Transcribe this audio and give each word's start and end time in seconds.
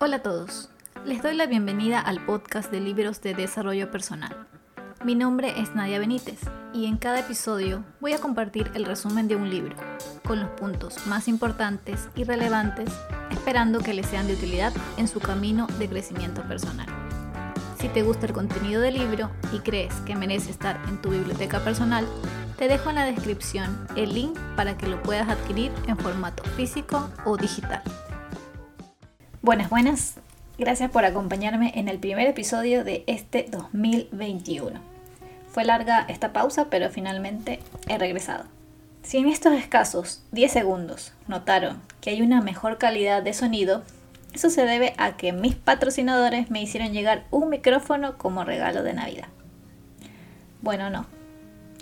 Hola 0.00 0.16
a 0.16 0.22
todos, 0.22 0.70
les 1.06 1.22
doy 1.22 1.36
la 1.36 1.46
bienvenida 1.46 2.00
al 2.00 2.24
podcast 2.26 2.68
de 2.70 2.80
libros 2.80 3.22
de 3.22 3.32
desarrollo 3.32 3.92
personal. 3.92 4.48
Mi 5.04 5.14
nombre 5.14 5.60
es 5.60 5.76
Nadia 5.76 6.00
Benítez 6.00 6.40
y 6.72 6.86
en 6.86 6.96
cada 6.96 7.20
episodio 7.20 7.84
voy 8.00 8.12
a 8.12 8.18
compartir 8.18 8.72
el 8.74 8.86
resumen 8.86 9.28
de 9.28 9.36
un 9.36 9.48
libro, 9.48 9.76
con 10.26 10.40
los 10.40 10.50
puntos 10.50 11.06
más 11.06 11.28
importantes 11.28 12.08
y 12.16 12.24
relevantes, 12.24 12.90
esperando 13.30 13.78
que 13.78 13.94
les 13.94 14.06
sean 14.06 14.26
de 14.26 14.34
utilidad 14.34 14.72
en 14.96 15.06
su 15.06 15.20
camino 15.20 15.68
de 15.78 15.88
crecimiento 15.88 16.42
personal. 16.42 16.88
Si 17.78 17.88
te 17.88 18.02
gusta 18.02 18.26
el 18.26 18.32
contenido 18.32 18.82
del 18.82 18.94
libro 18.94 19.30
y 19.52 19.60
crees 19.60 19.94
que 20.00 20.16
merece 20.16 20.50
estar 20.50 20.80
en 20.88 21.00
tu 21.00 21.10
biblioteca 21.10 21.60
personal, 21.60 22.04
te 22.58 22.66
dejo 22.66 22.90
en 22.90 22.96
la 22.96 23.04
descripción 23.04 23.86
el 23.94 24.12
link 24.12 24.36
para 24.56 24.76
que 24.76 24.88
lo 24.88 25.00
puedas 25.02 25.28
adquirir 25.28 25.70
en 25.86 25.96
formato 25.96 26.42
físico 26.56 27.08
o 27.24 27.36
digital. 27.36 27.82
Buenas, 29.44 29.68
buenas. 29.68 30.14
Gracias 30.56 30.90
por 30.90 31.04
acompañarme 31.04 31.70
en 31.74 31.90
el 31.90 31.98
primer 31.98 32.26
episodio 32.26 32.82
de 32.82 33.04
este 33.06 33.44
2021. 33.50 34.80
Fue 35.50 35.66
larga 35.66 36.06
esta 36.08 36.32
pausa, 36.32 36.68
pero 36.70 36.88
finalmente 36.88 37.60
he 37.86 37.98
regresado. 37.98 38.44
Si 39.02 39.18
en 39.18 39.28
estos 39.28 39.52
escasos 39.52 40.22
10 40.32 40.50
segundos 40.50 41.12
notaron 41.28 41.82
que 42.00 42.08
hay 42.08 42.22
una 42.22 42.40
mejor 42.40 42.78
calidad 42.78 43.22
de 43.22 43.34
sonido, 43.34 43.82
eso 44.32 44.48
se 44.48 44.64
debe 44.64 44.94
a 44.96 45.18
que 45.18 45.34
mis 45.34 45.54
patrocinadores 45.54 46.50
me 46.50 46.62
hicieron 46.62 46.94
llegar 46.94 47.26
un 47.30 47.50
micrófono 47.50 48.16
como 48.16 48.44
regalo 48.44 48.82
de 48.82 48.94
Navidad. 48.94 49.28
Bueno, 50.62 50.88
no. 50.88 51.04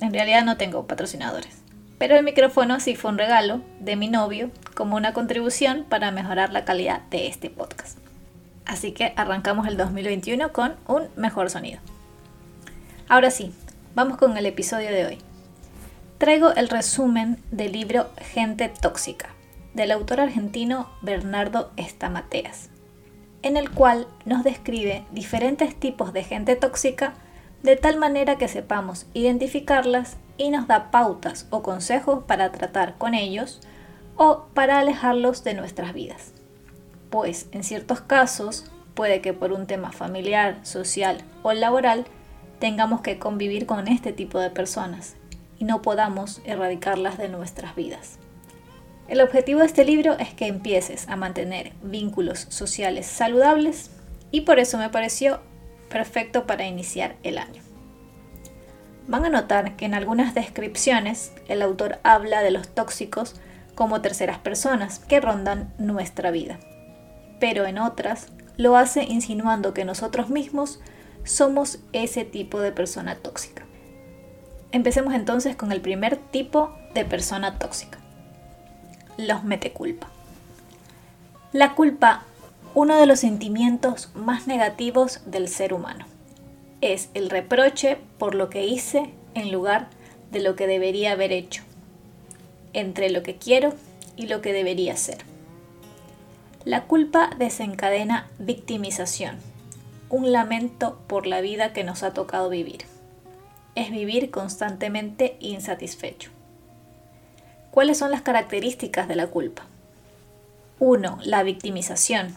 En 0.00 0.12
realidad 0.12 0.44
no 0.44 0.56
tengo 0.56 0.88
patrocinadores. 0.88 1.61
Pero 2.02 2.16
el 2.16 2.24
micrófono 2.24 2.80
sí 2.80 2.96
fue 2.96 3.12
un 3.12 3.18
regalo 3.18 3.60
de 3.78 3.94
mi 3.94 4.08
novio 4.08 4.50
como 4.74 4.96
una 4.96 5.12
contribución 5.12 5.86
para 5.88 6.10
mejorar 6.10 6.52
la 6.52 6.64
calidad 6.64 7.02
de 7.10 7.28
este 7.28 7.48
podcast. 7.48 7.96
Así 8.64 8.90
que 8.90 9.12
arrancamos 9.14 9.68
el 9.68 9.76
2021 9.76 10.52
con 10.52 10.74
un 10.88 11.04
mejor 11.14 11.48
sonido. 11.48 11.78
Ahora 13.08 13.30
sí, 13.30 13.54
vamos 13.94 14.16
con 14.16 14.36
el 14.36 14.46
episodio 14.46 14.90
de 14.90 15.06
hoy. 15.06 15.18
Traigo 16.18 16.50
el 16.50 16.70
resumen 16.70 17.38
del 17.52 17.70
libro 17.70 18.10
Gente 18.20 18.68
Tóxica 18.68 19.28
del 19.72 19.92
autor 19.92 20.22
argentino 20.22 20.90
Bernardo 21.02 21.70
Estamateas, 21.76 22.68
en 23.42 23.56
el 23.56 23.70
cual 23.70 24.08
nos 24.24 24.42
describe 24.42 25.04
diferentes 25.12 25.78
tipos 25.78 26.12
de 26.12 26.24
gente 26.24 26.56
tóxica 26.56 27.14
de 27.62 27.76
tal 27.76 27.96
manera 27.96 28.38
que 28.38 28.48
sepamos 28.48 29.06
identificarlas 29.14 30.16
y 30.42 30.50
nos 30.50 30.66
da 30.66 30.90
pautas 30.90 31.46
o 31.50 31.62
consejos 31.62 32.24
para 32.26 32.50
tratar 32.50 32.98
con 32.98 33.14
ellos 33.14 33.60
o 34.16 34.46
para 34.54 34.80
alejarlos 34.80 35.44
de 35.44 35.54
nuestras 35.54 35.94
vidas. 35.94 36.32
Pues 37.10 37.46
en 37.52 37.62
ciertos 37.62 38.00
casos 38.00 38.64
puede 38.94 39.20
que 39.20 39.32
por 39.32 39.52
un 39.52 39.66
tema 39.66 39.92
familiar, 39.92 40.58
social 40.62 41.18
o 41.42 41.52
laboral 41.52 42.06
tengamos 42.58 43.02
que 43.02 43.20
convivir 43.20 43.66
con 43.66 43.86
este 43.86 44.12
tipo 44.12 44.40
de 44.40 44.50
personas 44.50 45.14
y 45.60 45.64
no 45.64 45.80
podamos 45.80 46.40
erradicarlas 46.44 47.18
de 47.18 47.28
nuestras 47.28 47.76
vidas. 47.76 48.18
El 49.06 49.20
objetivo 49.20 49.60
de 49.60 49.66
este 49.66 49.84
libro 49.84 50.14
es 50.18 50.34
que 50.34 50.46
empieces 50.48 51.08
a 51.08 51.14
mantener 51.14 51.72
vínculos 51.82 52.46
sociales 52.48 53.06
saludables 53.06 53.90
y 54.32 54.40
por 54.40 54.58
eso 54.58 54.76
me 54.76 54.90
pareció 54.90 55.40
perfecto 55.88 56.46
para 56.48 56.66
iniciar 56.66 57.14
el 57.22 57.38
año. 57.38 57.61
Van 59.08 59.24
a 59.24 59.28
notar 59.28 59.76
que 59.76 59.84
en 59.84 59.94
algunas 59.94 60.34
descripciones 60.34 61.32
el 61.48 61.62
autor 61.62 61.98
habla 62.02 62.42
de 62.42 62.50
los 62.50 62.68
tóxicos 62.68 63.34
como 63.74 64.00
terceras 64.00 64.38
personas 64.38 64.98
que 64.98 65.20
rondan 65.20 65.72
nuestra 65.78 66.30
vida, 66.30 66.58
pero 67.40 67.66
en 67.66 67.78
otras 67.78 68.28
lo 68.56 68.76
hace 68.76 69.04
insinuando 69.04 69.74
que 69.74 69.84
nosotros 69.84 70.28
mismos 70.28 70.80
somos 71.24 71.78
ese 71.92 72.24
tipo 72.24 72.60
de 72.60 72.72
persona 72.72 73.16
tóxica. 73.16 73.64
Empecemos 74.70 75.14
entonces 75.14 75.56
con 75.56 75.72
el 75.72 75.80
primer 75.80 76.16
tipo 76.16 76.74
de 76.94 77.04
persona 77.04 77.58
tóxica 77.58 78.02
los 79.16 79.44
mete 79.44 79.72
culpa. 79.72 80.08
La 81.52 81.74
culpa, 81.74 82.22
uno 82.74 82.96
de 82.96 83.06
los 83.06 83.20
sentimientos 83.20 84.10
más 84.14 84.46
negativos 84.46 85.20
del 85.26 85.48
ser 85.48 85.74
humano, 85.74 86.06
es 86.82 87.08
el 87.14 87.30
reproche 87.30 87.96
por 88.18 88.34
lo 88.34 88.50
que 88.50 88.66
hice 88.66 89.10
en 89.34 89.50
lugar 89.50 89.88
de 90.30 90.40
lo 90.40 90.56
que 90.56 90.66
debería 90.66 91.12
haber 91.12 91.32
hecho, 91.32 91.62
entre 92.72 93.08
lo 93.08 93.22
que 93.22 93.36
quiero 93.36 93.72
y 94.16 94.26
lo 94.26 94.42
que 94.42 94.52
debería 94.52 94.96
ser. 94.96 95.18
La 96.64 96.84
culpa 96.84 97.30
desencadena 97.38 98.28
victimización, 98.38 99.38
un 100.10 100.32
lamento 100.32 101.00
por 101.06 101.26
la 101.26 101.40
vida 101.40 101.72
que 101.72 101.84
nos 101.84 102.02
ha 102.02 102.12
tocado 102.12 102.50
vivir. 102.50 102.84
Es 103.74 103.90
vivir 103.90 104.30
constantemente 104.30 105.36
insatisfecho. 105.40 106.30
¿Cuáles 107.70 107.96
son 107.96 108.10
las 108.10 108.22
características 108.22 109.08
de 109.08 109.16
la 109.16 109.28
culpa? 109.28 109.64
1. 110.78 111.20
La 111.22 111.42
victimización. 111.42 112.36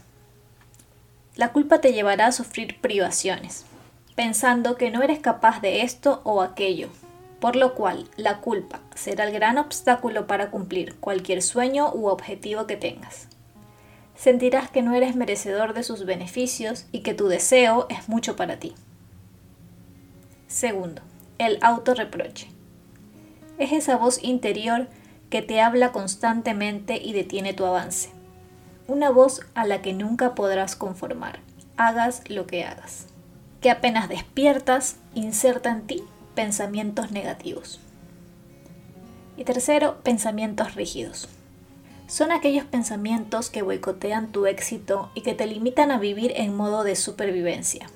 La 1.36 1.52
culpa 1.52 1.82
te 1.82 1.92
llevará 1.92 2.28
a 2.28 2.32
sufrir 2.32 2.80
privaciones, 2.80 3.66
pensando 4.16 4.78
que 4.78 4.92
no 4.92 5.04
eres 5.04 5.20
capaz 5.20 5.62
de 5.62 5.82
esto 5.82 6.22
o 6.24 6.42
aquello, 6.42 6.90
por 7.40 7.56
lo 7.56 7.76
cual 7.76 8.10
la 8.16 8.40
culpa 8.40 8.80
será 8.96 9.26
el 9.26 9.34
gran 9.34 9.58
obstáculo 9.58 10.26
para 10.26 10.50
cumplir 10.52 10.96
cualquier 10.96 11.42
sueño 11.42 11.92
u 11.94 12.08
objetivo 12.08 12.66
que 12.66 12.78
tengas. 12.78 13.28
Sentirás 14.16 14.70
que 14.70 14.82
no 14.82 14.96
eres 14.96 15.18
merecedor 15.18 15.74
de 15.74 15.84
sus 15.84 16.06
beneficios 16.06 16.86
y 16.94 17.00
que 17.00 17.14
tu 17.14 17.28
deseo 17.28 17.88
es 17.90 18.08
mucho 18.08 18.38
para 18.38 18.58
ti. 18.58 18.74
Segundo, 20.48 21.02
el 21.38 21.60
autorreproche. 21.62 22.48
Es 23.58 23.74
esa 23.74 23.98
voz 23.98 24.24
interior 24.24 24.88
que 25.30 25.42
te 25.42 25.60
habla 25.60 25.92
constantemente 25.92 27.02
y 27.02 27.12
detiene 27.12 27.54
tu 27.54 27.66
avance. 27.66 28.10
Una 28.88 29.10
voz 29.10 29.42
a 29.54 29.66
la 29.66 29.82
que 29.82 29.92
nunca 29.92 30.36
podrás 30.36 30.78
conformar, 30.78 31.40
hagas 31.76 32.22
lo 32.30 32.48
que 32.48 32.64
hagas. 32.64 33.08
Que 33.66 33.72
apenas 33.72 34.10
despiertas, 34.10 34.98
inserta 35.16 35.72
en 35.72 35.88
ti 35.88 36.04
pensamientos 36.36 37.10
negativos. 37.10 37.80
Y 39.38 39.44
tercero, 39.44 39.98
pensamientos 40.04 40.76
rígidos. 40.76 41.28
Son 42.06 42.32
aquellos 42.32 42.66
pensamientos 42.66 43.50
que 43.50 43.64
boicotean 43.64 44.32
tu 44.32 44.46
éxito 44.46 45.10
y 45.16 45.22
que 45.22 45.34
te 45.34 45.48
limitan 45.48 45.90
a 45.90 45.98
vivir 45.98 46.32
en 46.36 46.56
modo 46.56 46.84
de 46.84 46.96
supervivencia. 46.96 47.90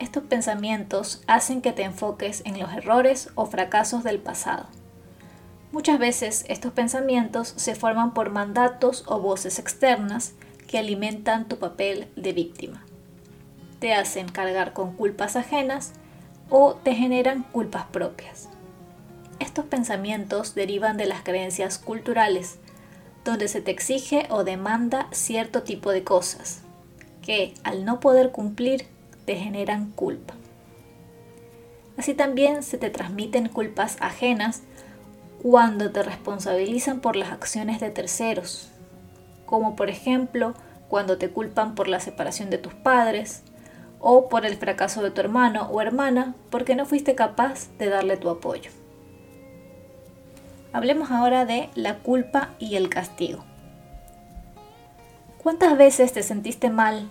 Estos 0.00 0.24
pensamientos 0.24 1.22
hacen 1.26 1.62
que 1.62 1.72
te 1.72 1.84
enfoques 1.84 2.42
en 2.44 2.60
los 2.60 2.70
errores 2.70 3.30
o 3.36 3.46
fracasos 3.46 4.04
del 4.04 4.18
pasado 4.18 4.66
Muchas 5.72 5.98
veces 5.98 6.44
estos 6.46 6.72
pensamientos 6.72 7.54
se 7.56 7.74
forman 7.74 8.12
por 8.12 8.28
mandatos 8.28 9.04
o 9.06 9.18
voces 9.18 9.58
externas 9.58 10.34
que 10.68 10.76
alimentan 10.76 11.48
tu 11.48 11.58
papel 11.58 12.08
de 12.16 12.34
víctima. 12.34 12.84
Te 13.80 13.94
hacen 13.94 14.28
cargar 14.28 14.72
con 14.72 14.92
culpas 14.92 15.36
ajenas 15.36 15.92
o 16.50 16.74
te 16.74 16.94
generan 16.94 17.44
culpas 17.44 17.86
propias. 17.86 18.48
Estos 19.38 19.64
pensamientos 19.64 20.54
derivan 20.54 20.98
de 20.98 21.06
las 21.06 21.22
creencias 21.22 21.78
culturales, 21.78 22.58
donde 23.24 23.48
se 23.48 23.62
te 23.62 23.70
exige 23.70 24.26
o 24.28 24.44
demanda 24.44 25.08
cierto 25.12 25.62
tipo 25.62 25.92
de 25.92 26.04
cosas, 26.04 26.60
que 27.22 27.54
al 27.64 27.86
no 27.86 28.00
poder 28.00 28.32
cumplir 28.32 28.86
te 29.24 29.36
generan 29.36 29.92
culpa. 29.92 30.34
Así 31.96 32.14
también 32.14 32.62
se 32.62 32.76
te 32.76 32.90
transmiten 32.90 33.48
culpas 33.48 33.96
ajenas 34.00 34.62
cuando 35.42 35.90
te 35.90 36.02
responsabilizan 36.02 37.00
por 37.00 37.16
las 37.16 37.32
acciones 37.32 37.80
de 37.80 37.90
terceros, 37.90 38.70
como 39.46 39.74
por 39.74 39.88
ejemplo 39.88 40.54
cuando 40.88 41.16
te 41.16 41.30
culpan 41.30 41.74
por 41.74 41.88
la 41.88 42.00
separación 42.00 42.50
de 42.50 42.58
tus 42.58 42.74
padres 42.74 43.42
o 44.00 44.28
por 44.28 44.46
el 44.46 44.56
fracaso 44.56 45.02
de 45.02 45.10
tu 45.10 45.20
hermano 45.20 45.68
o 45.70 45.80
hermana 45.80 46.34
porque 46.50 46.74
no 46.74 46.86
fuiste 46.86 47.14
capaz 47.14 47.68
de 47.78 47.88
darle 47.88 48.16
tu 48.16 48.30
apoyo. 48.30 48.70
Hablemos 50.72 51.10
ahora 51.10 51.44
de 51.44 51.68
la 51.74 51.98
culpa 51.98 52.50
y 52.58 52.76
el 52.76 52.88
castigo. 52.88 53.44
¿Cuántas 55.42 55.76
veces 55.76 56.12
te 56.12 56.22
sentiste 56.22 56.70
mal 56.70 57.10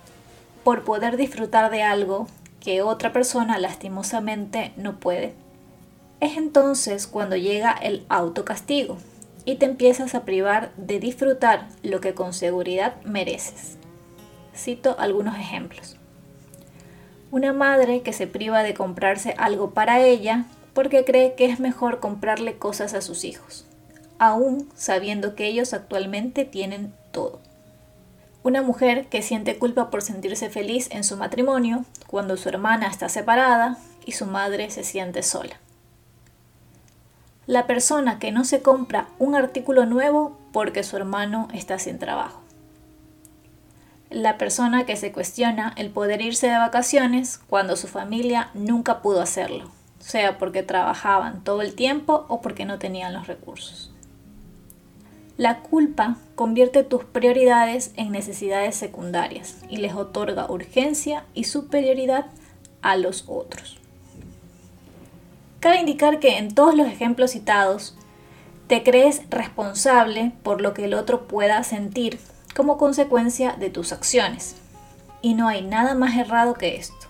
por 0.63 0.83
poder 0.83 1.17
disfrutar 1.17 1.69
de 1.71 1.83
algo 1.83 2.27
que 2.59 2.81
otra 2.81 3.11
persona 3.11 3.57
lastimosamente 3.57 4.71
no 4.77 4.99
puede? 4.99 5.33
Es 6.19 6.37
entonces 6.37 7.07
cuando 7.07 7.35
llega 7.35 7.71
el 7.71 8.05
autocastigo 8.09 8.97
y 9.45 9.55
te 9.55 9.65
empiezas 9.65 10.15
a 10.15 10.25
privar 10.25 10.71
de 10.77 10.99
disfrutar 10.99 11.67
lo 11.81 12.01
que 12.01 12.13
con 12.13 12.33
seguridad 12.33 13.01
mereces. 13.03 13.77
Cito 14.55 14.95
algunos 14.99 15.37
ejemplos. 15.37 15.98
Una 17.31 17.53
madre 17.53 18.01
que 18.01 18.11
se 18.11 18.25
priva 18.25 18.63
de 18.63 18.73
comprarse 18.73 19.35
algo 19.37 19.71
para 19.71 20.01
ella 20.01 20.45
porque 20.73 21.05
cree 21.05 21.35
que 21.35 21.45
es 21.45 21.59
mejor 21.59 21.99
comprarle 21.99 22.57
cosas 22.57 22.95
a 22.95 23.01
sus 23.01 23.23
hijos, 23.23 23.65
aún 24.17 24.67
sabiendo 24.75 25.35
que 25.35 25.45
ellos 25.45 25.73
actualmente 25.73 26.45
tienen 26.45 26.91
todo. 27.11 27.39
Una 28.41 28.63
mujer 28.63 29.07
que 29.07 29.21
siente 29.21 29.59
culpa 29.59 29.91
por 29.91 30.01
sentirse 30.01 30.49
feliz 30.49 30.89
en 30.91 31.03
su 31.03 31.17
matrimonio 31.17 31.85
cuando 32.07 32.35
su 32.35 32.49
hermana 32.49 32.87
está 32.87 33.09
separada 33.09 33.77
y 34.05 34.13
su 34.13 34.25
madre 34.25 34.71
se 34.71 34.83
siente 34.83 35.21
sola. 35.21 35.57
La 37.45 37.67
persona 37.67 38.17
que 38.17 38.31
no 38.31 38.43
se 38.43 38.61
compra 38.61 39.07
un 39.19 39.35
artículo 39.35 39.85
nuevo 39.85 40.37
porque 40.51 40.83
su 40.83 40.97
hermano 40.97 41.47
está 41.53 41.77
sin 41.77 41.99
trabajo. 41.99 42.41
La 44.09 44.39
persona 44.39 44.87
que 44.87 44.95
se 44.95 45.11
cuestiona 45.11 45.71
el 45.77 45.91
poder 45.91 46.21
irse 46.21 46.47
de 46.47 46.57
vacaciones 46.57 47.39
cuando 47.47 47.75
su 47.75 47.87
familia 47.87 48.49
nunca 48.55 49.03
pudo 49.03 49.21
hacerlo, 49.21 49.69
sea 49.99 50.39
porque 50.39 50.63
trabajaban 50.63 51.43
todo 51.43 51.61
el 51.61 51.75
tiempo 51.75 52.25
o 52.27 52.41
porque 52.41 52.65
no 52.65 52.79
tenían 52.79 53.13
los 53.13 53.27
recursos. 53.27 53.91
La 55.37 55.59
culpa 55.59 56.17
convierte 56.33 56.83
tus 56.83 57.03
prioridades 57.03 57.91
en 57.97 58.11
necesidades 58.11 58.75
secundarias 58.75 59.57
y 59.69 59.77
les 59.77 59.93
otorga 59.93 60.49
urgencia 60.49 61.23
y 61.35 61.43
superioridad 61.43 62.25
a 62.81 62.97
los 62.97 63.25
otros. 63.27 63.77
Cabe 65.59 65.81
indicar 65.81 66.19
que 66.19 66.39
en 66.39 66.55
todos 66.55 66.73
los 66.73 66.87
ejemplos 66.87 67.31
citados, 67.31 67.95
te 68.65 68.81
crees 68.81 69.21
responsable 69.29 70.31
por 70.41 70.61
lo 70.61 70.73
que 70.73 70.85
el 70.85 70.95
otro 70.95 71.27
pueda 71.27 71.63
sentir 71.63 72.19
como 72.59 72.77
consecuencia 72.77 73.53
de 73.53 73.69
tus 73.69 73.93
acciones. 73.93 74.57
Y 75.21 75.33
no 75.33 75.47
hay 75.47 75.61
nada 75.61 75.95
más 75.95 76.17
errado 76.17 76.55
que 76.55 76.75
esto. 76.75 77.07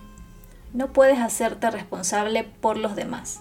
No 0.76 0.94
puedes 0.94 1.18
hacerte 1.18 1.72
responsable 1.72 2.44
por 2.44 2.78
los 2.78 2.96
demás. 2.96 3.40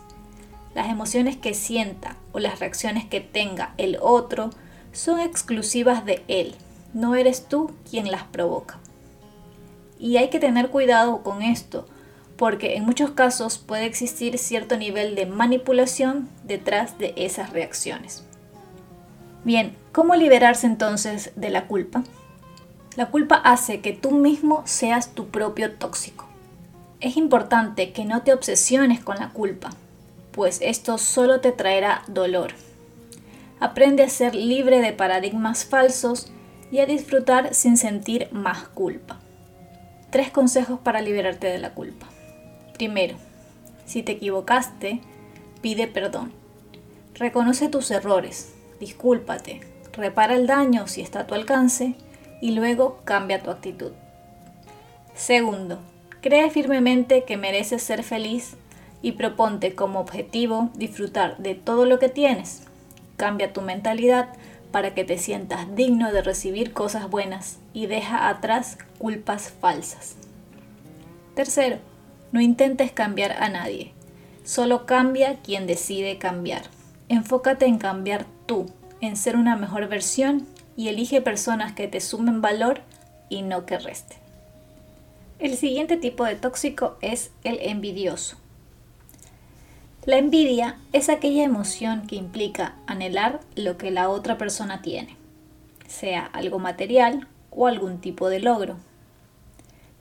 Las 0.74 0.88
emociones 0.88 1.36
que 1.36 1.52
sienta 1.52 2.16
o 2.32 2.38
las 2.38 2.60
reacciones 2.60 3.04
que 3.04 3.20
tenga 3.20 3.74
el 3.76 3.98
otro 4.00 4.48
son 4.90 5.20
exclusivas 5.20 6.06
de 6.06 6.24
él, 6.28 6.54
no 6.94 7.14
eres 7.14 7.46
tú 7.46 7.72
quien 7.90 8.10
las 8.10 8.22
provoca. 8.22 8.78
Y 9.98 10.16
hay 10.16 10.30
que 10.30 10.40
tener 10.40 10.70
cuidado 10.70 11.22
con 11.22 11.42
esto, 11.42 11.84
porque 12.38 12.76
en 12.76 12.86
muchos 12.86 13.10
casos 13.10 13.58
puede 13.58 13.84
existir 13.84 14.38
cierto 14.38 14.78
nivel 14.78 15.14
de 15.14 15.26
manipulación 15.26 16.30
detrás 16.42 16.96
de 16.96 17.12
esas 17.18 17.50
reacciones. 17.50 18.24
Bien, 19.44 19.76
¿cómo 19.92 20.14
liberarse 20.14 20.66
entonces 20.66 21.32
de 21.36 21.50
la 21.50 21.66
culpa? 21.66 22.04
La 22.96 23.06
culpa 23.06 23.36
hace 23.36 23.80
que 23.80 23.92
tú 23.92 24.10
mismo 24.10 24.62
seas 24.66 25.14
tu 25.14 25.28
propio 25.28 25.72
tóxico. 25.72 26.26
Es 27.00 27.16
importante 27.16 27.92
que 27.92 28.04
no 28.04 28.22
te 28.22 28.32
obsesiones 28.32 29.00
con 29.00 29.16
la 29.16 29.30
culpa, 29.30 29.70
pues 30.32 30.58
esto 30.62 30.98
solo 30.98 31.40
te 31.40 31.52
traerá 31.52 32.02
dolor 32.08 32.52
Aprende 33.60 34.04
a 34.04 34.08
ser 34.08 34.36
libre 34.36 34.80
de 34.80 34.92
paradigmas 34.92 35.64
falsos 35.64 36.30
y 36.70 36.78
a 36.78 36.86
disfrutar 36.86 37.54
sin 37.54 37.76
sentir 37.76 38.28
más 38.30 38.68
culpa. 38.68 39.18
Tres 40.10 40.30
consejos 40.30 40.78
para 40.78 41.02
liberarte 41.02 41.48
de 41.48 41.58
la 41.58 41.74
culpa. 41.74 42.06
Primero, 42.74 43.16
si 43.84 44.02
te 44.02 44.12
equivocaste, 44.12 45.00
pide 45.60 45.88
perdón. 45.88 46.32
Reconoce 47.14 47.68
tus 47.68 47.90
errores, 47.90 48.54
discúlpate, 48.80 49.60
repara 49.92 50.34
el 50.34 50.46
daño 50.46 50.86
si 50.86 51.00
está 51.00 51.20
a 51.20 51.26
tu 51.26 51.34
alcance 51.34 51.94
y 52.40 52.52
luego 52.52 53.00
cambia 53.04 53.42
tu 53.42 53.50
actitud. 53.50 53.92
Segundo, 55.14 55.78
cree 56.20 56.50
firmemente 56.50 57.24
que 57.24 57.36
mereces 57.36 57.82
ser 57.82 58.02
feliz 58.02 58.56
y 59.02 59.12
proponte 59.12 59.74
como 59.74 60.00
objetivo 60.00 60.70
disfrutar 60.74 61.38
de 61.38 61.54
todo 61.54 61.84
lo 61.84 61.98
que 61.98 62.08
tienes, 62.08 62.68
Cambia 63.18 63.52
tu 63.52 63.62
mentalidad 63.62 64.28
para 64.70 64.94
que 64.94 65.02
te 65.02 65.18
sientas 65.18 65.74
digno 65.74 66.12
de 66.12 66.22
recibir 66.22 66.72
cosas 66.72 67.10
buenas 67.10 67.58
y 67.74 67.86
deja 67.86 68.28
atrás 68.28 68.78
culpas 68.98 69.50
falsas. 69.60 70.14
Tercero, 71.34 71.78
no 72.30 72.40
intentes 72.40 72.92
cambiar 72.92 73.32
a 73.32 73.48
nadie. 73.48 73.92
Solo 74.44 74.86
cambia 74.86 75.40
quien 75.42 75.66
decide 75.66 76.18
cambiar. 76.18 76.62
Enfócate 77.08 77.66
en 77.66 77.78
cambiar 77.78 78.26
tú, 78.46 78.66
en 79.00 79.16
ser 79.16 79.36
una 79.36 79.56
mejor 79.56 79.88
versión 79.88 80.46
y 80.76 80.88
elige 80.88 81.20
personas 81.20 81.72
que 81.72 81.88
te 81.88 82.00
sumen 82.00 82.40
valor 82.40 82.82
y 83.28 83.42
no 83.42 83.66
que 83.66 83.78
resten. 83.78 84.18
El 85.38 85.56
siguiente 85.56 85.96
tipo 85.96 86.24
de 86.24 86.34
tóxico 86.34 86.96
es 87.00 87.30
el 87.44 87.58
envidioso. 87.60 88.36
La 90.04 90.18
envidia 90.18 90.76
es 90.92 91.08
aquella 91.08 91.44
emoción 91.44 92.06
que 92.06 92.16
implica 92.16 92.74
anhelar 92.86 93.40
lo 93.54 93.76
que 93.76 93.90
la 93.90 94.08
otra 94.08 94.38
persona 94.38 94.82
tiene, 94.82 95.16
sea 95.86 96.24
algo 96.26 96.58
material 96.58 97.28
o 97.50 97.66
algún 97.66 98.00
tipo 98.00 98.28
de 98.28 98.40
logro. 98.40 98.76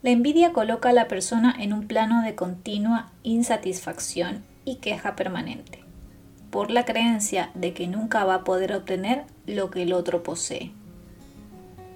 La 0.02 0.12
envidia 0.12 0.54
coloca 0.54 0.90
a 0.90 0.94
la 0.94 1.08
persona 1.08 1.56
en 1.60 1.74
un 1.74 1.88
plano 1.88 2.22
de 2.24 2.36
continua 2.36 3.12
insatisfacción 3.24 4.44
y 4.64 4.76
queja 4.76 5.16
permanente, 5.16 5.84
por 6.50 6.72
la 6.72 6.86
creencia 6.86 7.52
de 7.54 7.74
que 7.74 7.88
nunca 7.88 8.24
va 8.26 8.36
a 8.36 8.44
poder 8.44 8.74
obtener 8.74 9.24
lo 9.46 9.70
que 9.70 9.84
el 9.84 9.94
otro 9.94 10.24
posee. 10.24 10.72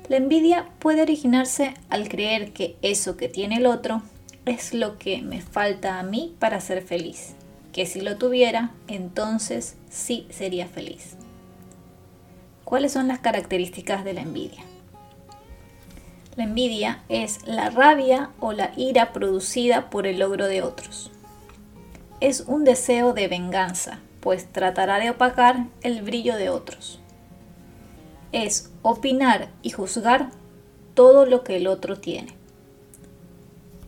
La 0.10 0.18
envidia 0.18 0.68
puede 0.80 1.02
originarse 1.02 1.74
al 1.90 2.10
creer 2.10 2.52
que 2.52 2.76
eso 2.82 3.18
que 3.18 3.30
tiene 3.30 3.58
el 3.58 3.66
otro 3.66 4.02
es 4.46 4.74
lo 4.74 4.98
que 4.98 5.22
me 5.22 5.42
falta 5.42 6.00
a 6.00 6.04
mí 6.04 6.36
para 6.40 6.60
ser 6.60 6.82
feliz 6.82 7.36
que 7.72 7.86
si 7.86 8.02
lo 8.02 8.18
tuviera, 8.18 8.72
entonces 8.88 9.76
sí 9.90 10.28
sería 10.30 10.68
feliz. 10.68 11.16
¿Cuáles 12.64 12.94
son 12.94 13.08
las 13.08 13.20
características 13.20 14.04
de 14.04 14.14
la 14.14 14.22
envidia? 14.22 14.64
La 16.36 16.46
envidia 16.46 17.04
es 17.10 17.46
la 17.46 17.70
rabia 17.70 18.30
o 18.40 18.54
la 18.54 18.72
ira 18.78 19.12
producida 19.12 19.90
por 19.90 20.08
el 20.08 20.20
logro 20.20 20.48
de 20.48 20.62
otros. 20.62 21.12
Es 22.20 22.42
un 22.42 22.64
deseo 22.64 23.14
de 23.14 23.28
venganza, 23.28 24.00
pues 24.22 24.52
tratará 24.52 25.00
de 25.00 25.10
opacar 25.10 25.66
el 25.82 26.02
brillo 26.02 26.38
de 26.38 26.50
otros. 26.50 27.00
Es 28.32 28.72
opinar 28.82 29.50
y 29.62 29.72
juzgar 29.72 30.30
todo 30.94 31.26
lo 31.26 31.44
que 31.44 31.58
el 31.58 31.68
otro 31.68 32.00
tiene. 32.00 32.36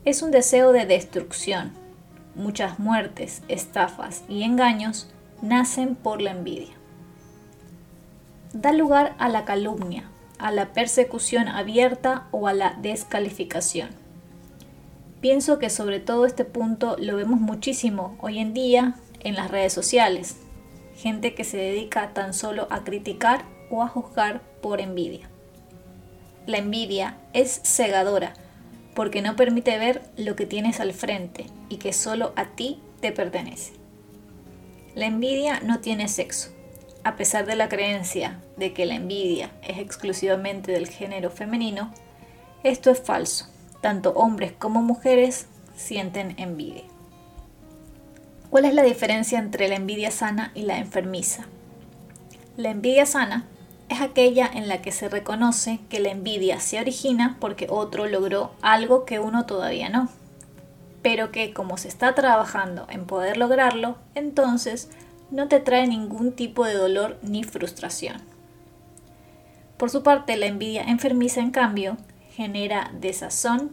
Es 0.05 0.21
un 0.21 0.31
deseo 0.31 0.73
de 0.73 0.85
destrucción, 0.85 1.71
muchas 2.35 2.79
muertes, 2.79 3.41
estafas 3.47 4.23
y 4.27 4.43
engaños 4.43 5.09
nacen 5.41 5.95
por 5.95 6.21
la 6.21 6.31
envidia. 6.31 6.73
Da 8.53 8.73
lugar 8.73 9.15
a 9.19 9.29
la 9.29 9.45
calumnia, 9.45 10.09
a 10.39 10.51
la 10.51 10.73
persecución 10.73 11.47
abierta 11.47 12.27
o 12.31 12.47
a 12.47 12.53
la 12.53 12.77
descalificación. 12.81 13.89
Pienso 15.21 15.57
que 15.57 15.69
sobre 15.69 16.01
todo 16.01 16.25
este 16.25 16.43
punto 16.43 16.97
lo 16.99 17.15
vemos 17.15 17.39
muchísimo 17.39 18.17
hoy 18.19 18.39
en 18.39 18.53
día 18.53 18.95
en 19.23 19.35
las 19.35 19.51
redes 19.51 19.73
sociales. 19.73 20.37
Gente 20.95 21.33
que 21.33 21.43
se 21.43 21.57
dedica 21.57 22.13
tan 22.13 22.33
solo 22.33 22.67
a 22.69 22.83
criticar 22.83 23.45
o 23.69 23.81
a 23.81 23.87
juzgar 23.87 24.41
por 24.61 24.81
envidia. 24.81 25.29
La 26.45 26.57
envidia 26.57 27.17
es 27.33 27.61
cegadora 27.63 28.33
porque 28.93 29.21
no 29.21 29.35
permite 29.35 29.77
ver 29.79 30.01
lo 30.17 30.35
que 30.35 30.45
tienes 30.45 30.79
al 30.79 30.93
frente 30.93 31.47
y 31.69 31.77
que 31.77 31.93
solo 31.93 32.33
a 32.35 32.55
ti 32.55 32.79
te 32.99 33.11
pertenece. 33.11 33.73
La 34.95 35.07
envidia 35.07 35.59
no 35.61 35.79
tiene 35.79 36.07
sexo, 36.07 36.51
a 37.03 37.15
pesar 37.15 37.45
de 37.45 37.55
la 37.55 37.69
creencia 37.69 38.39
de 38.55 38.73
que 38.73 38.85
la 38.85 38.95
envidia 38.95 39.51
es 39.61 39.79
exclusivamente 39.79 40.71
del 40.71 40.87
género 40.87 41.31
femenino, 41.31 41.91
esto 42.63 42.91
es 42.91 43.01
falso. 43.01 43.47
Tanto 43.81 44.11
hombres 44.11 44.53
como 44.53 44.81
mujeres 44.81 45.47
sienten 45.75 46.35
envidia. 46.37 46.83
¿Cuál 48.53 48.65
es 48.65 48.75
la 48.75 48.83
diferencia 48.83 49.39
entre 49.39 49.67
la 49.67 49.77
envidia 49.77 50.11
sana 50.11 50.51
y 50.53 50.61
la 50.61 50.77
enfermiza? 50.77 51.47
La 52.55 52.69
envidia 52.69 53.07
sana 53.07 53.47
es 53.89 53.99
aquella 53.99 54.45
en 54.45 54.67
la 54.67 54.79
que 54.79 54.91
se 54.91 55.09
reconoce 55.09 55.79
que 55.89 55.99
la 55.99 56.11
envidia 56.11 56.59
se 56.59 56.79
origina 56.79 57.35
porque 57.39 57.65
otro 57.67 58.05
logró 58.05 58.51
algo 58.61 59.05
que 59.05 59.17
uno 59.17 59.47
todavía 59.47 59.89
no, 59.89 60.07
pero 61.01 61.31
que 61.31 61.51
como 61.51 61.77
se 61.77 61.87
está 61.87 62.13
trabajando 62.13 62.85
en 62.91 63.07
poder 63.07 63.37
lograrlo, 63.37 63.97
entonces 64.13 64.91
no 65.31 65.47
te 65.47 65.59
trae 65.59 65.87
ningún 65.87 66.31
tipo 66.31 66.63
de 66.63 66.75
dolor 66.75 67.17
ni 67.23 67.43
frustración. 67.43 68.17
Por 69.77 69.89
su 69.89 70.03
parte, 70.03 70.37
la 70.37 70.45
envidia 70.45 70.83
enfermiza, 70.83 71.41
en 71.41 71.49
cambio, 71.49 71.97
genera 72.29 72.91
desazón, 73.01 73.71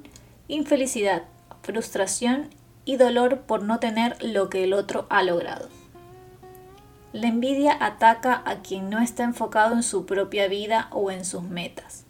infelicidad, 0.48 1.24
frustración 1.60 2.48
y 2.84 2.96
dolor 2.96 3.40
por 3.40 3.62
no 3.62 3.78
tener 3.78 4.22
lo 4.22 4.50
que 4.50 4.64
el 4.64 4.72
otro 4.72 5.06
ha 5.10 5.22
logrado. 5.22 5.68
La 7.12 7.26
envidia 7.26 7.76
ataca 7.80 8.42
a 8.44 8.62
quien 8.62 8.88
no 8.88 9.00
está 9.00 9.24
enfocado 9.24 9.74
en 9.74 9.82
su 9.82 10.06
propia 10.06 10.46
vida 10.46 10.88
o 10.92 11.10
en 11.10 11.24
sus 11.24 11.42
metas, 11.42 12.04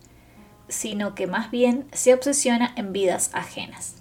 sino 0.69 1.15
que 1.15 1.27
más 1.27 1.51
bien 1.51 1.87
se 1.93 2.13
obsesiona 2.13 2.73
en 2.77 2.93
vidas 2.93 3.31
ajenas. 3.33 3.97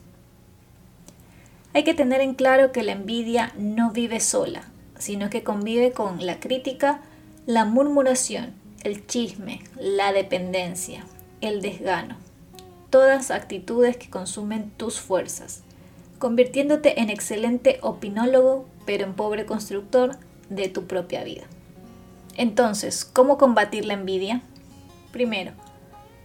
Hay 1.74 1.84
que 1.84 1.94
tener 1.94 2.20
en 2.22 2.34
claro 2.34 2.72
que 2.72 2.84
la 2.84 2.92
envidia 2.92 3.54
no 3.58 3.92
vive 3.92 4.20
sola, 4.20 4.64
sino 4.98 5.30
que 5.30 5.44
convive 5.44 5.92
con 5.92 6.26
la 6.26 6.40
crítica, 6.40 7.00
la 7.46 7.64
murmuración, 7.64 8.54
el 8.84 9.06
chisme, 9.08 9.64
la 9.80 10.12
dependencia, 10.12 11.06
el 11.42 11.62
desgano, 11.62 12.18
todas 12.90 13.32
actitudes 13.32 13.98
que 13.98 14.10
consumen 14.10 14.72
tus 14.72 15.00
fuerzas, 15.00 15.64
convirtiéndote 16.20 17.00
en 17.02 17.10
excelente 17.10 17.80
opinólogo, 17.82 18.68
pero 18.86 19.06
en 19.06 19.14
pobre 19.14 19.46
constructor 19.46 20.18
de 20.50 20.68
tu 20.68 20.86
propia 20.86 21.24
vida. 21.24 21.44
Entonces, 22.38 23.06
¿cómo 23.06 23.38
combatir 23.38 23.86
la 23.86 23.96
envidia? 23.96 24.42
Primero, 25.12 25.54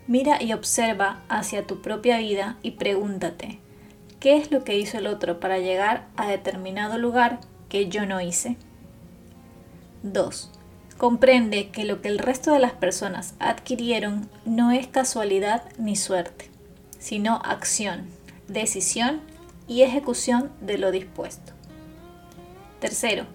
mira 0.07 0.43
y 0.43 0.53
observa 0.53 1.23
hacia 1.29 1.67
tu 1.67 1.81
propia 1.81 2.19
vida 2.19 2.57
y 2.63 2.73
pregúntate, 2.73 3.59
¿qué 4.21 4.37
es 4.37 4.51
lo 4.51 4.65
que 4.65 4.79
hizo 4.79 4.99
el 4.99 5.07
otro 5.07 5.41
para 5.41 5.59
llegar 5.59 6.07
a 6.17 6.29
determinado 6.29 6.99
lugar 6.99 7.41
que 7.69 7.89
yo 7.89 8.07
no 8.07 8.21
hice? 8.21 8.57
2. 10.03 10.51
Comprende 10.99 11.71
que 11.71 11.85
lo 11.85 12.01
que 12.01 12.09
el 12.09 12.19
resto 12.19 12.53
de 12.53 12.59
las 12.59 12.73
personas 12.73 13.35
adquirieron 13.39 14.29
no 14.45 14.71
es 14.71 14.87
casualidad 14.87 15.63
ni 15.79 15.97
suerte, 15.97 16.51
sino 16.99 17.37
acción, 17.45 18.07
decisión 18.49 19.21
y 19.67 19.83
ejecución 19.83 20.53
de 20.61 20.79
lo 20.79 20.91
dispuesto. 20.91 21.53
Tercero, 22.81 23.27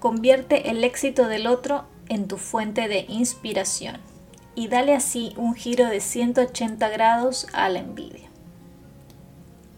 convierte 0.00 0.70
el 0.70 0.82
éxito 0.84 1.28
del 1.28 1.46
otro 1.46 1.84
en 2.08 2.28
tu 2.28 2.38
fuente 2.38 2.88
de 2.88 3.04
inspiración 3.08 3.98
y 4.54 4.68
dale 4.68 4.94
así 4.94 5.34
un 5.36 5.54
giro 5.54 5.86
de 5.86 6.00
180 6.00 6.88
grados 6.88 7.46
a 7.52 7.68
la 7.68 7.80
envidia. 7.80 8.28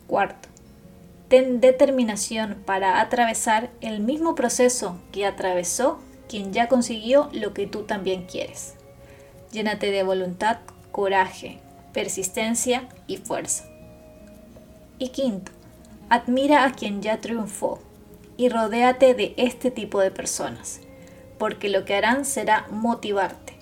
Cuarto, 0.06 0.48
ten 1.28 1.60
determinación 1.60 2.62
para 2.64 3.00
atravesar 3.00 3.70
el 3.80 4.00
mismo 4.00 4.34
proceso 4.34 4.98
que 5.12 5.26
atravesó 5.26 6.00
quien 6.28 6.52
ya 6.52 6.68
consiguió 6.68 7.28
lo 7.32 7.52
que 7.52 7.66
tú 7.66 7.82
también 7.82 8.26
quieres. 8.26 8.74
Llénate 9.52 9.90
de 9.90 10.02
voluntad, 10.02 10.58
coraje, 10.92 11.58
persistencia 11.92 12.88
y 13.06 13.16
fuerza. 13.16 13.64
Y 14.98 15.08
quinto, 15.08 15.52
admira 16.10 16.64
a 16.64 16.72
quien 16.72 17.00
ya 17.00 17.20
triunfó 17.20 17.80
y 18.36 18.50
rodéate 18.50 19.14
de 19.14 19.32
este 19.38 19.70
tipo 19.70 20.00
de 20.00 20.10
personas, 20.10 20.80
porque 21.38 21.70
lo 21.70 21.86
que 21.86 21.94
harán 21.94 22.26
será 22.26 22.66
motivarte, 22.70 23.54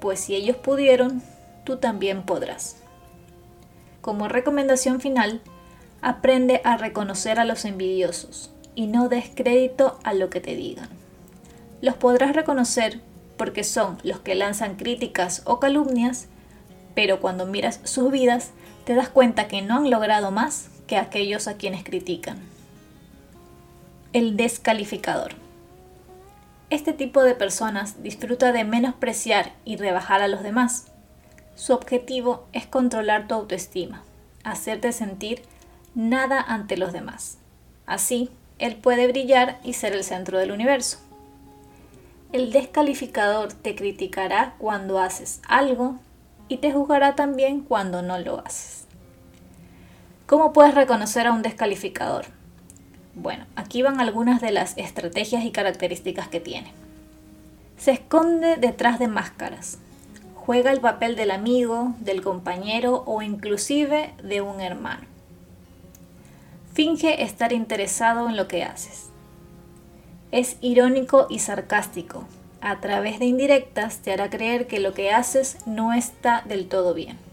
pues 0.00 0.18
si 0.18 0.34
ellos 0.34 0.56
pudieron, 0.56 1.22
tú 1.64 1.76
también 1.76 2.24
podrás. 2.24 2.82
Como 4.00 4.26
recomendación 4.26 5.00
final, 5.00 5.40
aprende 6.02 6.60
a 6.64 6.76
reconocer 6.76 7.38
a 7.38 7.44
los 7.44 7.64
envidiosos 7.64 8.50
y 8.74 8.88
no 8.88 9.08
des 9.08 9.30
crédito 9.32 10.00
a 10.02 10.14
lo 10.14 10.30
que 10.30 10.40
te 10.40 10.56
digan 10.56 11.00
los 11.80 11.94
podrás 11.94 12.34
reconocer 12.34 13.00
porque 13.36 13.64
son 13.64 13.98
los 14.02 14.20
que 14.20 14.34
lanzan 14.34 14.76
críticas 14.76 15.42
o 15.46 15.60
calumnias, 15.60 16.28
pero 16.94 17.20
cuando 17.20 17.46
miras 17.46 17.80
sus 17.84 18.10
vidas 18.10 18.50
te 18.84 18.94
das 18.94 19.08
cuenta 19.08 19.48
que 19.48 19.62
no 19.62 19.76
han 19.76 19.90
logrado 19.90 20.30
más 20.30 20.68
que 20.90 20.96
aquellos 20.96 21.46
a 21.46 21.54
quienes 21.54 21.84
critican. 21.84 22.40
El 24.12 24.36
descalificador. 24.36 25.34
Este 26.68 26.92
tipo 26.92 27.22
de 27.22 27.36
personas 27.36 28.02
disfruta 28.02 28.50
de 28.50 28.64
menospreciar 28.64 29.52
y 29.64 29.76
rebajar 29.76 30.20
a 30.20 30.26
los 30.26 30.42
demás. 30.42 30.86
Su 31.54 31.74
objetivo 31.74 32.44
es 32.52 32.66
controlar 32.66 33.28
tu 33.28 33.36
autoestima, 33.36 34.02
hacerte 34.42 34.90
sentir 34.90 35.42
nada 35.94 36.40
ante 36.40 36.76
los 36.76 36.92
demás. 36.92 37.38
Así, 37.86 38.28
él 38.58 38.74
puede 38.74 39.06
brillar 39.06 39.60
y 39.62 39.74
ser 39.74 39.92
el 39.92 40.02
centro 40.02 40.40
del 40.40 40.50
universo. 40.50 40.98
El 42.32 42.50
descalificador 42.50 43.52
te 43.52 43.76
criticará 43.76 44.56
cuando 44.58 44.98
haces 44.98 45.40
algo 45.46 46.00
y 46.48 46.56
te 46.56 46.72
juzgará 46.72 47.14
también 47.14 47.60
cuando 47.60 48.02
no 48.02 48.18
lo 48.18 48.44
haces. 48.44 48.79
¿Cómo 50.30 50.52
puedes 50.52 50.76
reconocer 50.76 51.26
a 51.26 51.32
un 51.32 51.42
descalificador? 51.42 52.26
Bueno, 53.16 53.46
aquí 53.56 53.82
van 53.82 54.00
algunas 54.00 54.40
de 54.40 54.52
las 54.52 54.78
estrategias 54.78 55.44
y 55.44 55.50
características 55.50 56.28
que 56.28 56.38
tiene. 56.38 56.72
Se 57.76 57.90
esconde 57.90 58.54
detrás 58.54 59.00
de 59.00 59.08
máscaras. 59.08 59.78
Juega 60.36 60.70
el 60.70 60.80
papel 60.80 61.16
del 61.16 61.32
amigo, 61.32 61.94
del 61.98 62.22
compañero 62.22 63.02
o 63.06 63.22
inclusive 63.22 64.14
de 64.22 64.40
un 64.40 64.60
hermano. 64.60 65.02
Finge 66.74 67.24
estar 67.24 67.52
interesado 67.52 68.28
en 68.28 68.36
lo 68.36 68.46
que 68.46 68.62
haces 68.62 69.10
es 70.32 70.56
irónico 70.60 71.26
y 71.28 71.40
sarcástico. 71.40 72.24
A 72.60 72.80
través 72.80 73.18
de 73.18 73.24
indirectas 73.24 73.98
te 73.98 74.12
hará 74.12 74.30
creer 74.30 74.66
que 74.66 74.80
lo 74.80 74.92
que 74.94 75.12
haces 75.12 75.58
no 75.66 75.92
está 75.92 76.42
del 76.46 76.68
todo 76.68 76.94
bien. 76.94 77.29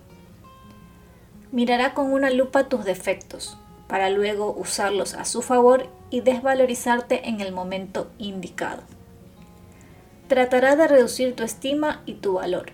Mirará 1.51 1.93
con 1.93 2.11
una 2.11 2.29
lupa 2.29 2.69
tus 2.69 2.85
defectos, 2.85 3.57
para 3.87 4.09
luego 4.09 4.53
usarlos 4.53 5.13
a 5.13 5.25
su 5.25 5.41
favor 5.41 5.87
y 6.09 6.21
desvalorizarte 6.21 7.29
en 7.29 7.41
el 7.41 7.51
momento 7.51 8.09
indicado. 8.17 8.83
Tratará 10.27 10.75
de 10.75 10.87
reducir 10.87 11.35
tu 11.35 11.43
estima 11.43 12.01
y 12.05 12.15
tu 12.15 12.33
valor. 12.33 12.71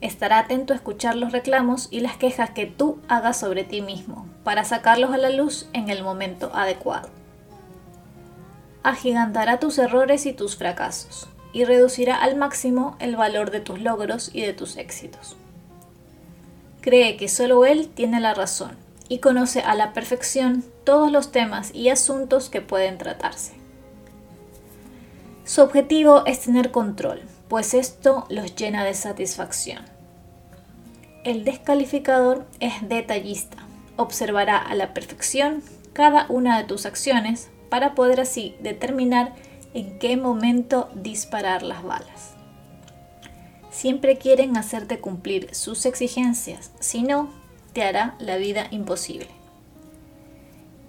Estará 0.00 0.38
atento 0.38 0.72
a 0.72 0.76
escuchar 0.76 1.16
los 1.16 1.32
reclamos 1.32 1.88
y 1.90 2.00
las 2.00 2.16
quejas 2.16 2.50
que 2.50 2.66
tú 2.66 3.00
hagas 3.08 3.40
sobre 3.40 3.64
ti 3.64 3.82
mismo, 3.82 4.26
para 4.44 4.64
sacarlos 4.64 5.10
a 5.10 5.18
la 5.18 5.30
luz 5.30 5.68
en 5.72 5.90
el 5.90 6.04
momento 6.04 6.52
adecuado 6.54 7.08
agigantará 8.88 9.58
tus 9.58 9.78
errores 9.78 10.24
y 10.24 10.32
tus 10.32 10.56
fracasos 10.56 11.28
y 11.52 11.64
reducirá 11.64 12.16
al 12.16 12.36
máximo 12.36 12.96
el 13.00 13.16
valor 13.16 13.50
de 13.50 13.60
tus 13.60 13.80
logros 13.80 14.30
y 14.32 14.42
de 14.42 14.52
tus 14.52 14.76
éxitos. 14.76 15.36
Cree 16.80 17.16
que 17.16 17.28
solo 17.28 17.64
él 17.64 17.88
tiene 17.88 18.20
la 18.20 18.34
razón 18.34 18.76
y 19.08 19.18
conoce 19.18 19.60
a 19.60 19.74
la 19.74 19.92
perfección 19.92 20.64
todos 20.84 21.10
los 21.10 21.32
temas 21.32 21.74
y 21.74 21.88
asuntos 21.88 22.50
que 22.50 22.60
pueden 22.60 22.98
tratarse. 22.98 23.54
Su 25.44 25.62
objetivo 25.62 26.24
es 26.26 26.40
tener 26.40 26.70
control, 26.70 27.22
pues 27.48 27.74
esto 27.74 28.26
los 28.28 28.54
llena 28.54 28.84
de 28.84 28.94
satisfacción. 28.94 29.84
El 31.24 31.44
descalificador 31.44 32.46
es 32.60 32.88
detallista, 32.88 33.56
observará 33.96 34.58
a 34.58 34.74
la 34.74 34.94
perfección 34.94 35.62
cada 35.92 36.26
una 36.28 36.58
de 36.58 36.64
tus 36.64 36.86
acciones 36.86 37.50
para 37.70 37.94
poder 37.94 38.20
así 38.20 38.54
determinar 38.60 39.34
en 39.74 39.98
qué 39.98 40.16
momento 40.16 40.88
disparar 40.94 41.62
las 41.62 41.82
balas. 41.82 42.37
Siempre 43.78 44.18
quieren 44.18 44.56
hacerte 44.56 44.98
cumplir 44.98 45.54
sus 45.54 45.86
exigencias, 45.86 46.72
si 46.80 47.04
no, 47.04 47.30
te 47.72 47.84
hará 47.84 48.16
la 48.18 48.36
vida 48.36 48.66
imposible. 48.72 49.28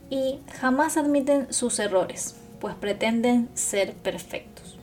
Y 0.10 0.39
jamás 0.60 0.98
admiten 0.98 1.53
sus 1.53 1.77
errores, 1.77 2.36
pues 2.60 2.74
pretenden 2.74 3.48
ser 3.53 3.93
perfectos. 3.93 4.79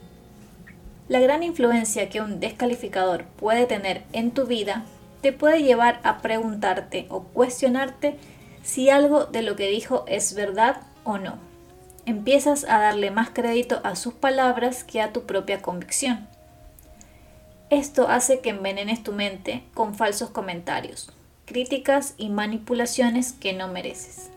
La 1.09 1.19
gran 1.19 1.43
influencia 1.43 2.07
que 2.07 2.21
un 2.21 2.39
descalificador 2.39 3.25
puede 3.25 3.65
tener 3.65 4.05
en 4.13 4.31
tu 4.31 4.45
vida 4.45 4.85
te 5.19 5.33
puede 5.33 5.63
llevar 5.63 5.99
a 6.03 6.19
preguntarte 6.19 7.07
o 7.09 7.23
cuestionarte 7.23 8.15
si 8.63 8.89
algo 8.89 9.25
de 9.25 9.41
lo 9.41 9.57
que 9.57 9.67
dijo 9.67 10.05
es 10.07 10.33
verdad 10.33 10.77
o 11.03 11.17
no 11.17 11.39
empiezas 12.05 12.63
a 12.63 12.79
darle 12.79 13.11
más 13.11 13.31
crédito 13.31 13.81
a 13.83 13.97
sus 13.97 14.13
palabras 14.13 14.85
que 14.85 15.01
a 15.01 15.11
tu 15.11 15.23
propia 15.23 15.61
convicción. 15.61 16.36
Esto 17.69 18.07
hace 18.07 18.39
que 18.39 18.51
envenenes 18.51 19.03
tu 19.03 19.11
mente 19.11 19.61
con 19.73 19.93
falsos 19.93 20.29
comentarios, 20.29 21.11
críticas 21.45 22.13
y 22.17 22.29
manipulaciones 22.29 23.33
que 23.33 23.51
no 23.51 23.67
mereces. 23.67 24.29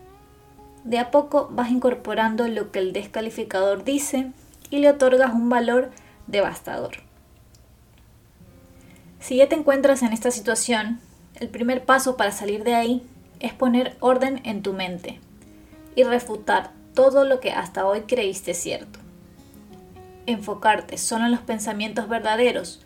De 0.83 0.99
a 0.99 1.11
poco 1.11 1.47
vas 1.49 1.71
incorporando 1.71 2.47
lo 2.49 2.71
que 2.71 2.79
el 2.79 2.91
descalificador 2.91 3.85
dice 3.85 4.31
y 4.69 4.79
le 4.79 4.89
otorgas 4.89 5.33
un 5.33 5.47
valor 5.47 5.91
devastador. 6.27 6.97
Si 9.21 9.37
ya 9.37 9.47
te 9.47 9.55
encuentras 9.55 10.01
en 10.01 10.11
esta 10.11 10.31
situación, 10.31 10.99
el 11.35 11.47
primer 11.47 11.85
paso 11.85 12.17
para 12.17 12.31
salir 12.31 12.65
de 12.65 12.75
ahí 12.75 13.01
es 13.39 13.53
poner 13.53 13.95
orden 14.01 14.41
en 14.43 14.61
tu 14.61 14.73
mente 14.73 15.21
y 15.95 16.03
refutar 16.03 16.71
todo 16.93 17.23
lo 17.23 17.39
que 17.39 17.51
hasta 17.51 17.85
hoy 17.85 18.01
creíste 18.01 18.53
cierto. 18.53 18.99
Enfocarte 20.25 20.97
solo 20.97 21.25
en 21.25 21.31
los 21.31 21.41
pensamientos 21.41 22.09
verdaderos, 22.09 22.83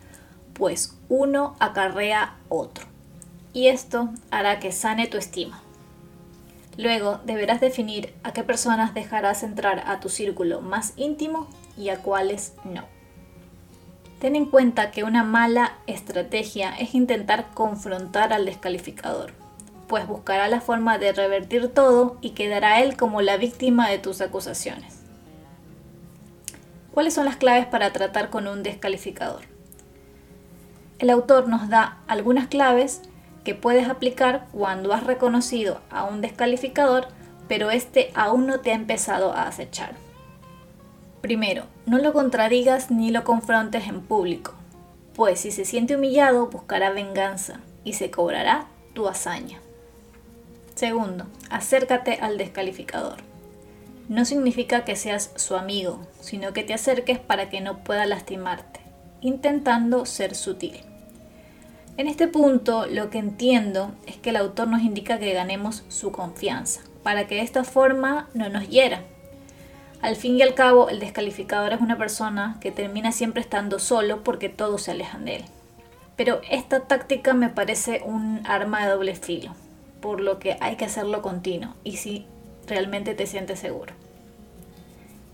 pues 0.56 0.96
uno 1.08 1.56
acarrea 1.58 2.36
otro. 2.48 2.86
Y 3.52 3.68
esto 3.68 4.10
hará 4.30 4.58
que 4.58 4.72
sane 4.72 5.06
tu 5.06 5.16
estima. 5.16 5.62
Luego 6.76 7.20
deberás 7.24 7.60
definir 7.60 8.14
a 8.22 8.32
qué 8.32 8.42
personas 8.42 8.92
dejarás 8.92 9.42
entrar 9.42 9.84
a 9.86 10.00
tu 10.00 10.08
círculo 10.08 10.60
más 10.60 10.92
íntimo 10.96 11.48
y 11.76 11.88
a 11.88 11.98
cuáles 11.98 12.54
no. 12.64 12.84
Ten 14.20 14.36
en 14.36 14.46
cuenta 14.46 14.90
que 14.90 15.04
una 15.04 15.24
mala 15.24 15.78
estrategia 15.86 16.74
es 16.76 16.94
intentar 16.94 17.48
confrontar 17.54 18.32
al 18.32 18.46
descalificador 18.46 19.32
pues 19.86 20.06
buscará 20.06 20.48
la 20.48 20.60
forma 20.60 20.98
de 20.98 21.12
revertir 21.12 21.68
todo 21.68 22.16
y 22.20 22.30
quedará 22.30 22.80
él 22.80 22.96
como 22.96 23.22
la 23.22 23.36
víctima 23.36 23.88
de 23.88 23.98
tus 23.98 24.20
acusaciones. 24.20 25.00
¿Cuáles 26.92 27.14
son 27.14 27.26
las 27.26 27.36
claves 27.36 27.66
para 27.66 27.92
tratar 27.92 28.30
con 28.30 28.46
un 28.46 28.62
descalificador? 28.62 29.42
El 30.98 31.10
autor 31.10 31.48
nos 31.48 31.68
da 31.68 31.98
algunas 32.06 32.46
claves 32.48 33.02
que 33.44 33.54
puedes 33.54 33.88
aplicar 33.88 34.46
cuando 34.50 34.92
has 34.92 35.04
reconocido 35.04 35.80
a 35.90 36.04
un 36.04 36.20
descalificador, 36.20 37.08
pero 37.48 37.70
este 37.70 38.10
aún 38.14 38.46
no 38.46 38.60
te 38.60 38.72
ha 38.72 38.74
empezado 38.74 39.32
a 39.32 39.42
acechar. 39.42 39.94
Primero, 41.20 41.64
no 41.86 41.98
lo 41.98 42.12
contradigas 42.12 42.90
ni 42.90 43.10
lo 43.10 43.24
confrontes 43.24 43.88
en 43.88 44.00
público, 44.00 44.54
pues 45.14 45.40
si 45.40 45.50
se 45.50 45.64
siente 45.64 45.96
humillado 45.96 46.46
buscará 46.46 46.90
venganza 46.90 47.60
y 47.84 47.92
se 47.92 48.10
cobrará 48.10 48.66
tu 48.94 49.06
hazaña. 49.06 49.60
Segundo, 50.74 51.26
acércate 51.50 52.18
al 52.20 52.38
descalificador. 52.38 53.18
No 54.08 54.24
significa 54.24 54.84
que 54.84 54.94
seas 54.94 55.32
su 55.36 55.56
amigo, 55.56 56.00
sino 56.20 56.52
que 56.52 56.64
te 56.64 56.74
acerques 56.74 57.18
para 57.18 57.48
que 57.48 57.60
no 57.60 57.78
pueda 57.84 58.06
lastimarte, 58.06 58.80
intentando 59.20 60.06
ser 60.06 60.34
sutil. 60.34 60.85
En 61.96 62.08
este 62.08 62.28
punto, 62.28 62.86
lo 62.86 63.10
que 63.10 63.18
entiendo 63.18 63.92
es 64.06 64.16
que 64.16 64.30
el 64.30 64.36
autor 64.36 64.68
nos 64.68 64.82
indica 64.82 65.18
que 65.18 65.32
ganemos 65.32 65.84
su 65.88 66.12
confianza, 66.12 66.82
para 67.02 67.26
que 67.26 67.36
de 67.36 67.42
esta 67.42 67.64
forma 67.64 68.28
no 68.34 68.48
nos 68.48 68.68
hiera 68.68 69.02
al 70.02 70.16
fin 70.16 70.36
y 70.36 70.42
al 70.42 70.54
cabo, 70.54 70.88
el 70.88 71.00
descalificador 71.00 71.72
es 71.72 71.80
una 71.80 71.98
persona 71.98 72.58
que 72.60 72.70
termina 72.70 73.12
siempre 73.12 73.40
estando 73.40 73.78
solo 73.78 74.22
porque 74.22 74.48
todos 74.48 74.82
se 74.82 74.92
alejan 74.92 75.24
de 75.24 75.36
él. 75.36 75.44
Pero 76.16 76.40
esta 76.50 76.80
táctica 76.80 77.34
me 77.34 77.48
parece 77.48 78.02
un 78.04 78.40
arma 78.44 78.84
de 78.84 78.92
doble 78.92 79.14
filo, 79.14 79.54
por 80.00 80.20
lo 80.20 80.38
que 80.38 80.56
hay 80.60 80.76
que 80.76 80.84
hacerlo 80.84 81.22
continuo 81.22 81.74
y 81.82 81.96
si 81.96 82.26
realmente 82.66 83.14
te 83.14 83.26
sientes 83.26 83.58
seguro. 83.58 83.94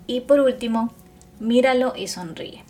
Y 0.06 0.20
por 0.20 0.40
último, 0.40 0.92
míralo 1.38 1.92
y 1.96 2.08
sonríe. 2.08 2.64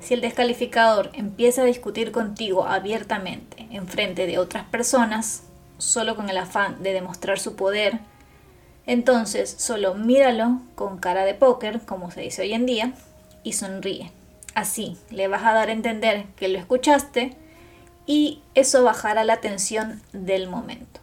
Si 0.00 0.14
el 0.14 0.20
descalificador 0.20 1.10
empieza 1.12 1.62
a 1.62 1.66
discutir 1.66 2.12
contigo 2.12 2.66
abiertamente 2.66 3.66
en 3.70 3.88
frente 3.88 4.26
de 4.26 4.38
otras 4.38 4.64
personas, 4.64 5.42
solo 5.78 6.16
con 6.16 6.30
el 6.30 6.38
afán 6.38 6.82
de 6.82 6.92
demostrar 6.92 7.38
su 7.38 7.56
poder, 7.56 8.00
entonces 8.86 9.54
solo 9.58 9.94
míralo 9.94 10.60
con 10.74 10.98
cara 10.98 11.24
de 11.24 11.34
póker, 11.34 11.80
como 11.80 12.10
se 12.10 12.22
dice 12.22 12.42
hoy 12.42 12.54
en 12.54 12.66
día, 12.66 12.92
y 13.42 13.52
sonríe. 13.52 14.12
Así 14.54 14.96
le 15.10 15.28
vas 15.28 15.44
a 15.44 15.52
dar 15.52 15.68
a 15.68 15.72
entender 15.72 16.24
que 16.36 16.48
lo 16.48 16.58
escuchaste 16.58 17.36
y 18.06 18.42
eso 18.54 18.82
bajará 18.82 19.24
la 19.24 19.36
tensión 19.36 20.02
del 20.12 20.48
momento. 20.48 21.00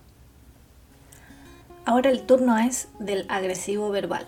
Ahora 1.86 2.10
el 2.10 2.26
turno 2.26 2.58
es 2.58 2.88
del 3.00 3.26
agresivo 3.30 3.92
verbal. 3.92 4.26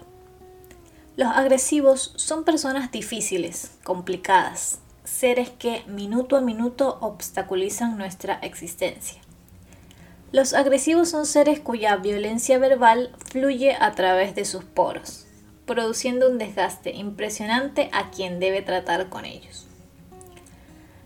Los 1.18 1.36
agresivos 1.36 2.14
son 2.16 2.44
personas 2.44 2.92
difíciles, 2.92 3.72
complicadas, 3.84 4.78
seres 5.04 5.50
que 5.50 5.84
minuto 5.88 6.38
a 6.38 6.42
minuto 6.42 7.00
obstaculizan 7.02 7.98
nuestra 7.98 8.36
existencia. 8.36 9.20
Los 10.32 10.54
agresivos 10.54 11.10
son 11.10 11.26
seres 11.26 11.60
cuya 11.60 11.96
violencia 11.96 12.60
verbal 12.60 13.16
fluye 13.32 13.76
a 13.80 13.94
través 13.94 14.36
de 14.36 14.46
sus 14.46 14.64
poros, 14.64 15.26
produciendo 15.66 16.30
un 16.30 16.38
desgaste 16.38 16.92
impresionante 16.92 17.90
a 17.94 18.12
quien 18.12 18.40
debe 18.40 18.62
tratar 18.62 19.10
con 19.10 19.26
ellos. 19.26 19.66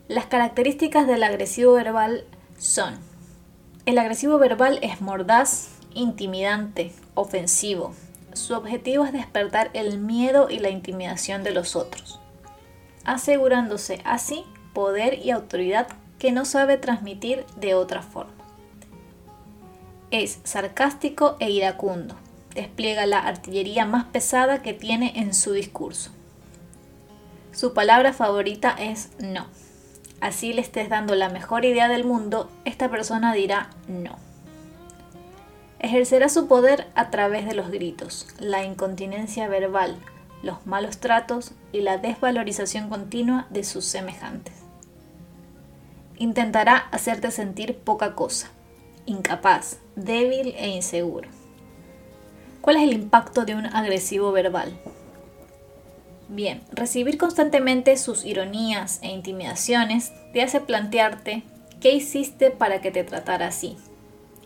Las 0.10 0.26
características 0.26 1.08
del 1.08 1.24
agresivo 1.24 1.72
verbal 1.72 2.26
son, 2.58 3.00
el 3.86 3.98
agresivo 3.98 4.38
verbal 4.40 4.78
es 4.82 5.00
mordaz, 5.00 5.70
intimidante, 5.94 6.92
ofensivo. 7.14 7.94
Su 8.34 8.56
objetivo 8.56 9.06
es 9.06 9.14
despertar 9.14 9.70
el 9.74 10.00
miedo 10.00 10.50
y 10.50 10.60
la 10.60 10.70
intimidación 10.70 11.44
de 11.44 11.52
los 11.52 11.76
otros, 11.76 12.20
asegurándose 13.04 14.02
así 14.06 14.46
poder 14.74 15.20
y 15.20 15.32
autoridad 15.32 15.88
que 16.18 16.32
no 16.32 16.46
sabe 16.46 16.78
transmitir 16.78 17.46
de 17.58 17.74
otra 17.74 18.02
forma. 18.02 18.34
Es 20.12 20.40
sarcástico 20.44 21.36
e 21.40 21.50
iracundo. 21.50 22.16
Despliega 22.54 23.06
la 23.06 23.20
artillería 23.20 23.86
más 23.86 24.06
pesada 24.06 24.62
que 24.62 24.74
tiene 24.74 25.14
en 25.16 25.34
su 25.34 25.54
discurso. 25.54 26.12
Su 27.54 27.74
palabra 27.74 28.14
favorita 28.14 28.76
es 28.78 29.12
no. 29.20 29.48
Así 30.20 30.54
le 30.54 30.62
estés 30.62 30.90
dando 30.90 31.16
la 31.16 31.30
mejor 31.30 31.66
idea 31.66 31.88
del 31.88 32.04
mundo, 32.04 32.50
esta 32.66 32.90
persona 32.90 33.34
dirá 33.34 33.70
no. 33.88 34.31
Ejercerá 35.84 36.30
su 36.30 36.48
poder 36.48 36.86
a 36.94 37.10
través 37.10 37.48
de 37.48 37.56
los 37.56 37.72
gritos, 37.72 38.28
la 38.38 38.64
incontinencia 38.64 39.48
verbal, 39.48 39.98
los 40.44 40.68
malos 40.68 41.00
tratos 41.00 41.54
y 41.72 41.82
la 41.82 41.98
desvalorización 41.98 42.88
continua 42.88 43.48
de 43.50 43.64
sus 43.64 43.86
semejantes. 43.86 44.54
Intentará 46.20 46.78
hacerte 46.92 47.32
sentir 47.32 47.80
poca 47.80 48.14
cosa, 48.14 48.52
incapaz, 49.08 49.80
débil 49.96 50.54
e 50.56 50.68
inseguro. 50.70 51.28
¿Cuál 52.62 52.76
es 52.76 52.84
el 52.84 52.94
impacto 52.94 53.44
de 53.44 53.56
un 53.56 53.66
agresivo 53.66 54.32
verbal? 54.32 54.72
Bien, 56.30 56.62
recibir 56.72 57.18
constantemente 57.18 57.98
sus 57.98 58.24
ironías 58.24 59.00
e 59.02 59.08
intimidaciones 59.08 60.12
te 60.32 60.44
hace 60.44 60.62
plantearte 60.62 61.42
qué 61.80 61.92
hiciste 61.92 62.52
para 62.52 62.82
que 62.82 62.92
te 62.92 63.04
tratara 63.04 63.48
así. 63.48 63.78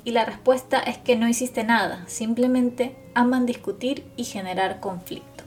Y 0.06 0.12
la 0.12 0.24
respuesta 0.24 0.80
es 0.80 0.98
que 0.98 1.18
no 1.18 1.28
hiciste 1.28 1.65
nada, 1.65 2.06
simplemente 2.08 2.96
aman 3.13 3.46
discutir 3.46 4.10
y 4.15 4.24
generar 4.24 4.80
conflicto. 4.80 5.44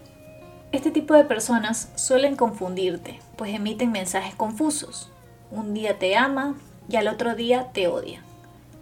Este 0.72 0.90
tipo 0.90 1.14
de 1.14 1.24
personas 1.24 1.90
suelen 1.96 2.36
confundirte, 2.36 3.18
pues 3.36 3.54
emiten 3.54 3.92
mensajes 3.92 4.34
confusos. 4.34 5.08
Un 5.50 5.72
día 5.72 5.98
te 5.98 6.14
ama 6.16 6.56
y 6.90 6.96
al 6.96 7.08
otro 7.08 7.34
día 7.34 7.72
te 7.72 7.88
odia 7.88 8.22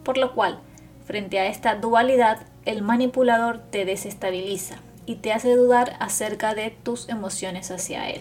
por 0.07 0.19
lo 0.19 0.35
cual, 0.35 0.61
frente 1.05 1.41
a 1.41 1.47
esta 1.47 1.75
dualidad, 1.75 2.39
el 2.65 2.81
manipulador 2.81 3.59
te 3.59 3.85
desestabiliza 3.85 4.77
y 5.05 5.17
te 5.17 5.33
hace 5.33 5.57
dudar 5.57 5.97
acerca 5.99 6.55
de 6.55 6.71
tus 6.71 7.09
emociones 7.09 7.73
hacia 7.73 8.09
él. 8.09 8.21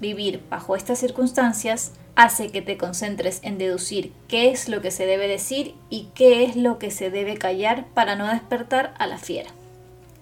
Vivir 0.00 0.42
bajo 0.50 0.74
estas 0.74 0.98
circunstancias 0.98 1.92
hace 2.14 2.50
que 2.50 2.62
te 2.62 2.76
concentres 2.76 3.40
en 3.42 3.58
deducir 3.58 4.12
qué 4.28 4.50
es 4.50 4.68
lo 4.68 4.80
que 4.80 4.90
se 4.90 5.06
debe 5.06 5.28
decir 5.28 5.74
y 5.88 6.08
qué 6.14 6.44
es 6.44 6.56
lo 6.56 6.78
que 6.78 6.90
se 6.90 7.10
debe 7.10 7.38
callar 7.38 7.86
para 7.94 8.16
no 8.16 8.26
despertar 8.28 8.94
a 8.98 9.06
la 9.06 9.18
fiera. 9.18 9.50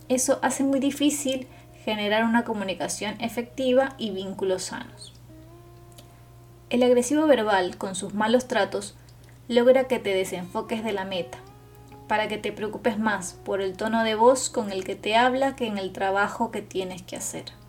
Eso 0.08 0.38
hace 0.42 0.62
muy 0.64 0.80
difícil 0.80 1.46
generar 1.84 2.24
una 2.24 2.44
comunicación 2.44 3.20
efectiva 3.20 3.94
y 3.98 4.10
vínculos 4.10 4.64
sanos. 4.64 5.12
El 6.68 6.82
agresivo 6.82 7.26
verbal, 7.26 7.76
con 7.76 7.94
sus 7.94 8.14
malos 8.14 8.46
tratos, 8.46 8.94
logra 9.48 9.88
que 9.88 9.98
te 9.98 10.14
desenfoques 10.14 10.84
de 10.84 10.92
la 10.92 11.04
meta, 11.04 11.38
para 12.06 12.28
que 12.28 12.38
te 12.38 12.52
preocupes 12.52 12.98
más 12.98 13.34
por 13.44 13.60
el 13.60 13.76
tono 13.76 14.04
de 14.04 14.14
voz 14.14 14.50
con 14.50 14.70
el 14.70 14.84
que 14.84 14.94
te 14.94 15.16
habla 15.16 15.56
que 15.56 15.66
en 15.66 15.78
el 15.78 15.92
trabajo 15.92 16.50
que 16.50 16.62
tienes 16.62 17.02
que 17.02 17.16
hacer. 17.16 17.59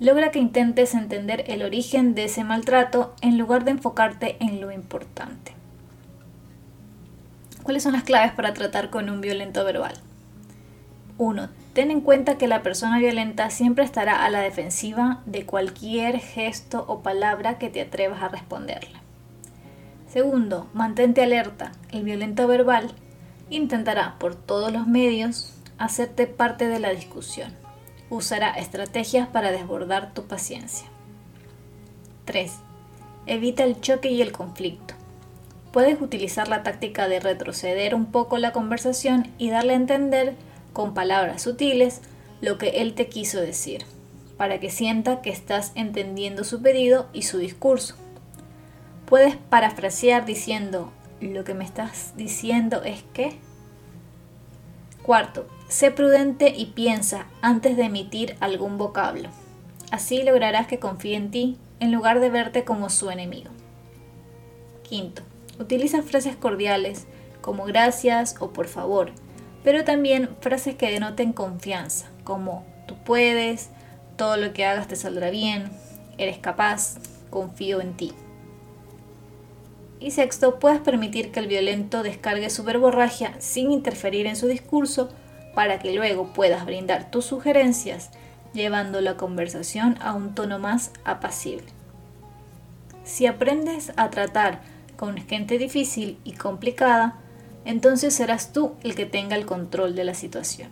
Logra 0.00 0.30
que 0.30 0.38
intentes 0.38 0.94
entender 0.94 1.44
el 1.48 1.62
origen 1.62 2.14
de 2.14 2.24
ese 2.24 2.44
maltrato 2.44 3.14
en 3.20 3.36
lugar 3.36 3.64
de 3.64 3.72
enfocarte 3.72 4.36
en 4.38 4.60
lo 4.60 4.70
importante. 4.70 5.52
¿Cuáles 7.64 7.82
son 7.82 7.94
las 7.94 8.04
claves 8.04 8.32
para 8.32 8.54
tratar 8.54 8.90
con 8.90 9.10
un 9.10 9.20
violento 9.20 9.64
verbal? 9.64 9.94
1. 11.18 11.48
Ten 11.72 11.90
en 11.90 12.00
cuenta 12.00 12.38
que 12.38 12.46
la 12.46 12.62
persona 12.62 13.00
violenta 13.00 13.50
siempre 13.50 13.84
estará 13.84 14.24
a 14.24 14.30
la 14.30 14.40
defensiva 14.40 15.20
de 15.26 15.44
cualquier 15.44 16.20
gesto 16.20 16.84
o 16.86 17.02
palabra 17.02 17.58
que 17.58 17.68
te 17.68 17.80
atrevas 17.80 18.22
a 18.22 18.28
responderle. 18.28 19.00
Segundo, 20.08 20.68
mantente 20.74 21.24
alerta. 21.24 21.72
El 21.90 22.04
violento 22.04 22.46
verbal 22.46 22.92
intentará 23.50 24.16
por 24.20 24.36
todos 24.36 24.72
los 24.72 24.86
medios 24.86 25.54
hacerte 25.76 26.28
parte 26.28 26.68
de 26.68 26.78
la 26.78 26.90
discusión. 26.90 27.67
Usará 28.10 28.50
estrategias 28.52 29.28
para 29.28 29.50
desbordar 29.50 30.14
tu 30.14 30.24
paciencia. 30.24 30.88
3. 32.24 32.52
Evita 33.26 33.64
el 33.64 33.80
choque 33.80 34.10
y 34.10 34.22
el 34.22 34.32
conflicto. 34.32 34.94
Puedes 35.72 36.00
utilizar 36.00 36.48
la 36.48 36.62
táctica 36.62 37.08
de 37.08 37.20
retroceder 37.20 37.94
un 37.94 38.06
poco 38.06 38.38
la 38.38 38.52
conversación 38.52 39.28
y 39.36 39.50
darle 39.50 39.74
a 39.74 39.76
entender 39.76 40.34
con 40.72 40.94
palabras 40.94 41.42
sutiles 41.42 42.00
lo 42.40 42.56
que 42.56 42.80
él 42.80 42.94
te 42.94 43.08
quiso 43.08 43.40
decir, 43.40 43.84
para 44.36 44.60
que 44.60 44.70
sienta 44.70 45.20
que 45.20 45.30
estás 45.30 45.72
entendiendo 45.74 46.44
su 46.44 46.62
pedido 46.62 47.08
y 47.12 47.22
su 47.22 47.38
discurso. 47.38 47.96
Puedes 49.06 49.36
parafrasear 49.36 50.24
diciendo, 50.24 50.92
lo 51.20 51.44
que 51.44 51.54
me 51.54 51.64
estás 51.64 52.14
diciendo 52.16 52.82
es 52.84 53.02
que... 53.12 53.36
Cuarto, 55.02 55.46
sé 55.68 55.90
prudente 55.90 56.52
y 56.56 56.66
piensa 56.66 57.26
antes 57.42 57.76
de 57.76 57.84
emitir 57.84 58.36
algún 58.40 58.78
vocablo. 58.78 59.28
Así 59.90 60.22
lograrás 60.22 60.66
que 60.66 60.78
confíe 60.78 61.16
en 61.16 61.30
ti 61.30 61.58
en 61.80 61.92
lugar 61.92 62.20
de 62.20 62.30
verte 62.30 62.64
como 62.64 62.90
su 62.90 63.10
enemigo. 63.10 63.50
Quinto, 64.82 65.22
utiliza 65.58 66.02
frases 66.02 66.36
cordiales 66.36 67.06
como 67.40 67.64
gracias 67.64 68.36
o 68.40 68.50
por 68.52 68.66
favor, 68.66 69.12
pero 69.62 69.84
también 69.84 70.30
frases 70.40 70.74
que 70.76 70.90
denoten 70.90 71.32
confianza, 71.32 72.08
como 72.24 72.64
tú 72.86 72.96
puedes, 73.04 73.70
todo 74.16 74.36
lo 74.36 74.52
que 74.52 74.64
hagas 74.64 74.88
te 74.88 74.96
saldrá 74.96 75.30
bien, 75.30 75.70
eres 76.16 76.38
capaz, 76.38 76.96
confío 77.30 77.80
en 77.80 77.94
ti. 77.94 78.12
Y 80.00 80.12
sexto, 80.12 80.58
puedes 80.58 80.80
permitir 80.80 81.32
que 81.32 81.40
el 81.40 81.48
violento 81.48 82.02
descargue 82.02 82.50
su 82.50 82.62
verborragia 82.64 83.34
sin 83.40 83.72
interferir 83.72 84.26
en 84.26 84.36
su 84.36 84.46
discurso 84.46 85.08
para 85.58 85.80
que 85.80 85.92
luego 85.92 86.28
puedas 86.28 86.64
brindar 86.64 87.10
tus 87.10 87.24
sugerencias 87.24 88.10
llevando 88.52 89.00
la 89.00 89.16
conversación 89.16 89.98
a 90.00 90.14
un 90.14 90.32
tono 90.36 90.60
más 90.60 90.92
apacible. 91.02 91.66
Si 93.02 93.26
aprendes 93.26 93.92
a 93.96 94.08
tratar 94.08 94.60
con 94.96 95.16
gente 95.16 95.58
difícil 95.58 96.20
y 96.22 96.34
complicada, 96.34 97.16
entonces 97.64 98.14
serás 98.14 98.52
tú 98.52 98.76
el 98.84 98.94
que 98.94 99.04
tenga 99.04 99.34
el 99.34 99.46
control 99.46 99.96
de 99.96 100.04
la 100.04 100.14
situación. 100.14 100.68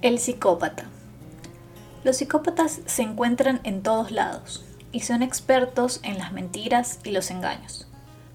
El 0.00 0.18
psicópata. 0.18 0.84
Los 2.04 2.16
psicópatas 2.16 2.80
se 2.86 3.02
encuentran 3.02 3.60
en 3.64 3.82
todos 3.82 4.10
lados 4.12 4.64
y 4.92 5.00
son 5.00 5.22
expertos 5.22 6.00
en 6.04 6.16
las 6.16 6.32
mentiras 6.32 7.00
y 7.04 7.10
los 7.10 7.30
engaños. 7.30 7.86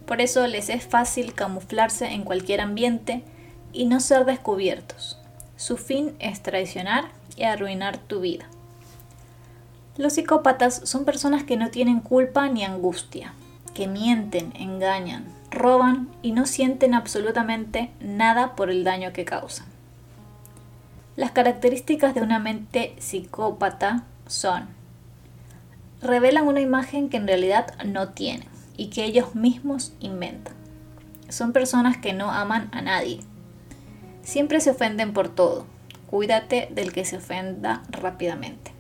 Por 0.05 0.21
eso 0.21 0.45
les 0.45 0.69
es 0.69 0.85
fácil 0.85 1.33
camuflarse 1.33 2.05
en 2.05 2.23
cualquier 2.23 2.61
ambiente 2.61 3.23
y 3.73 3.85
no 3.85 3.99
ser 3.99 4.25
descubiertos. 4.25 5.19
Su 5.57 5.77
fin 5.77 6.15
es 6.19 6.41
traicionar 6.41 7.05
y 7.35 7.43
arruinar 7.43 7.97
tu 7.97 8.21
vida. 8.21 8.45
Los 9.97 10.13
psicópatas 10.13 10.81
son 10.85 11.05
personas 11.05 11.43
que 11.43 11.57
no 11.57 11.69
tienen 11.69 11.99
culpa 11.99 12.47
ni 12.47 12.63
angustia, 12.63 13.33
que 13.73 13.87
mienten, 13.87 14.53
engañan, 14.55 15.25
roban 15.51 16.09
y 16.21 16.31
no 16.31 16.45
sienten 16.45 16.93
absolutamente 16.93 17.91
nada 17.99 18.55
por 18.55 18.69
el 18.69 18.83
daño 18.83 19.13
que 19.13 19.25
causan. 19.25 19.67
Las 21.15 21.31
características 21.31 22.15
de 22.15 22.21
una 22.21 22.39
mente 22.39 22.95
psicópata 22.99 24.03
son 24.25 24.67
revelan 26.01 26.47
una 26.47 26.59
imagen 26.59 27.09
que 27.09 27.17
en 27.17 27.27
realidad 27.27 27.73
no 27.85 28.09
tienen 28.09 28.47
y 28.75 28.87
que 28.89 29.05
ellos 29.05 29.35
mismos 29.35 29.93
inventan. 29.99 30.55
Son 31.29 31.53
personas 31.53 31.97
que 31.97 32.13
no 32.13 32.31
aman 32.31 32.69
a 32.71 32.81
nadie. 32.81 33.21
Siempre 34.23 34.59
se 34.61 34.71
ofenden 34.71 35.13
por 35.13 35.29
todo, 35.29 35.65
Cuídate 36.13 36.67
del 36.69 36.93
que 36.93 37.05
se 37.05 37.17
ofenda 37.17 37.81
rápidamente. 37.89 38.71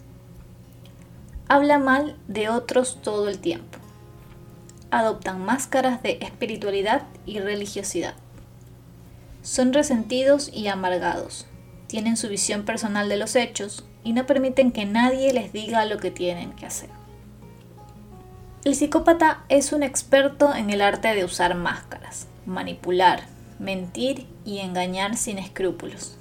Habla 1.47 1.79
mal 1.79 2.15
de 2.27 2.47
otros 2.47 3.01
todo 3.01 3.27
el 3.27 3.39
tiempo. 3.39 3.79
Adoptan 4.91 5.43
máscaras 5.43 6.03
de 6.03 6.19
espiritualidad 6.21 7.07
y 7.25 7.39
religiosidad. 7.39 8.13
Son 9.41 9.73
resentidos 9.73 10.51
y 10.53 10.67
amargados. 10.67 11.47
Tienen 11.87 12.17
su 12.17 12.29
visión 12.29 12.65
personal 12.65 13.09
de 13.09 13.17
los 13.17 13.35
hechos 13.35 13.83
y 14.03 14.13
no 14.13 14.27
permiten 14.27 14.71
que 14.71 14.85
nadie 14.85 15.33
les 15.33 15.51
diga 15.51 15.85
lo 15.85 15.97
que 15.97 16.11
tienen 16.11 16.53
que 16.53 16.67
hacer. 16.67 16.91
El 18.63 18.75
psicópata 18.75 19.43
es 19.49 19.73
un 19.73 19.81
experto 19.81 20.53
en 20.53 20.69
el 20.69 20.83
arte 20.83 21.15
de 21.15 21.25
usar 21.25 21.55
máscaras, 21.55 22.27
manipular, 22.45 23.23
mentir 23.59 24.25
y 24.45 24.59
engañar 24.59 25.15
sin 25.15 25.37
escrúpulos 25.37 26.17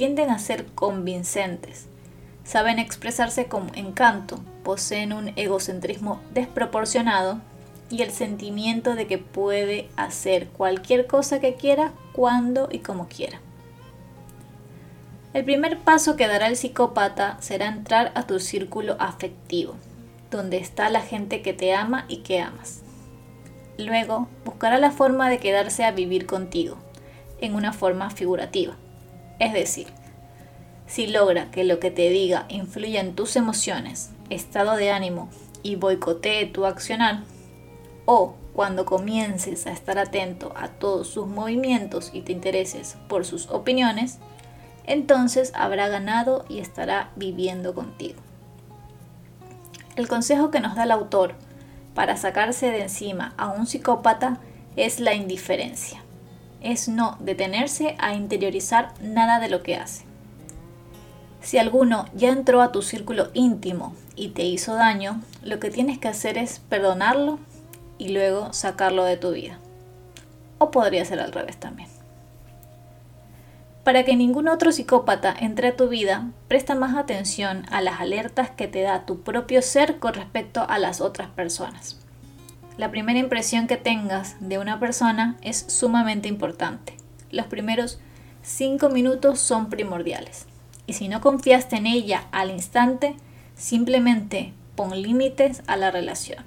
tienden 0.00 0.30
a 0.30 0.38
ser 0.38 0.64
convincentes. 0.64 1.84
Saben 2.42 2.78
expresarse 2.78 3.48
con 3.48 3.70
encanto, 3.76 4.40
poseen 4.64 5.12
un 5.12 5.34
egocentrismo 5.36 6.22
desproporcionado 6.32 7.38
y 7.90 8.00
el 8.00 8.10
sentimiento 8.10 8.94
de 8.94 9.06
que 9.06 9.18
puede 9.18 9.90
hacer 9.96 10.48
cualquier 10.48 11.06
cosa 11.06 11.38
que 11.38 11.52
quiera, 11.52 11.92
cuando 12.14 12.70
y 12.72 12.78
como 12.78 13.08
quiera. 13.08 13.42
El 15.34 15.44
primer 15.44 15.78
paso 15.80 16.16
que 16.16 16.28
dará 16.28 16.46
el 16.46 16.56
psicópata 16.56 17.36
será 17.42 17.66
entrar 17.66 18.10
a 18.14 18.26
tu 18.26 18.40
círculo 18.40 18.96
afectivo, 18.98 19.74
donde 20.30 20.56
está 20.56 20.88
la 20.88 21.02
gente 21.02 21.42
que 21.42 21.52
te 21.52 21.74
ama 21.74 22.06
y 22.08 22.22
que 22.22 22.40
amas. 22.40 22.80
Luego 23.80 24.28
buscará 24.44 24.78
la 24.78 24.90
forma 24.90 25.30
de 25.30 25.38
quedarse 25.38 25.84
a 25.84 25.90
vivir 25.90 26.26
contigo, 26.26 26.76
en 27.40 27.54
una 27.54 27.72
forma 27.72 28.10
figurativa. 28.10 28.76
Es 29.38 29.54
decir, 29.54 29.86
si 30.86 31.06
logra 31.06 31.50
que 31.50 31.64
lo 31.64 31.80
que 31.80 31.90
te 31.90 32.10
diga 32.10 32.44
influya 32.50 33.00
en 33.00 33.14
tus 33.14 33.36
emociones, 33.36 34.10
estado 34.28 34.76
de 34.76 34.90
ánimo 34.90 35.30
y 35.62 35.76
boicotee 35.76 36.44
tu 36.44 36.66
accionar, 36.66 37.22
o 38.04 38.34
cuando 38.52 38.84
comiences 38.84 39.66
a 39.66 39.72
estar 39.72 39.98
atento 39.98 40.52
a 40.56 40.68
todos 40.68 41.08
sus 41.08 41.26
movimientos 41.26 42.10
y 42.12 42.20
te 42.20 42.32
intereses 42.32 42.98
por 43.08 43.24
sus 43.24 43.48
opiniones, 43.48 44.18
entonces 44.84 45.52
habrá 45.54 45.88
ganado 45.88 46.44
y 46.50 46.58
estará 46.58 47.12
viviendo 47.16 47.74
contigo. 47.74 48.20
El 49.96 50.06
consejo 50.06 50.50
que 50.50 50.60
nos 50.60 50.74
da 50.74 50.82
el 50.82 50.90
autor 50.90 51.34
para 51.94 52.16
sacarse 52.16 52.70
de 52.70 52.82
encima 52.82 53.34
a 53.36 53.48
un 53.48 53.66
psicópata 53.66 54.38
es 54.76 55.00
la 55.00 55.14
indiferencia 55.14 56.02
es 56.62 56.88
no 56.88 57.16
detenerse 57.20 57.96
a 57.98 58.14
interiorizar 58.14 58.92
nada 59.00 59.40
de 59.40 59.48
lo 59.48 59.62
que 59.62 59.76
hace. 59.76 60.04
Si 61.40 61.58
alguno 61.58 62.04
ya 62.14 62.28
entró 62.28 62.60
a 62.60 62.70
tu 62.70 62.82
círculo 62.82 63.30
íntimo 63.32 63.94
y 64.14 64.28
te 64.28 64.42
hizo 64.42 64.74
daño, 64.74 65.22
lo 65.42 65.58
que 65.58 65.70
tienes 65.70 65.98
que 65.98 66.08
hacer 66.08 66.36
es 66.36 66.58
perdonarlo 66.58 67.38
y 67.96 68.10
luego 68.10 68.52
sacarlo 68.52 69.04
de 69.04 69.16
tu 69.16 69.32
vida. 69.32 69.58
O 70.58 70.70
podría 70.70 71.04
ser 71.06 71.20
al 71.20 71.32
revés 71.32 71.56
también. 71.56 71.88
Para 73.90 74.04
que 74.04 74.14
ningún 74.14 74.46
otro 74.46 74.70
psicópata 74.70 75.34
entre 75.36 75.66
a 75.66 75.76
tu 75.76 75.88
vida, 75.88 76.30
presta 76.46 76.76
más 76.76 76.96
atención 76.96 77.64
a 77.72 77.80
las 77.80 77.98
alertas 77.98 78.48
que 78.48 78.68
te 78.68 78.82
da 78.82 79.04
tu 79.04 79.22
propio 79.22 79.62
ser 79.62 79.98
con 79.98 80.14
respecto 80.14 80.64
a 80.68 80.78
las 80.78 81.00
otras 81.00 81.28
personas. 81.30 81.98
La 82.76 82.92
primera 82.92 83.18
impresión 83.18 83.66
que 83.66 83.76
tengas 83.76 84.36
de 84.38 84.58
una 84.58 84.78
persona 84.78 85.36
es 85.42 85.64
sumamente 85.66 86.28
importante. 86.28 86.94
Los 87.32 87.46
primeros 87.46 87.98
cinco 88.42 88.90
minutos 88.90 89.40
son 89.40 89.68
primordiales. 89.68 90.46
Y 90.86 90.92
si 90.92 91.08
no 91.08 91.20
confiaste 91.20 91.74
en 91.74 91.86
ella 91.86 92.28
al 92.30 92.52
instante, 92.52 93.16
simplemente 93.56 94.52
pon 94.76 95.02
límites 95.02 95.64
a 95.66 95.76
la 95.76 95.90
relación. 95.90 96.44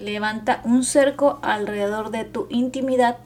Levanta 0.00 0.62
un 0.64 0.82
cerco 0.82 1.40
alrededor 1.42 2.10
de 2.10 2.24
tu 2.24 2.46
intimidad 2.48 3.18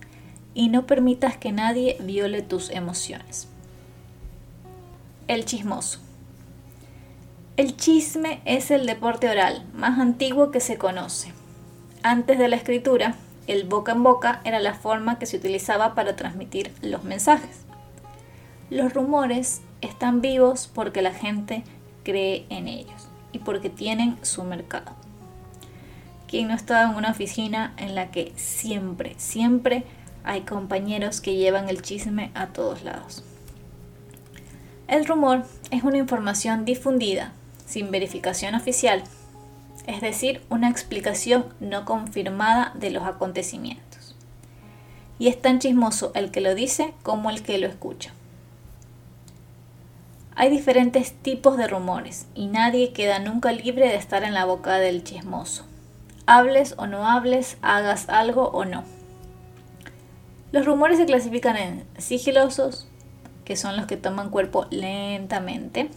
y 0.55 0.69
no 0.69 0.87
permitas 0.87 1.37
que 1.37 1.53
nadie 1.53 1.97
viole 2.01 2.43
tus 2.43 2.71
emociones. 2.71 3.49
El 5.29 5.45
chismoso. 5.45 6.01
El 7.57 7.77
chisme 7.77 8.41
es 8.45 8.71
el 8.71 8.87
deporte 8.87 9.29
oral 9.29 9.65
más 9.75 9.99
antiguo 9.99 10.51
que 10.51 10.61
se 10.61 10.79
conoce. 10.79 11.33
Antes 12.03 12.39
de 12.39 12.49
la 12.49 12.57
escritura, 12.57 13.15
el 13.47 13.65
boca 13.65 13.93
en 13.93 14.03
boca 14.03 14.41
era 14.45 14.61
la 14.61 14.75
forma 14.75 15.19
que 15.19 15.27
se 15.27 15.37
utilizaba 15.37 15.95
para 15.95 16.17
transmitir 16.17 16.73
los 16.81 17.05
mensajes. 17.05 17.63
Los 18.71 18.95
rumores 18.95 19.61
están 19.81 20.21
vivos 20.21 20.71
porque 20.73 21.03
la 21.03 21.13
gente 21.13 21.65
cree 22.05 22.47
en 22.49 22.69
ellos 22.69 23.09
y 23.33 23.39
porque 23.39 23.69
tienen 23.69 24.17
su 24.23 24.45
mercado. 24.45 24.93
¿Quién 26.27 26.49
no 26.49 26.55
estaba 26.55 26.91
en 26.91 26.97
una 26.97 27.11
oficina 27.11 27.75
en 27.77 27.95
la 27.95 28.11
que 28.11 28.33
siempre, 28.37 29.15
siempre 29.19 29.85
hay 30.25 30.43
compañeros 30.43 31.21
que 31.21 31.37
llevan 31.37 31.69
el 31.69 31.83
chisme 31.83 32.31
a 32.35 32.49
todos 32.49 32.83
lados? 32.83 33.25
El 34.89 35.07
rumor 35.07 35.45
es 35.71 35.85
una 35.85 35.99
información 35.99 36.65
difundida, 36.65 37.33
sin 37.67 37.91
verificación 37.91 38.55
oficial, 38.55 39.03
es 39.87 40.01
decir, 40.01 40.43
una 40.51 40.69
explicación 40.69 41.47
no 41.61 41.85
confirmada 41.85 42.73
de 42.75 42.91
los 42.91 43.05
acontecimientos. 43.05 44.15
Y 45.19 45.29
es 45.29 45.41
tan 45.41 45.59
chismoso 45.59 46.13
el 46.15 46.31
que 46.31 46.41
lo 46.41 46.55
dice 46.55 46.95
como 47.03 47.31
el 47.31 47.43
que 47.43 47.59
lo 47.59 47.67
escucha. 47.67 48.13
Hay 50.35 50.51
diferentes 50.51 51.13
tipos 51.13 51.57
de 51.59 51.69
rumores 51.69 52.27
y 52.35 52.47
nadie 52.47 52.93
queda 52.93 53.19
nunca 53.19 53.53
libre 53.53 53.89
de 53.89 53.97
estar 53.97 54.25
en 54.25 54.35
la 54.35 54.45
boca 54.45 54.79
del 54.79 55.05
chismoso. 55.05 55.65
Hables 56.27 56.75
o 56.79 56.87
no 56.87 57.07
hables, 57.07 57.59
hagas 57.63 58.09
algo 58.09 58.49
o 58.49 58.65
no. 58.65 58.85
Los 60.53 60.67
rumores 60.67 60.99
se 60.99 61.07
clasifican 61.07 61.57
en 61.57 61.85
sigilosos, 61.97 62.87
que 63.47 63.57
son 63.57 63.75
los 63.75 63.87
que 63.87 63.97
toman 63.97 64.29
cuerpo 64.29 64.67
lentamente, 64.71 65.89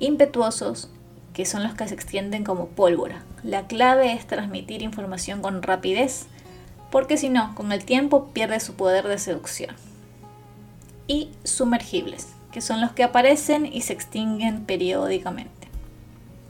impetuosos, 0.00 0.90
que 1.32 1.46
son 1.46 1.62
los 1.62 1.74
que 1.74 1.86
se 1.86 1.94
extienden 1.94 2.42
como 2.42 2.66
pólvora. 2.66 3.22
La 3.44 3.68
clave 3.68 4.12
es 4.12 4.26
transmitir 4.26 4.82
información 4.82 5.42
con 5.42 5.62
rapidez, 5.62 6.26
porque 6.90 7.16
si 7.16 7.28
no, 7.28 7.54
con 7.54 7.70
el 7.70 7.84
tiempo 7.84 8.30
pierde 8.32 8.58
su 8.58 8.74
poder 8.74 9.06
de 9.06 9.18
seducción. 9.18 9.76
Y 11.06 11.30
sumergibles, 11.44 12.28
que 12.50 12.60
son 12.60 12.80
los 12.80 12.90
que 12.92 13.04
aparecen 13.04 13.64
y 13.64 13.82
se 13.82 13.92
extinguen 13.92 14.64
periódicamente. 14.64 15.68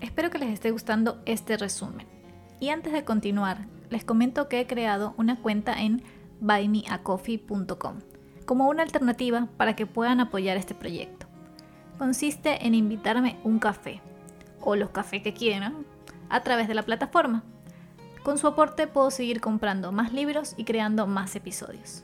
Espero 0.00 0.30
que 0.30 0.38
les 0.38 0.48
esté 0.48 0.70
gustando 0.70 1.20
este 1.26 1.58
resumen. 1.58 2.06
Y 2.58 2.70
antes 2.70 2.94
de 2.94 3.04
continuar, 3.04 3.66
les 3.90 4.02
comento 4.02 4.48
que 4.48 4.60
he 4.60 4.66
creado 4.66 5.12
una 5.18 5.36
cuenta 5.36 5.74
en 5.82 6.02
buymeacoffee.com 6.40 8.00
como 8.46 8.68
una 8.68 8.84
alternativa 8.84 9.48
para 9.56 9.76
que 9.76 9.86
puedan 9.86 10.20
apoyar 10.20 10.56
este 10.56 10.74
proyecto. 10.74 11.26
Consiste 11.98 12.66
en 12.66 12.74
invitarme 12.74 13.38
un 13.44 13.58
café 13.58 14.00
o 14.60 14.76
los 14.76 14.90
cafés 14.90 15.22
que 15.22 15.34
quieran 15.34 15.84
a 16.30 16.42
través 16.42 16.68
de 16.68 16.74
la 16.74 16.84
plataforma. 16.84 17.42
Con 18.22 18.38
su 18.38 18.46
aporte 18.46 18.86
puedo 18.86 19.10
seguir 19.10 19.40
comprando 19.40 19.92
más 19.92 20.12
libros 20.12 20.54
y 20.56 20.64
creando 20.64 21.06
más 21.06 21.36
episodios. 21.36 22.02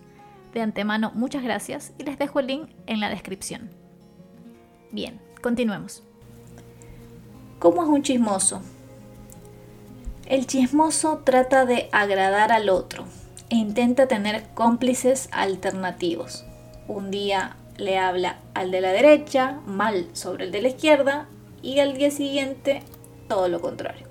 De 0.52 0.60
antemano, 0.60 1.12
muchas 1.14 1.42
gracias 1.42 1.92
y 1.98 2.04
les 2.04 2.18
dejo 2.18 2.40
el 2.40 2.48
link 2.48 2.70
en 2.86 3.00
la 3.00 3.08
descripción. 3.08 3.70
Bien, 4.90 5.20
continuemos. 5.40 6.02
¿Cómo 7.58 7.82
es 7.82 7.88
un 7.88 8.02
chismoso? 8.02 8.60
El 10.26 10.46
chismoso 10.46 11.22
trata 11.24 11.64
de 11.64 11.88
agradar 11.92 12.52
al 12.52 12.68
otro 12.68 13.04
e 13.52 13.56
intenta 13.56 14.08
tener 14.08 14.44
cómplices 14.54 15.28
alternativos. 15.30 16.46
Un 16.88 17.10
día 17.10 17.56
le 17.76 17.98
habla 17.98 18.38
al 18.54 18.70
de 18.70 18.80
la 18.80 18.92
derecha, 18.92 19.60
mal 19.66 20.06
sobre 20.14 20.46
el 20.46 20.52
de 20.52 20.62
la 20.62 20.68
izquierda, 20.68 21.26
y 21.60 21.78
al 21.80 21.92
día 21.92 22.10
siguiente 22.10 22.82
todo 23.28 23.48
lo 23.48 23.60
contrario. 23.60 24.06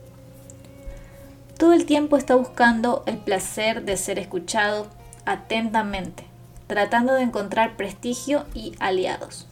Todo 1.57 1.73
el 1.73 1.87
tiempo 1.87 2.17
está 2.17 2.35
buscando 2.35 3.01
el 3.07 3.17
placer 3.17 3.83
de 3.83 3.97
ser 3.97 4.19
escuchado 4.19 4.85
atentamente, 5.25 6.23
tratando 6.67 7.15
de 7.15 7.23
encontrar 7.23 7.77
prestigio 7.77 8.45
y 8.53 8.75
aliados. 8.77 9.47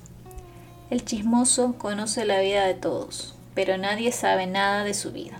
El 0.92 1.04
chismoso 1.04 1.74
conoce 1.80 2.26
la 2.26 2.40
vida 2.42 2.64
de 2.68 2.76
todos, 2.76 3.34
pero 3.56 3.76
nadie 3.80 4.12
sabe 4.12 4.46
nada 4.46 4.84
de 4.84 4.94
su 4.94 5.12
vida. 5.12 5.40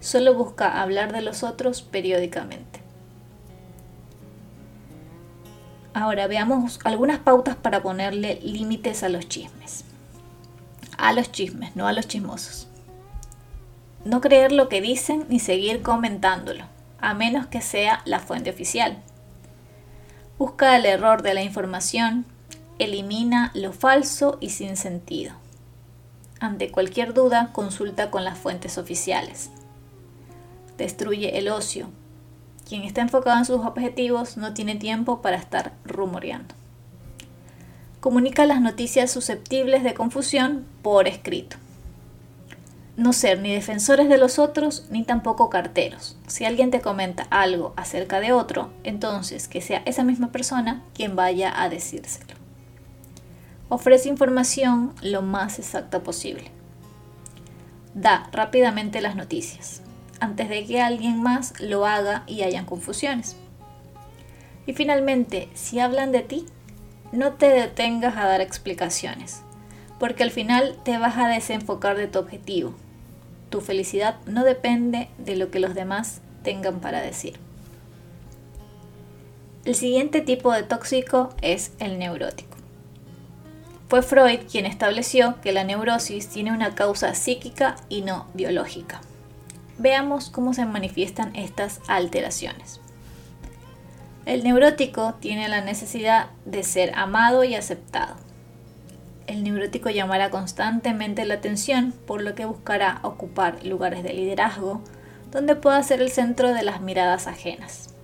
Solo 0.00 0.34
busca 0.34 0.82
hablar 0.82 1.14
de 1.14 1.22
los 1.22 1.42
otros 1.42 1.80
periódicamente. 1.80 2.75
Ahora 5.96 6.26
veamos 6.26 6.78
algunas 6.84 7.20
pautas 7.20 7.56
para 7.56 7.82
ponerle 7.82 8.38
límites 8.42 9.02
a 9.02 9.08
los 9.08 9.30
chismes. 9.30 9.82
A 10.98 11.14
los 11.14 11.32
chismes, 11.32 11.74
no 11.74 11.86
a 11.86 11.94
los 11.94 12.06
chismosos. 12.06 12.68
No 14.04 14.20
creer 14.20 14.52
lo 14.52 14.68
que 14.68 14.82
dicen 14.82 15.24
ni 15.30 15.38
seguir 15.38 15.80
comentándolo, 15.80 16.64
a 17.00 17.14
menos 17.14 17.46
que 17.46 17.62
sea 17.62 18.02
la 18.04 18.20
fuente 18.20 18.50
oficial. 18.50 19.02
Busca 20.36 20.76
el 20.76 20.84
error 20.84 21.22
de 21.22 21.32
la 21.32 21.42
información, 21.42 22.26
elimina 22.78 23.50
lo 23.54 23.72
falso 23.72 24.36
y 24.38 24.50
sin 24.50 24.76
sentido. 24.76 25.32
Ante 26.40 26.70
cualquier 26.70 27.14
duda, 27.14 27.52
consulta 27.54 28.10
con 28.10 28.22
las 28.22 28.36
fuentes 28.36 28.76
oficiales. 28.76 29.48
Destruye 30.76 31.38
el 31.38 31.48
ocio, 31.48 31.88
quien 32.66 32.82
está 32.82 33.00
enfocado 33.00 33.38
en 33.38 33.44
sus 33.44 33.64
objetivos 33.64 34.36
no 34.36 34.52
tiene 34.52 34.74
tiempo 34.74 35.22
para 35.22 35.36
estar 35.36 35.72
rumoreando. 35.84 36.54
Comunica 38.00 38.44
las 38.44 38.60
noticias 38.60 39.10
susceptibles 39.10 39.84
de 39.84 39.94
confusión 39.94 40.66
por 40.82 41.06
escrito. 41.06 41.56
No 42.96 43.12
ser 43.12 43.40
ni 43.40 43.52
defensores 43.52 44.08
de 44.08 44.18
los 44.18 44.38
otros 44.38 44.86
ni 44.90 45.04
tampoco 45.04 45.50
carteros. 45.50 46.16
Si 46.26 46.44
alguien 46.44 46.70
te 46.70 46.80
comenta 46.80 47.24
algo 47.30 47.72
acerca 47.76 48.20
de 48.20 48.32
otro, 48.32 48.70
entonces 48.84 49.48
que 49.48 49.60
sea 49.60 49.82
esa 49.84 50.02
misma 50.02 50.32
persona 50.32 50.82
quien 50.94 51.14
vaya 51.14 51.62
a 51.62 51.68
decírselo. 51.68 52.34
Ofrece 53.68 54.08
información 54.08 54.94
lo 55.02 55.22
más 55.22 55.58
exacta 55.58 56.02
posible. 56.02 56.50
Da 57.94 58.28
rápidamente 58.32 59.00
las 59.00 59.14
noticias 59.14 59.82
antes 60.20 60.48
de 60.48 60.64
que 60.66 60.80
alguien 60.80 61.22
más 61.22 61.58
lo 61.60 61.86
haga 61.86 62.24
y 62.26 62.42
hayan 62.42 62.66
confusiones. 62.66 63.36
Y 64.66 64.72
finalmente, 64.72 65.48
si 65.54 65.78
hablan 65.78 66.12
de 66.12 66.22
ti, 66.22 66.46
no 67.12 67.34
te 67.34 67.48
detengas 67.48 68.16
a 68.16 68.26
dar 68.26 68.40
explicaciones, 68.40 69.42
porque 69.98 70.22
al 70.22 70.30
final 70.30 70.76
te 70.82 70.98
vas 70.98 71.16
a 71.16 71.28
desenfocar 71.28 71.96
de 71.96 72.08
tu 72.08 72.18
objetivo. 72.18 72.74
Tu 73.50 73.60
felicidad 73.60 74.16
no 74.26 74.44
depende 74.44 75.08
de 75.18 75.36
lo 75.36 75.50
que 75.50 75.60
los 75.60 75.74
demás 75.74 76.20
tengan 76.42 76.80
para 76.80 77.00
decir. 77.00 77.38
El 79.64 79.74
siguiente 79.74 80.20
tipo 80.20 80.52
de 80.52 80.62
tóxico 80.62 81.30
es 81.42 81.72
el 81.78 81.98
neurótico. 81.98 82.56
Fue 83.88 84.02
Freud 84.02 84.40
quien 84.50 84.66
estableció 84.66 85.40
que 85.42 85.52
la 85.52 85.62
neurosis 85.62 86.28
tiene 86.28 86.52
una 86.52 86.74
causa 86.74 87.14
psíquica 87.14 87.76
y 87.88 88.02
no 88.02 88.26
biológica. 88.34 89.00
Veamos 89.78 90.30
cómo 90.30 90.54
se 90.54 90.64
manifiestan 90.64 91.34
estas 91.36 91.80
alteraciones. 91.86 92.80
El 94.24 94.42
neurótico 94.42 95.14
tiene 95.20 95.48
la 95.48 95.60
necesidad 95.60 96.30
de 96.44 96.62
ser 96.62 96.92
amado 96.94 97.44
y 97.44 97.54
aceptado. 97.54 98.16
El 99.26 99.44
neurótico 99.44 99.90
llamará 99.90 100.30
constantemente 100.30 101.24
la 101.24 101.34
atención, 101.34 101.92
por 102.06 102.22
lo 102.22 102.34
que 102.34 102.44
buscará 102.44 103.00
ocupar 103.02 103.64
lugares 103.64 104.02
de 104.02 104.12
liderazgo 104.12 104.82
donde 105.30 105.56
pueda 105.56 105.82
ser 105.82 106.00
el 106.00 106.10
centro 106.10 106.54
de 106.54 106.62
las 106.62 106.80
miradas 106.80 107.26
ajenas. 107.26 107.94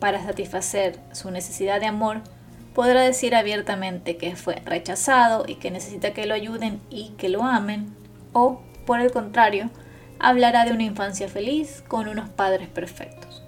Para 0.00 0.22
satisfacer 0.22 0.98
su 1.12 1.30
necesidad 1.30 1.80
de 1.80 1.86
amor, 1.86 2.20
podrá 2.74 3.00
decir 3.00 3.34
abiertamente 3.34 4.16
que 4.16 4.36
fue 4.36 4.56
rechazado 4.64 5.44
y 5.48 5.56
que 5.56 5.70
necesita 5.70 6.12
que 6.12 6.26
lo 6.26 6.34
ayuden 6.34 6.80
y 6.90 7.10
que 7.18 7.28
lo 7.28 7.42
amen, 7.42 7.96
o, 8.32 8.62
por 8.86 9.00
el 9.00 9.10
contrario, 9.10 9.70
hablará 10.18 10.64
de 10.64 10.72
una 10.72 10.84
infancia 10.84 11.28
feliz 11.28 11.82
con 11.86 12.08
unos 12.08 12.28
padres 12.28 12.68
perfectos. 12.68 13.42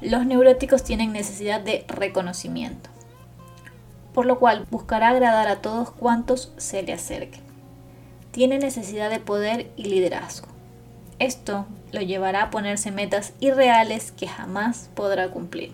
Los 0.00 0.26
neuróticos 0.26 0.84
tienen 0.84 1.12
necesidad 1.12 1.60
de 1.60 1.84
reconocimiento, 1.88 2.90
por 4.12 4.26
lo 4.26 4.38
cual 4.38 4.66
buscará 4.70 5.08
agradar 5.08 5.48
a 5.48 5.62
todos 5.62 5.90
cuantos 5.90 6.52
se 6.56 6.82
le 6.82 6.92
acerquen. 6.92 7.42
Tiene 8.30 8.58
necesidad 8.58 9.08
de 9.08 9.20
poder 9.20 9.70
y 9.76 9.84
liderazgo. 9.84 10.48
Esto 11.18 11.66
lo 11.92 12.02
llevará 12.02 12.42
a 12.42 12.50
ponerse 12.50 12.90
metas 12.90 13.32
irreales 13.40 14.12
que 14.12 14.28
jamás 14.28 14.90
podrá 14.94 15.30
cumplir. 15.30 15.72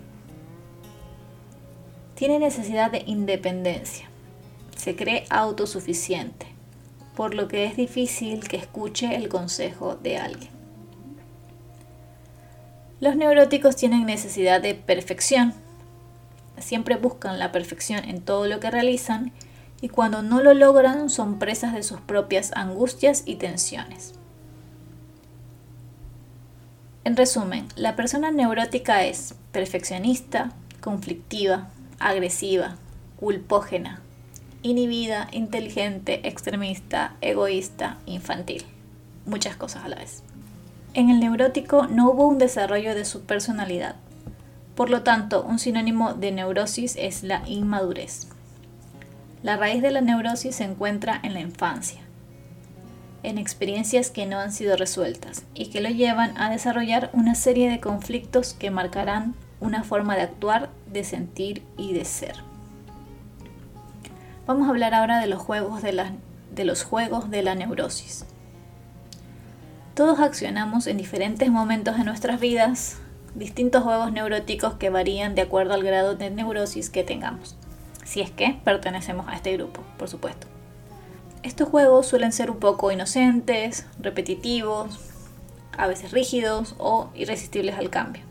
Tiene 2.14 2.38
necesidad 2.38 2.92
de 2.92 3.02
independencia. 3.06 4.08
Se 4.76 4.94
cree 4.94 5.24
autosuficiente 5.30 6.51
por 7.16 7.34
lo 7.34 7.48
que 7.48 7.64
es 7.64 7.76
difícil 7.76 8.46
que 8.48 8.56
escuche 8.56 9.14
el 9.16 9.28
consejo 9.28 9.96
de 9.96 10.18
alguien. 10.18 10.50
Los 13.00 13.16
neuróticos 13.16 13.76
tienen 13.76 14.06
necesidad 14.06 14.60
de 14.60 14.74
perfección. 14.74 15.54
Siempre 16.58 16.96
buscan 16.96 17.38
la 17.38 17.50
perfección 17.50 18.04
en 18.04 18.20
todo 18.20 18.46
lo 18.46 18.60
que 18.60 18.70
realizan 18.70 19.32
y 19.80 19.88
cuando 19.88 20.22
no 20.22 20.40
lo 20.40 20.54
logran 20.54 21.10
son 21.10 21.40
presas 21.40 21.74
de 21.74 21.82
sus 21.82 22.00
propias 22.00 22.52
angustias 22.54 23.24
y 23.26 23.34
tensiones. 23.34 24.14
En 27.04 27.16
resumen, 27.16 27.66
la 27.74 27.96
persona 27.96 28.30
neurótica 28.30 29.04
es 29.04 29.34
perfeccionista, 29.50 30.52
conflictiva, 30.80 31.70
agresiva, 31.98 32.76
culpógena, 33.18 34.00
inhibida, 34.62 35.28
inteligente, 35.32 36.26
extremista, 36.28 37.16
egoísta, 37.20 37.98
infantil. 38.06 38.64
Muchas 39.26 39.56
cosas 39.56 39.84
a 39.84 39.88
la 39.88 39.96
vez. 39.96 40.22
En 40.94 41.10
el 41.10 41.20
neurótico 41.20 41.86
no 41.86 42.10
hubo 42.10 42.26
un 42.26 42.38
desarrollo 42.38 42.94
de 42.94 43.04
su 43.04 43.22
personalidad. 43.22 43.96
Por 44.74 44.90
lo 44.90 45.02
tanto, 45.02 45.42
un 45.42 45.58
sinónimo 45.58 46.14
de 46.14 46.32
neurosis 46.32 46.96
es 46.98 47.22
la 47.22 47.42
inmadurez. 47.46 48.28
La 49.42 49.56
raíz 49.56 49.82
de 49.82 49.90
la 49.90 50.00
neurosis 50.00 50.56
se 50.56 50.64
encuentra 50.64 51.18
en 51.22 51.34
la 51.34 51.40
infancia, 51.40 52.00
en 53.22 53.38
experiencias 53.38 54.10
que 54.10 54.26
no 54.26 54.38
han 54.38 54.52
sido 54.52 54.76
resueltas 54.76 55.44
y 55.54 55.66
que 55.66 55.80
lo 55.80 55.88
llevan 55.88 56.36
a 56.38 56.50
desarrollar 56.50 57.10
una 57.12 57.34
serie 57.34 57.68
de 57.68 57.80
conflictos 57.80 58.54
que 58.54 58.70
marcarán 58.70 59.34
una 59.60 59.82
forma 59.82 60.14
de 60.14 60.22
actuar, 60.22 60.70
de 60.92 61.04
sentir 61.04 61.62
y 61.76 61.92
de 61.92 62.04
ser. 62.04 62.51
Vamos 64.44 64.66
a 64.66 64.70
hablar 64.70 64.92
ahora 64.92 65.20
de 65.20 65.28
los 65.28 65.40
juegos 65.40 65.82
de 65.82 65.92
la, 65.92 66.12
de 66.52 66.64
los 66.64 66.82
juegos 66.82 67.30
de 67.30 67.44
la 67.44 67.54
neurosis. 67.54 68.24
Todos 69.94 70.18
accionamos 70.18 70.88
en 70.88 70.96
diferentes 70.96 71.48
momentos 71.48 71.96
de 71.96 72.02
nuestras 72.02 72.40
vidas 72.40 72.98
distintos 73.36 73.84
juegos 73.84 74.10
neuróticos 74.10 74.74
que 74.74 74.90
varían 74.90 75.36
de 75.36 75.42
acuerdo 75.42 75.74
al 75.74 75.84
grado 75.84 76.16
de 76.16 76.30
neurosis 76.30 76.90
que 76.90 77.04
tengamos. 77.04 77.56
Si 78.04 78.20
es 78.20 78.32
que 78.32 78.58
pertenecemos 78.64 79.28
a 79.28 79.36
este 79.36 79.56
grupo, 79.56 79.82
por 79.96 80.08
supuesto. 80.08 80.48
Estos 81.44 81.68
juegos 81.68 82.06
suelen 82.06 82.32
ser 82.32 82.50
un 82.50 82.58
poco 82.58 82.90
inocentes, 82.90 83.86
repetitivos, 84.00 84.98
a 85.78 85.86
veces 85.86 86.10
rígidos 86.10 86.74
o 86.78 87.10
irresistibles 87.14 87.76
al 87.76 87.90
cambio. 87.90 88.24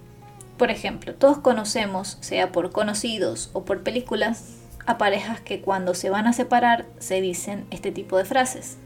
Por 0.58 0.72
ejemplo, 0.72 1.16
todos 1.16 1.38
conocemos, 1.38 2.18
sea 2.20 2.52
por 2.52 2.72
conocidos 2.72 3.50
o 3.54 3.64
por 3.64 3.82
películas, 3.82 4.61
a 4.86 4.98
parejas 4.98 5.42
que 5.42 5.62
cuando 5.62 5.94
se 5.94 6.10
van 6.10 6.28
a 6.28 6.34
separar 6.34 6.86
se 7.00 7.22
dicen 7.22 7.66
este 7.72 7.92
tipo 7.92 8.18
de 8.18 8.26
frases. 8.26 8.78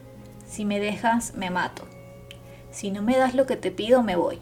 Si 0.47 0.65
me 0.65 0.79
dejas, 0.79 1.34
me 1.36 1.49
mato. 1.49 1.88
Si 2.71 2.91
no 2.91 3.01
me 3.01 3.17
das 3.17 3.36
lo 3.36 3.45
que 3.45 3.55
te 3.55 3.71
pido, 3.71 4.03
me 4.03 4.15
voy. 4.15 4.39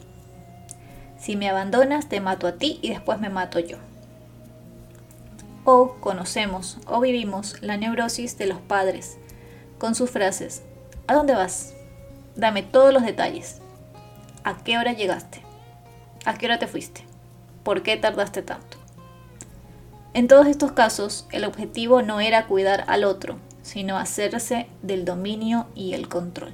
Si 1.17 1.35
me 1.35 1.49
abandonas, 1.49 2.09
te 2.09 2.19
mato 2.19 2.47
a 2.47 2.53
ti 2.53 2.79
y 2.81 2.89
después 2.89 3.19
me 3.19 3.29
mato 3.29 3.59
yo. 3.59 3.77
O 5.65 5.95
conocemos 6.01 6.79
o 6.87 6.99
vivimos 6.99 7.61
la 7.61 7.77
neurosis 7.77 8.37
de 8.37 8.47
los 8.47 8.59
padres 8.59 9.17
con 9.77 9.95
sus 9.95 10.09
frases. 10.09 10.63
¿A 11.07 11.13
dónde 11.13 11.33
vas? 11.33 11.73
Dame 12.35 12.63
todos 12.63 12.93
los 12.93 13.03
detalles. 13.03 13.61
¿A 14.43 14.57
qué 14.57 14.77
hora 14.77 14.91
llegaste? 14.91 15.41
¿A 16.25 16.33
qué 16.33 16.47
hora 16.47 16.59
te 16.59 16.67
fuiste? 16.67 17.05
¿Por 17.63 17.83
qué 17.83 17.95
tardaste 17.95 18.41
tanto? 18.41 18.82
En 20.15 20.27
todos 20.27 20.45
estos 20.45 20.73
casos, 20.73 21.25
el 21.31 21.43
objetivo 21.43 22.03
no 22.03 22.19
era 22.19 22.45
cuidar 22.45 22.83
al 22.87 23.03
otro, 23.03 23.39
sino 23.63 23.97
hacerse 23.97 24.67
del 24.83 25.05
dominio 25.05 25.65
y 25.73 25.93
el 25.93 26.07
control. 26.07 26.51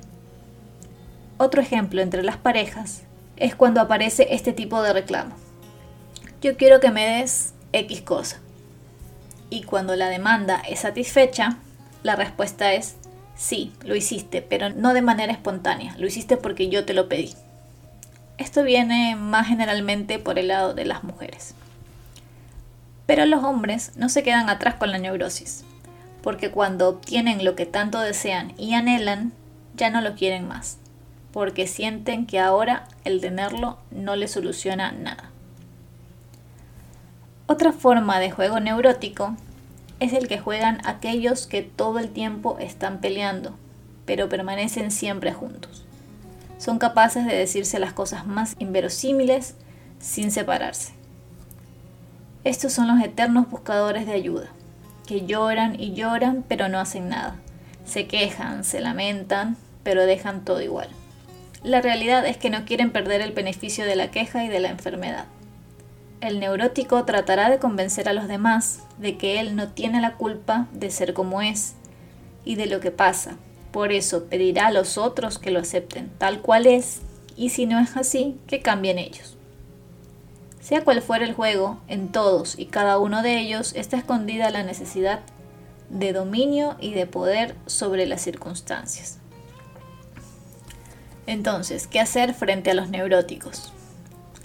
Otro 1.38 1.62
ejemplo 1.62 2.02
entre 2.02 2.24
las 2.24 2.38
parejas 2.38 3.04
es 3.36 3.56
cuando 3.56 3.82
aparece 3.82 4.28
este 4.32 4.54
tipo 4.54 4.82
de 4.82 4.94
reclamo. 4.94 5.36
Yo 6.42 6.56
quiero 6.56 6.80
que 6.80 6.92
me 6.92 7.06
des 7.06 7.54
X 7.74 8.02
cosa. 8.02 8.40
Y 9.50 9.64
cuando 9.64 9.96
la 9.98 10.08
demanda 10.08 10.62
es 10.68 10.80
satisfecha, 10.80 11.58
la 12.02 12.16
respuesta 12.16 12.74
es 12.74 12.96
sí, 13.36 13.74
lo 13.84 13.96
hiciste, 13.96 14.42
pero 14.42 14.70
no 14.70 14.94
de 14.94 15.02
manera 15.02 15.34
espontánea, 15.34 15.96
lo 15.98 16.08
hiciste 16.08 16.38
porque 16.38 16.70
yo 16.70 16.86
te 16.86 16.94
lo 16.94 17.10
pedí. 17.10 17.34
Esto 18.38 18.64
viene 18.64 19.18
más 19.18 19.48
generalmente 19.48 20.18
por 20.18 20.40
el 20.40 20.48
lado 20.48 20.74
de 20.74 20.86
las 20.86 21.04
mujeres. 21.04 21.56
Pero 23.10 23.26
los 23.26 23.44
hombres 23.44 23.94
no 23.96 24.08
se 24.08 24.22
quedan 24.22 24.52
atrás 24.52 24.76
con 24.76 24.92
la 24.92 25.00
neurosis, 25.00 25.64
porque 26.22 26.52
cuando 26.52 26.88
obtienen 26.88 27.44
lo 27.44 27.56
que 27.56 27.66
tanto 27.66 28.00
desean 28.00 28.54
y 28.56 28.76
anhelan, 28.76 29.34
ya 29.76 29.90
no 29.90 30.00
lo 30.02 30.14
quieren 30.14 30.48
más, 30.48 30.78
porque 31.34 31.66
sienten 31.66 32.28
que 32.28 32.40
ahora 32.40 32.88
el 33.06 33.20
tenerlo 33.20 33.80
no 33.90 34.16
les 34.16 34.30
soluciona 34.30 34.92
nada. 34.92 35.32
Otra 37.48 37.72
forma 37.72 38.20
de 38.20 38.30
juego 38.30 38.60
neurótico 38.60 39.36
es 40.00 40.14
el 40.14 40.28
que 40.28 40.38
juegan 40.38 40.80
aquellos 40.86 41.48
que 41.48 41.64
todo 41.64 41.98
el 41.98 42.10
tiempo 42.10 42.60
están 42.60 43.02
peleando, 43.02 43.58
pero 44.06 44.30
permanecen 44.30 44.92
siempre 44.92 45.34
juntos. 45.34 45.84
Son 46.60 46.78
capaces 46.78 47.26
de 47.26 47.36
decirse 47.36 47.80
las 47.80 47.94
cosas 47.94 48.28
más 48.28 48.56
inverosímiles 48.60 49.56
sin 49.98 50.30
separarse. 50.30 50.99
Estos 52.50 52.74
son 52.74 52.88
los 52.88 53.00
eternos 53.06 53.48
buscadores 53.48 54.08
de 54.08 54.14
ayuda, 54.14 54.48
que 55.06 55.28
lloran 55.28 55.80
y 55.80 55.94
lloran 55.94 56.44
pero 56.48 56.68
no 56.68 56.80
hacen 56.80 57.08
nada. 57.08 57.36
Se 57.86 58.08
quejan, 58.08 58.64
se 58.64 58.82
lamentan, 58.82 59.56
pero 59.84 60.08
dejan 60.08 60.44
todo 60.44 60.60
igual. 60.60 60.90
La 61.62 61.80
realidad 61.80 62.26
es 62.26 62.38
que 62.38 62.50
no 62.50 62.66
quieren 62.66 62.90
perder 62.90 63.22
el 63.22 63.34
beneficio 63.34 63.86
de 63.86 63.96
la 63.96 64.10
queja 64.10 64.44
y 64.44 64.48
de 64.48 64.60
la 64.60 64.70
enfermedad. 64.70 65.26
El 66.22 66.40
neurótico 66.40 67.06
tratará 67.06 67.52
de 67.52 67.60
convencer 67.60 68.10
a 68.10 68.14
los 68.14 68.28
demás 68.28 68.80
de 68.98 69.16
que 69.16 69.40
él 69.40 69.56
no 69.56 69.68
tiene 69.68 70.02
la 70.02 70.16
culpa 70.16 70.66
de 70.74 70.90
ser 70.90 71.14
como 71.14 71.44
es 71.44 71.76
y 72.46 72.56
de 72.56 72.66
lo 72.66 72.80
que 72.80 72.90
pasa. 72.90 73.38
Por 73.72 73.92
eso 73.92 74.26
pedirá 74.26 74.66
a 74.66 74.72
los 74.72 74.98
otros 74.98 75.38
que 75.38 75.52
lo 75.52 75.60
acepten 75.60 76.10
tal 76.18 76.42
cual 76.42 76.66
es 76.66 77.02
y 77.38 77.50
si 77.50 77.68
no 77.68 77.78
es 77.80 77.96
así, 77.96 78.40
que 78.48 78.62
cambien 78.64 78.98
ellos. 78.98 79.39
Sea 80.60 80.84
cual 80.84 81.02
fuera 81.02 81.26
el 81.26 81.34
juego, 81.34 81.80
en 81.88 82.12
todos 82.12 82.60
y 82.60 82.66
cada 82.66 83.00
uno 83.00 83.24
de 83.24 83.40
ellos 83.40 83.74
está 83.76 83.98
escondida 83.98 84.50
la 84.50 84.64
necesidad 84.64 85.22
de 85.90 86.14
dominio 86.14 86.76
y 86.80 86.94
de 86.94 87.08
poder 87.08 87.56
sobre 87.66 88.06
las 88.06 88.22
circunstancias. 88.22 89.20
Entonces, 91.28 91.88
¿qué 91.88 92.00
hacer 92.00 92.34
frente 92.34 92.72
a 92.72 92.74
los 92.74 92.90
neuróticos? 92.90 93.72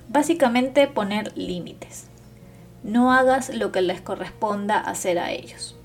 Básicamente 0.09 0.87
poner 0.87 1.37
límites. 1.37 2.07
No 2.83 3.12
hagas 3.12 3.48
lo 3.55 3.72
que 3.72 3.81
les 3.81 4.00
corresponda 4.00 4.79
hacer 4.79 5.18
a 5.18 5.33
ellos. 5.33 5.77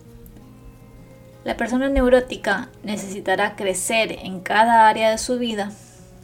La 1.45 1.55
persona 1.55 1.87
neurótica 1.89 2.69
necesitará 2.83 3.55
crecer 3.55 4.11
en 4.11 4.41
cada 4.41 4.89
área 4.89 5.09
de 5.09 5.17
su 5.17 5.39
vida 5.39 5.71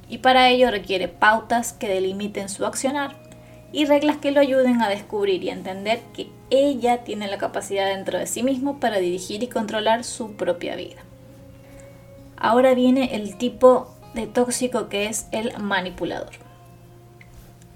y 0.10 0.18
para 0.20 0.50
ello 0.50 0.70
requiere 0.70 1.08
pautas 1.08 1.72
que 1.72 1.88
delimiten 1.88 2.50
su 2.50 2.66
accionar 2.66 3.25
y 3.72 3.86
reglas 3.86 4.18
que 4.18 4.32
lo 4.32 4.40
ayuden 4.40 4.82
a 4.82 4.90
descubrir 4.90 5.44
y 5.44 5.50
entender 5.50 6.00
que 6.14 6.30
ella 6.50 7.04
tiene 7.04 7.28
la 7.28 7.38
capacidad 7.38 7.88
dentro 7.88 8.20
de 8.20 8.28
sí 8.28 8.44
mismo 8.44 8.80
para 8.80 9.00
dirigir 9.00 9.44
y 9.44 9.48
controlar 9.48 10.04
su 10.04 10.34
propia 10.34 10.76
vida. 10.76 11.02
Ahora 12.38 12.74
viene 12.74 13.16
el 13.16 13.38
tipo 13.38 13.94
de 14.14 14.28
tóxico 14.28 14.88
que 14.88 15.08
es 15.08 15.28
el 15.32 15.58
manipulador. 15.60 16.32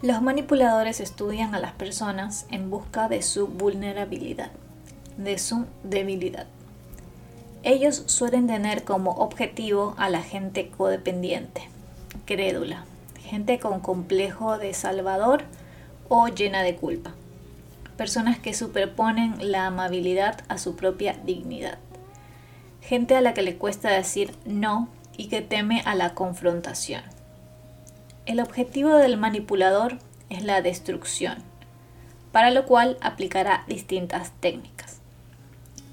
Los 0.01 0.21
manipuladores 0.21 1.01
estudian 1.01 1.53
a 1.53 1.59
las 1.59 1.73
personas 1.73 2.45
en 2.51 2.69
busca 2.69 3.09
de 3.09 3.21
su 3.21 3.47
vulnerabilidad, 3.47 4.51
de 5.17 5.37
su 5.37 5.65
debilidad. 5.83 6.47
Ellos 7.63 8.03
suelen 8.05 8.47
tener 8.47 8.85
como 8.85 9.11
objetivo 9.11 9.95
a 9.97 10.09
la 10.09 10.21
gente 10.21 10.69
codependiente, 10.69 11.63
crédula, 12.25 12.85
gente 13.21 13.59
con 13.59 13.81
complejo 13.81 14.57
de 14.57 14.73
salvador 14.73 15.43
o 16.09 16.27
llena 16.27 16.63
de 16.63 16.75
culpa. 16.75 17.13
Personas 17.95 18.39
que 18.39 18.53
superponen 18.53 19.51
la 19.51 19.67
amabilidad 19.67 20.41
a 20.49 20.57
su 20.57 20.75
propia 20.75 21.13
dignidad. 21.23 21.77
Gente 22.81 23.15
a 23.15 23.21
la 23.21 23.33
que 23.33 23.43
le 23.43 23.55
cuesta 23.55 23.89
decir 23.89 24.35
no 24.45 24.89
y 25.15 25.27
que 25.27 25.41
teme 25.41 25.81
a 25.85 25.95
la 25.95 26.15
confrontación. 26.15 27.03
El 28.25 28.39
objetivo 28.39 28.95
del 28.95 29.17
manipulador 29.17 29.97
es 30.29 30.43
la 30.43 30.61
destrucción, 30.61 31.37
para 32.31 32.51
lo 32.51 32.65
cual 32.65 32.97
aplicará 33.01 33.63
distintas 33.67 34.31
técnicas, 34.39 34.99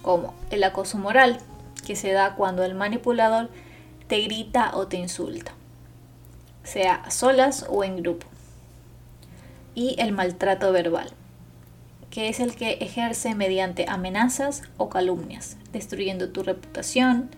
como 0.03 0.35
el 0.51 0.63
acoso 0.65 0.99
moral, 0.99 1.39
que 1.85 1.97
se 1.97 2.13
da 2.13 2.35
cuando 2.35 2.63
el 2.63 2.75
manipulador 2.75 3.49
te 4.07 4.21
grita 4.21 4.71
o 4.75 4.87
te 4.87 4.97
insulta, 4.97 5.53
sea 6.63 7.11
solas 7.11 7.67
o 7.69 7.85
en 7.85 8.03
grupo 8.03 8.27
y 9.77 9.95
el 9.99 10.11
maltrato 10.11 10.73
verbal, 10.73 11.11
que 12.11 12.29
es 12.31 12.41
el 12.41 12.57
que 12.57 12.79
ejerce 12.81 13.35
mediante 13.35 13.85
amenazas 13.89 14.63
o 14.79 14.89
calumnias, 14.89 15.59
destruyendo 15.71 16.31
tu 16.31 16.43
reputación, 16.43 17.29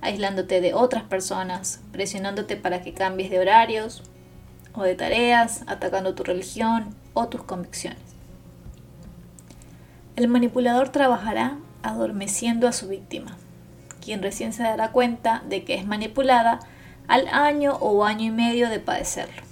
aislándote 0.00 0.62
de 0.62 0.72
otras 0.72 1.04
personas, 1.04 1.82
presionándote 1.92 2.56
para 2.56 2.82
que 2.82 2.94
cambies 2.94 3.30
de 3.30 3.38
horarios 3.38 4.02
o 4.72 4.82
de 4.82 4.94
tareas, 4.94 5.62
atacando 5.66 6.14
tu 6.14 6.24
religión 6.24 6.96
o 7.12 7.28
tus 7.28 7.42
convicciones. 7.42 8.00
El 10.16 10.28
manipulador 10.28 10.88
trabajará 10.88 11.58
adormeciendo 11.82 12.66
a 12.66 12.72
su 12.72 12.88
víctima, 12.88 13.36
quien 14.02 14.22
recién 14.22 14.54
se 14.54 14.62
dará 14.62 14.90
cuenta 14.90 15.42
de 15.50 15.64
que 15.64 15.74
es 15.74 15.84
manipulada 15.84 16.60
al 17.08 17.28
año 17.28 17.74
o 17.74 18.06
año 18.06 18.24
y 18.24 18.30
medio 18.30 18.70
de 18.70 18.80
padecerlo. 18.80 19.43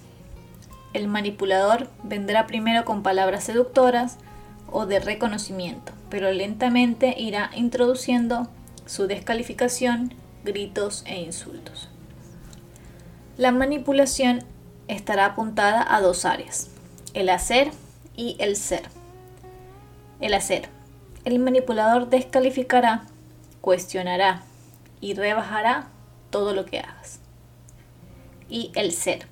El 0.92 1.09
manipulador 1.09 1.88
vendrá 2.02 2.46
primero 2.46 2.85
con 2.85 3.02
palabras 3.02 3.44
seductoras 3.44 4.18
o 4.70 4.87
de 4.87 5.00
reconocimiento, 5.00 5.92
pero 6.11 6.31
lentamente 6.33 7.14
irá 7.18 7.50
introduciendo 7.55 8.48
su 8.85 9.07
descalificación, 9.07 10.14
gritos 10.44 11.02
e 11.07 11.20
insultos. 11.20 11.88
La 13.38 13.52
manipulación 13.52 14.44
estará 14.88 15.26
apuntada 15.26 15.87
a 15.94 16.00
dos 16.00 16.26
áreas, 16.26 16.70
el 17.14 17.31
hacer 17.31 17.70
y 18.14 18.37
el 18.38 18.57
ser. 18.57 18.83
El 20.20 20.35
hacer. 20.35 20.68
El 21.24 21.38
manipulador 21.38 22.11
descalificará, 22.11 23.05
cuestionará 23.61 24.42
y 25.00 25.14
rebajará 25.14 25.88
todo 26.31 26.52
lo 26.52 26.66
que 26.66 26.81
hagas. 26.81 27.20
Y 28.48 28.72
el 28.74 28.92
ser 28.92 29.31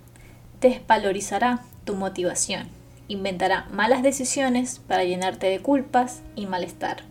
desvalorizará 0.60 1.62
tu 1.84 1.94
motivación, 1.94 2.68
inventará 3.08 3.66
malas 3.72 4.02
decisiones 4.02 4.80
para 4.86 5.04
llenarte 5.04 5.46
de 5.46 5.60
culpas 5.60 6.22
y 6.36 6.46
malestar. 6.46 7.02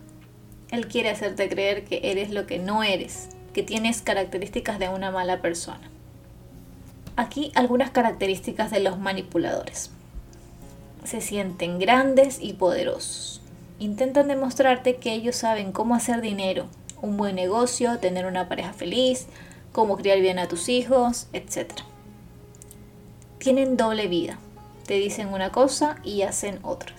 Él 0.72 0.88
quiere 0.88 1.10
hacerte 1.10 1.50
creer 1.50 1.84
que 1.84 2.00
eres 2.04 2.30
lo 2.30 2.46
que 2.46 2.60
no 2.60 2.84
eres, 2.84 3.30
que 3.54 3.63
tienes 3.63 4.02
características 4.02 4.78
de 4.78 4.90
una 4.90 5.10
mala 5.10 5.42
persona. 5.42 5.90
Aquí 7.15 7.52
algunas 7.56 7.90
características 7.90 8.71
de 8.71 8.80
los 8.80 9.00
manipuladores. 9.00 9.90
Se 11.04 11.21
sienten 11.21 11.80
grandes 11.80 12.38
y 12.40 12.54
poderosos. 12.54 13.42
Intentan 13.80 14.28
demostrarte 14.28 14.98
que 14.98 15.13
ellos 15.13 15.38
saben 15.38 15.71
cómo 15.71 15.96
hacer 15.96 16.21
dinero, 16.21 16.67
un 17.02 17.17
buen 17.17 17.36
negocio, 17.36 17.98
tener 17.98 18.26
una 18.26 18.48
pareja 18.48 18.73
feliz, 18.73 19.26
cómo 19.71 19.98
criar 19.98 20.19
bien 20.19 20.38
a 20.38 20.48
tus 20.48 20.69
hijos, 20.69 21.28
etc 21.34 21.88
tienen 23.40 23.77
doble 23.77 24.08
vida. 24.08 24.37
Te 24.85 24.96
dicen 24.96 25.33
una 25.33 25.52
cosa 25.52 25.98
y 26.04 26.21
hacen 26.21 26.60
otra. 26.62 26.94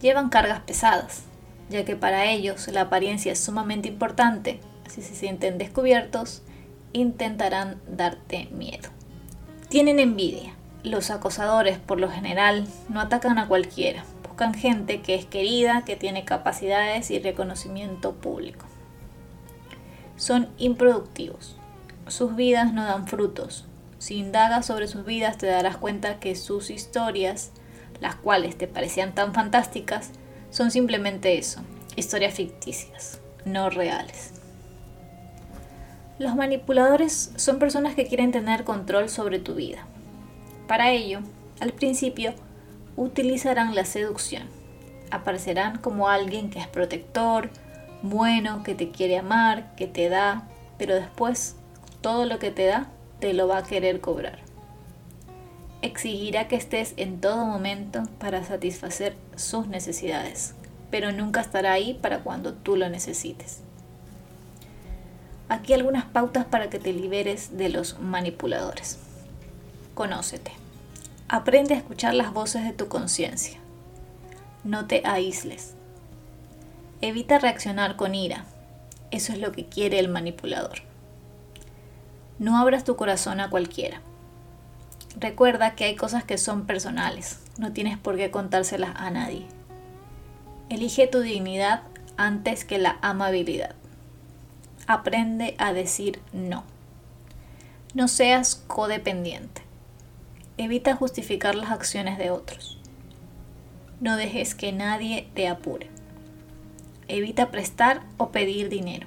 Llevan 0.00 0.28
cargas 0.28 0.60
pesadas, 0.60 1.22
ya 1.68 1.84
que 1.84 1.96
para 1.96 2.26
ellos 2.26 2.68
la 2.68 2.82
apariencia 2.82 3.32
es 3.32 3.40
sumamente 3.40 3.88
importante. 3.88 4.60
Si 4.88 5.02
se 5.02 5.14
sienten 5.14 5.58
descubiertos, 5.58 6.42
intentarán 6.92 7.80
darte 7.88 8.48
miedo. 8.52 8.88
Tienen 9.68 9.98
envidia. 9.98 10.54
Los 10.84 11.10
acosadores 11.10 11.78
por 11.78 11.98
lo 11.98 12.08
general 12.08 12.68
no 12.88 13.00
atacan 13.00 13.38
a 13.38 13.48
cualquiera. 13.48 14.04
Buscan 14.22 14.54
gente 14.54 15.00
que 15.00 15.16
es 15.16 15.26
querida, 15.26 15.84
que 15.84 15.96
tiene 15.96 16.24
capacidades 16.24 17.10
y 17.10 17.18
reconocimiento 17.18 18.12
público. 18.12 18.66
Son 20.16 20.48
improductivos 20.58 21.56
sus 22.08 22.36
vidas 22.36 22.72
no 22.72 22.84
dan 22.84 23.06
frutos. 23.06 23.64
Si 24.06 24.18
indagas 24.18 24.66
sobre 24.66 24.86
sus 24.86 25.04
vidas 25.04 25.36
te 25.36 25.46
darás 25.46 25.78
cuenta 25.78 26.20
que 26.20 26.36
sus 26.36 26.70
historias, 26.70 27.50
las 28.00 28.14
cuales 28.14 28.56
te 28.56 28.68
parecían 28.68 29.16
tan 29.16 29.34
fantásticas, 29.34 30.12
son 30.48 30.70
simplemente 30.70 31.38
eso, 31.38 31.60
historias 31.96 32.32
ficticias, 32.32 33.18
no 33.44 33.68
reales. 33.68 34.32
Los 36.20 36.36
manipuladores 36.36 37.32
son 37.34 37.58
personas 37.58 37.96
que 37.96 38.06
quieren 38.06 38.30
tener 38.30 38.62
control 38.62 39.08
sobre 39.08 39.40
tu 39.40 39.56
vida. 39.56 39.88
Para 40.68 40.92
ello, 40.92 41.18
al 41.58 41.72
principio, 41.72 42.32
utilizarán 42.94 43.74
la 43.74 43.84
seducción. 43.84 44.44
Aparecerán 45.10 45.78
como 45.78 46.08
alguien 46.08 46.48
que 46.50 46.60
es 46.60 46.68
protector, 46.68 47.50
bueno, 48.02 48.62
que 48.62 48.76
te 48.76 48.92
quiere 48.92 49.18
amar, 49.18 49.74
que 49.74 49.88
te 49.88 50.08
da, 50.08 50.46
pero 50.78 50.94
después 50.94 51.56
todo 52.02 52.24
lo 52.24 52.38
que 52.38 52.52
te 52.52 52.66
da 52.66 52.86
te 53.20 53.32
lo 53.32 53.48
va 53.48 53.58
a 53.58 53.62
querer 53.64 54.00
cobrar. 54.00 54.38
Exigirá 55.82 56.48
que 56.48 56.56
estés 56.56 56.94
en 56.96 57.20
todo 57.20 57.44
momento 57.44 58.02
para 58.18 58.44
satisfacer 58.44 59.16
sus 59.36 59.68
necesidades, 59.68 60.54
pero 60.90 61.12
nunca 61.12 61.40
estará 61.40 61.72
ahí 61.72 61.94
para 61.94 62.20
cuando 62.20 62.54
tú 62.54 62.76
lo 62.76 62.88
necesites. 62.88 63.60
Aquí 65.48 65.74
algunas 65.74 66.04
pautas 66.04 66.44
para 66.44 66.70
que 66.70 66.78
te 66.78 66.92
liberes 66.92 67.56
de 67.56 67.68
los 67.68 68.00
manipuladores. 68.00 68.98
Conócete. 69.94 70.50
Aprende 71.28 71.74
a 71.74 71.78
escuchar 71.78 72.14
las 72.14 72.32
voces 72.32 72.64
de 72.64 72.72
tu 72.72 72.88
conciencia. 72.88 73.58
No 74.64 74.86
te 74.86 75.02
aísles. 75.04 75.74
Evita 77.00 77.38
reaccionar 77.38 77.96
con 77.96 78.14
ira. 78.14 78.44
Eso 79.12 79.32
es 79.32 79.38
lo 79.38 79.52
que 79.52 79.66
quiere 79.66 80.00
el 80.00 80.08
manipulador. 80.08 80.82
No 82.38 82.58
abras 82.58 82.84
tu 82.84 82.96
corazón 82.96 83.40
a 83.40 83.50
cualquiera. 83.50 84.00
Recuerda 85.18 85.74
que 85.74 85.84
hay 85.84 85.96
cosas 85.96 86.24
que 86.24 86.38
son 86.38 86.66
personales. 86.66 87.40
No 87.58 87.72
tienes 87.72 87.96
por 87.96 88.16
qué 88.16 88.30
contárselas 88.30 88.92
a 88.96 89.10
nadie. 89.10 89.46
Elige 90.68 91.06
tu 91.06 91.20
dignidad 91.20 91.82
antes 92.16 92.64
que 92.64 92.78
la 92.78 92.98
amabilidad 93.02 93.74
aprende 94.86 95.56
a 95.58 95.72
decir 95.72 96.20
no. 96.32 96.64
No 97.94 98.08
seas 98.08 98.56
codependiente. 98.66 99.62
Evita 100.58 100.94
justificar 100.94 101.54
las 101.54 101.70
acciones 101.70 102.18
de 102.18 102.30
otros. 102.30 102.80
No 104.00 104.16
dejes 104.16 104.54
que 104.54 104.72
nadie 104.72 105.28
te 105.34 105.48
apure. 105.48 105.90
Evita 107.08 107.50
prestar 107.50 108.02
o 108.16 108.30
pedir 108.30 108.68
dinero. 108.68 109.06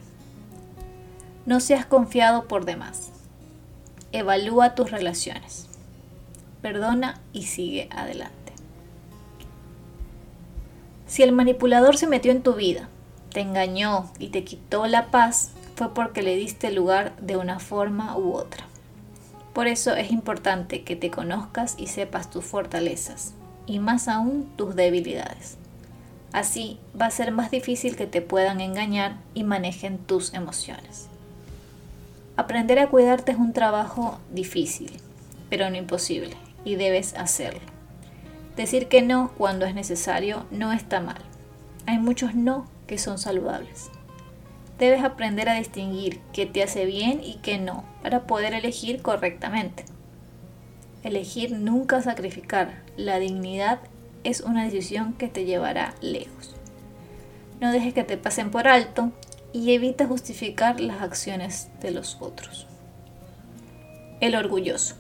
No 1.46 1.60
seas 1.60 1.86
confiado 1.86 2.48
por 2.48 2.66
demás. 2.66 3.12
Evalúa 4.12 4.74
tus 4.76 4.90
relaciones. 4.92 5.68
Perdona 6.62 7.22
y 7.32 7.44
sigue 7.44 7.90
adelante. 7.92 8.54
Si 11.06 11.24
el 11.24 11.32
manipulador 11.32 11.98
se 11.98 12.08
metió 12.08 12.32
en 12.32 12.42
tu 12.42 12.54
vida, 12.54 12.90
te 13.32 13.42
engañó 13.42 14.12
y 14.18 14.30
te 14.30 14.44
quitó 14.44 14.88
la 14.88 15.12
paz, 15.12 15.52
fue 15.76 15.94
porque 15.94 16.22
le 16.22 16.36
diste 16.36 16.72
lugar 16.72 17.16
de 17.18 17.38
una 17.38 17.60
forma 17.60 18.18
u 18.18 18.34
otra. 18.34 18.66
Por 19.54 19.68
eso 19.68 19.96
es 19.96 20.12
importante 20.12 20.84
que 20.84 20.96
te 20.96 21.12
conozcas 21.12 21.76
y 21.78 21.88
sepas 21.88 22.30
tus 22.30 22.46
fortalezas 22.46 23.34
y 23.66 23.80
más 23.80 24.08
aún 24.08 24.50
tus 24.56 24.76
debilidades. 24.76 25.58
Así 26.32 26.80
va 27.00 27.08
a 27.08 27.12
ser 27.12 27.32
más 27.32 27.52
difícil 27.52 27.96
que 27.96 28.08
te 28.08 28.22
puedan 28.22 28.62
engañar 28.62 29.18
y 29.34 29.44
manejen 29.44 29.98
tus 29.98 30.34
emociones. 30.34 31.09
Aprender 32.40 32.80
a 32.80 32.88
cuidarte 32.88 33.34
es 33.34 33.38
un 33.38 33.54
trabajo 33.54 34.20
difícil, 34.32 34.92
pero 35.50 35.70
no 35.70 35.76
imposible, 35.76 36.36
y 36.64 36.76
debes 36.76 37.14
hacerlo. 37.16 37.60
Decir 38.56 38.88
que 38.88 39.02
no 39.02 39.32
cuando 39.38 39.66
es 39.66 39.76
necesario 39.76 40.46
no 40.52 40.72
está 40.72 41.02
mal. 41.02 41.22
Hay 41.86 41.98
muchos 41.98 42.36
no 42.36 42.66
que 42.88 42.98
son 42.98 43.18
saludables 43.18 43.92
debes 44.80 45.04
aprender 45.04 45.50
a 45.50 45.56
distinguir 45.56 46.22
qué 46.34 46.46
te 46.46 46.64
hace 46.64 46.86
bien 46.86 47.22
y 47.22 47.36
qué 47.44 47.60
no, 47.60 47.84
para 48.02 48.26
poder 48.26 48.54
elegir 48.54 49.02
correctamente. 49.02 49.84
Elegir 51.04 51.52
nunca 51.52 52.02
sacrificar 52.02 52.82
la 52.98 53.20
dignidad 53.20 53.80
es 54.24 54.42
una 54.42 54.64
decisión 54.64 55.14
que 55.14 55.28
te 55.28 55.46
llevará 55.46 55.94
lejos. 56.02 56.56
No 57.60 57.72
dejes 57.72 57.94
que 57.94 58.06
te 58.06 58.18
pasen 58.18 58.52
por 58.52 58.68
alto 58.68 59.12
y 59.54 59.74
evita 59.74 60.08
justificar 60.08 60.80
las 60.80 61.02
acciones 61.02 61.70
de 61.82 61.92
los 61.92 62.18
otros. 62.20 62.68
El 64.20 64.36
orgulloso. 64.36 64.96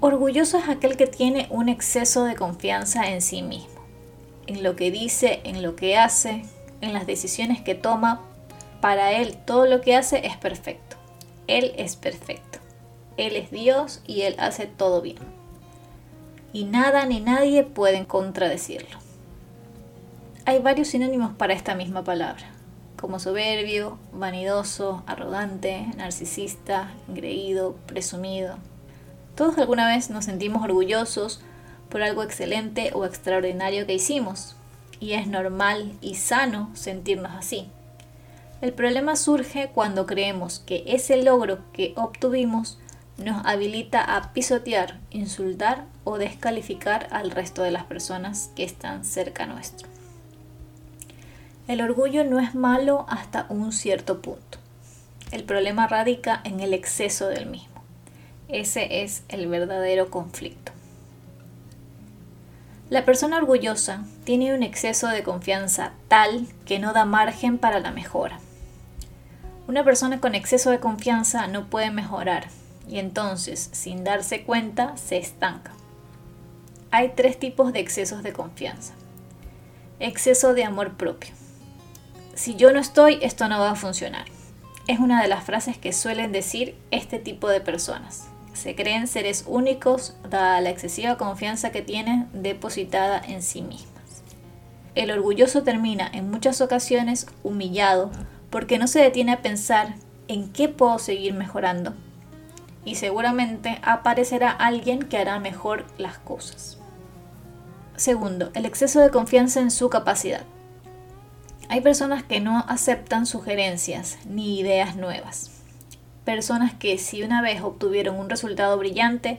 Orgulloso 0.00 0.58
es 0.58 0.68
aquel 0.68 0.96
que 0.96 1.06
tiene 1.06 1.46
un 1.50 1.68
exceso 1.68 2.24
de 2.24 2.34
confianza 2.34 3.10
en 3.10 3.22
sí 3.22 3.42
mismo, 3.42 3.80
en 4.46 4.62
lo 4.62 4.76
que 4.76 4.90
dice, 4.90 5.40
en 5.44 5.62
lo 5.62 5.74
que 5.76 5.96
hace, 5.96 6.42
en 6.80 6.92
las 6.92 7.06
decisiones 7.06 7.62
que 7.62 7.74
toma 7.74 8.20
para 8.80 9.12
Él 9.12 9.36
todo 9.36 9.66
lo 9.66 9.80
que 9.80 9.96
hace 9.96 10.26
es 10.26 10.36
perfecto. 10.36 10.96
Él 11.46 11.72
es 11.76 11.96
perfecto. 11.96 12.58
Él 13.16 13.36
es 13.36 13.50
Dios 13.50 14.02
y 14.06 14.22
Él 14.22 14.36
hace 14.38 14.66
todo 14.66 15.00
bien. 15.00 15.18
Y 16.52 16.64
nada 16.64 17.06
ni 17.06 17.20
nadie 17.20 17.64
pueden 17.64 18.04
contradecirlo. 18.04 18.98
Hay 20.44 20.58
varios 20.58 20.88
sinónimos 20.88 21.32
para 21.34 21.54
esta 21.54 21.74
misma 21.74 22.04
palabra, 22.04 22.50
como 23.00 23.18
soberbio, 23.18 23.98
vanidoso, 24.12 25.02
arrogante, 25.06 25.86
narcisista, 25.96 26.90
engreído, 27.08 27.76
presumido. 27.86 28.56
Todos 29.34 29.58
alguna 29.58 29.86
vez 29.86 30.10
nos 30.10 30.24
sentimos 30.24 30.64
orgullosos 30.64 31.40
por 31.88 32.02
algo 32.02 32.22
excelente 32.22 32.90
o 32.94 33.04
extraordinario 33.04 33.86
que 33.86 33.94
hicimos, 33.94 34.56
y 34.98 35.12
es 35.12 35.26
normal 35.26 35.92
y 36.00 36.14
sano 36.14 36.70
sentirnos 36.74 37.32
así. 37.32 37.68
El 38.62 38.72
problema 38.72 39.16
surge 39.16 39.68
cuando 39.74 40.06
creemos 40.06 40.60
que 40.60 40.82
ese 40.86 41.22
logro 41.22 41.58
que 41.72 41.92
obtuvimos 41.96 42.78
nos 43.18 43.44
habilita 43.44 44.02
a 44.02 44.32
pisotear, 44.32 44.98
insultar 45.10 45.84
o 46.04 46.18
descalificar 46.18 47.08
al 47.10 47.30
resto 47.30 47.62
de 47.62 47.70
las 47.70 47.84
personas 47.84 48.50
que 48.56 48.64
están 48.64 49.04
cerca 49.04 49.46
nuestro. 49.46 49.95
El 51.68 51.80
orgullo 51.80 52.22
no 52.24 52.38
es 52.38 52.54
malo 52.54 53.06
hasta 53.08 53.46
un 53.48 53.72
cierto 53.72 54.22
punto. 54.22 54.58
El 55.32 55.42
problema 55.42 55.88
radica 55.88 56.40
en 56.44 56.60
el 56.60 56.72
exceso 56.72 57.26
del 57.26 57.46
mismo. 57.46 57.82
Ese 58.46 59.02
es 59.02 59.24
el 59.28 59.48
verdadero 59.48 60.08
conflicto. 60.08 60.70
La 62.88 63.04
persona 63.04 63.38
orgullosa 63.38 64.04
tiene 64.22 64.54
un 64.54 64.62
exceso 64.62 65.08
de 65.08 65.24
confianza 65.24 65.92
tal 66.06 66.46
que 66.66 66.78
no 66.78 66.92
da 66.92 67.04
margen 67.04 67.58
para 67.58 67.80
la 67.80 67.90
mejora. 67.90 68.38
Una 69.66 69.82
persona 69.82 70.20
con 70.20 70.36
exceso 70.36 70.70
de 70.70 70.78
confianza 70.78 71.48
no 71.48 71.66
puede 71.66 71.90
mejorar 71.90 72.46
y 72.88 73.00
entonces, 73.00 73.70
sin 73.72 74.04
darse 74.04 74.44
cuenta, 74.44 74.96
se 74.96 75.16
estanca. 75.16 75.72
Hay 76.92 77.14
tres 77.16 77.40
tipos 77.40 77.72
de 77.72 77.80
excesos 77.80 78.22
de 78.22 78.32
confianza. 78.32 78.94
Exceso 79.98 80.54
de 80.54 80.62
amor 80.62 80.92
propio. 80.92 81.34
Si 82.36 82.54
yo 82.54 82.70
no 82.70 82.78
estoy, 82.78 83.18
esto 83.22 83.48
no 83.48 83.58
va 83.58 83.70
a 83.70 83.76
funcionar. 83.76 84.26
Es 84.86 85.00
una 85.00 85.22
de 85.22 85.28
las 85.28 85.42
frases 85.42 85.78
que 85.78 85.94
suelen 85.94 86.32
decir 86.32 86.76
este 86.90 87.18
tipo 87.18 87.48
de 87.48 87.62
personas. 87.62 88.28
Se 88.52 88.74
creen 88.74 89.06
seres 89.06 89.44
únicos 89.46 90.14
dada 90.28 90.60
la 90.60 90.68
excesiva 90.68 91.16
confianza 91.16 91.72
que 91.72 91.80
tienen 91.80 92.28
depositada 92.34 93.22
en 93.26 93.42
sí 93.42 93.62
mismas. 93.62 94.22
El 94.94 95.10
orgulloso 95.10 95.62
termina 95.62 96.10
en 96.12 96.30
muchas 96.30 96.60
ocasiones 96.60 97.26
humillado 97.42 98.10
porque 98.50 98.78
no 98.78 98.86
se 98.86 99.00
detiene 99.00 99.32
a 99.32 99.42
pensar 99.42 99.94
en 100.28 100.52
qué 100.52 100.68
puedo 100.68 100.98
seguir 100.98 101.32
mejorando. 101.32 101.94
Y 102.84 102.96
seguramente 102.96 103.78
aparecerá 103.80 104.50
alguien 104.50 105.00
que 105.00 105.16
hará 105.16 105.40
mejor 105.40 105.86
las 105.96 106.18
cosas. 106.18 106.76
Segundo, 107.96 108.50
el 108.52 108.66
exceso 108.66 109.00
de 109.00 109.08
confianza 109.08 109.60
en 109.60 109.70
su 109.70 109.88
capacidad. 109.88 110.44
Hay 111.68 111.80
personas 111.80 112.22
que 112.22 112.40
no 112.40 112.64
aceptan 112.68 113.26
sugerencias 113.26 114.18
ni 114.26 114.58
ideas 114.60 114.96
nuevas. 114.96 115.50
Personas 116.24 116.74
que 116.74 116.98
si 116.98 117.22
una 117.22 117.42
vez 117.42 117.62
obtuvieron 117.62 118.18
un 118.18 118.30
resultado 118.30 118.76
brillante, 118.78 119.38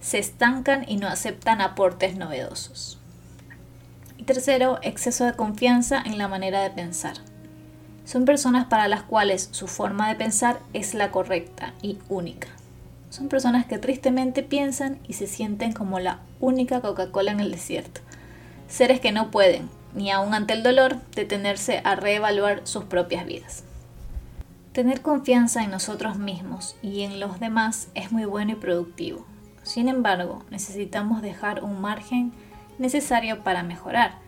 se 0.00 0.18
estancan 0.18 0.84
y 0.88 0.96
no 0.96 1.08
aceptan 1.08 1.60
aportes 1.60 2.16
novedosos. 2.16 2.98
Y 4.18 4.24
tercero, 4.24 4.78
exceso 4.82 5.24
de 5.24 5.34
confianza 5.34 6.02
en 6.04 6.18
la 6.18 6.28
manera 6.28 6.62
de 6.62 6.70
pensar 6.70 7.16
son 8.06 8.24
personas 8.24 8.66
para 8.66 8.86
las 8.86 9.02
cuales 9.02 9.48
su 9.50 9.66
forma 9.66 10.08
de 10.08 10.14
pensar 10.14 10.60
es 10.72 10.94
la 10.94 11.10
correcta 11.10 11.74
y 11.82 11.98
única. 12.08 12.46
Son 13.10 13.28
personas 13.28 13.66
que 13.66 13.78
tristemente 13.78 14.44
piensan 14.44 15.00
y 15.08 15.14
se 15.14 15.26
sienten 15.26 15.72
como 15.72 15.98
la 15.98 16.20
única 16.38 16.80
Coca-Cola 16.80 17.32
en 17.32 17.40
el 17.40 17.50
desierto. 17.50 18.00
Seres 18.68 19.00
que 19.00 19.10
no 19.10 19.32
pueden, 19.32 19.68
ni 19.96 20.10
aun 20.10 20.34
ante 20.34 20.52
el 20.52 20.62
dolor, 20.62 21.00
detenerse 21.14 21.80
a 21.82 21.96
reevaluar 21.96 22.60
sus 22.64 22.84
propias 22.84 23.26
vidas. 23.26 23.64
Tener 24.72 25.00
confianza 25.00 25.64
en 25.64 25.70
nosotros 25.70 26.18
mismos 26.18 26.76
y 26.82 27.02
en 27.02 27.18
los 27.18 27.40
demás 27.40 27.88
es 27.94 28.12
muy 28.12 28.26
bueno 28.26 28.52
y 28.52 28.56
productivo. 28.56 29.26
Sin 29.62 29.88
embargo, 29.88 30.44
necesitamos 30.50 31.22
dejar 31.22 31.64
un 31.64 31.80
margen 31.80 32.32
necesario 32.78 33.42
para 33.42 33.62
mejorar, 33.62 34.18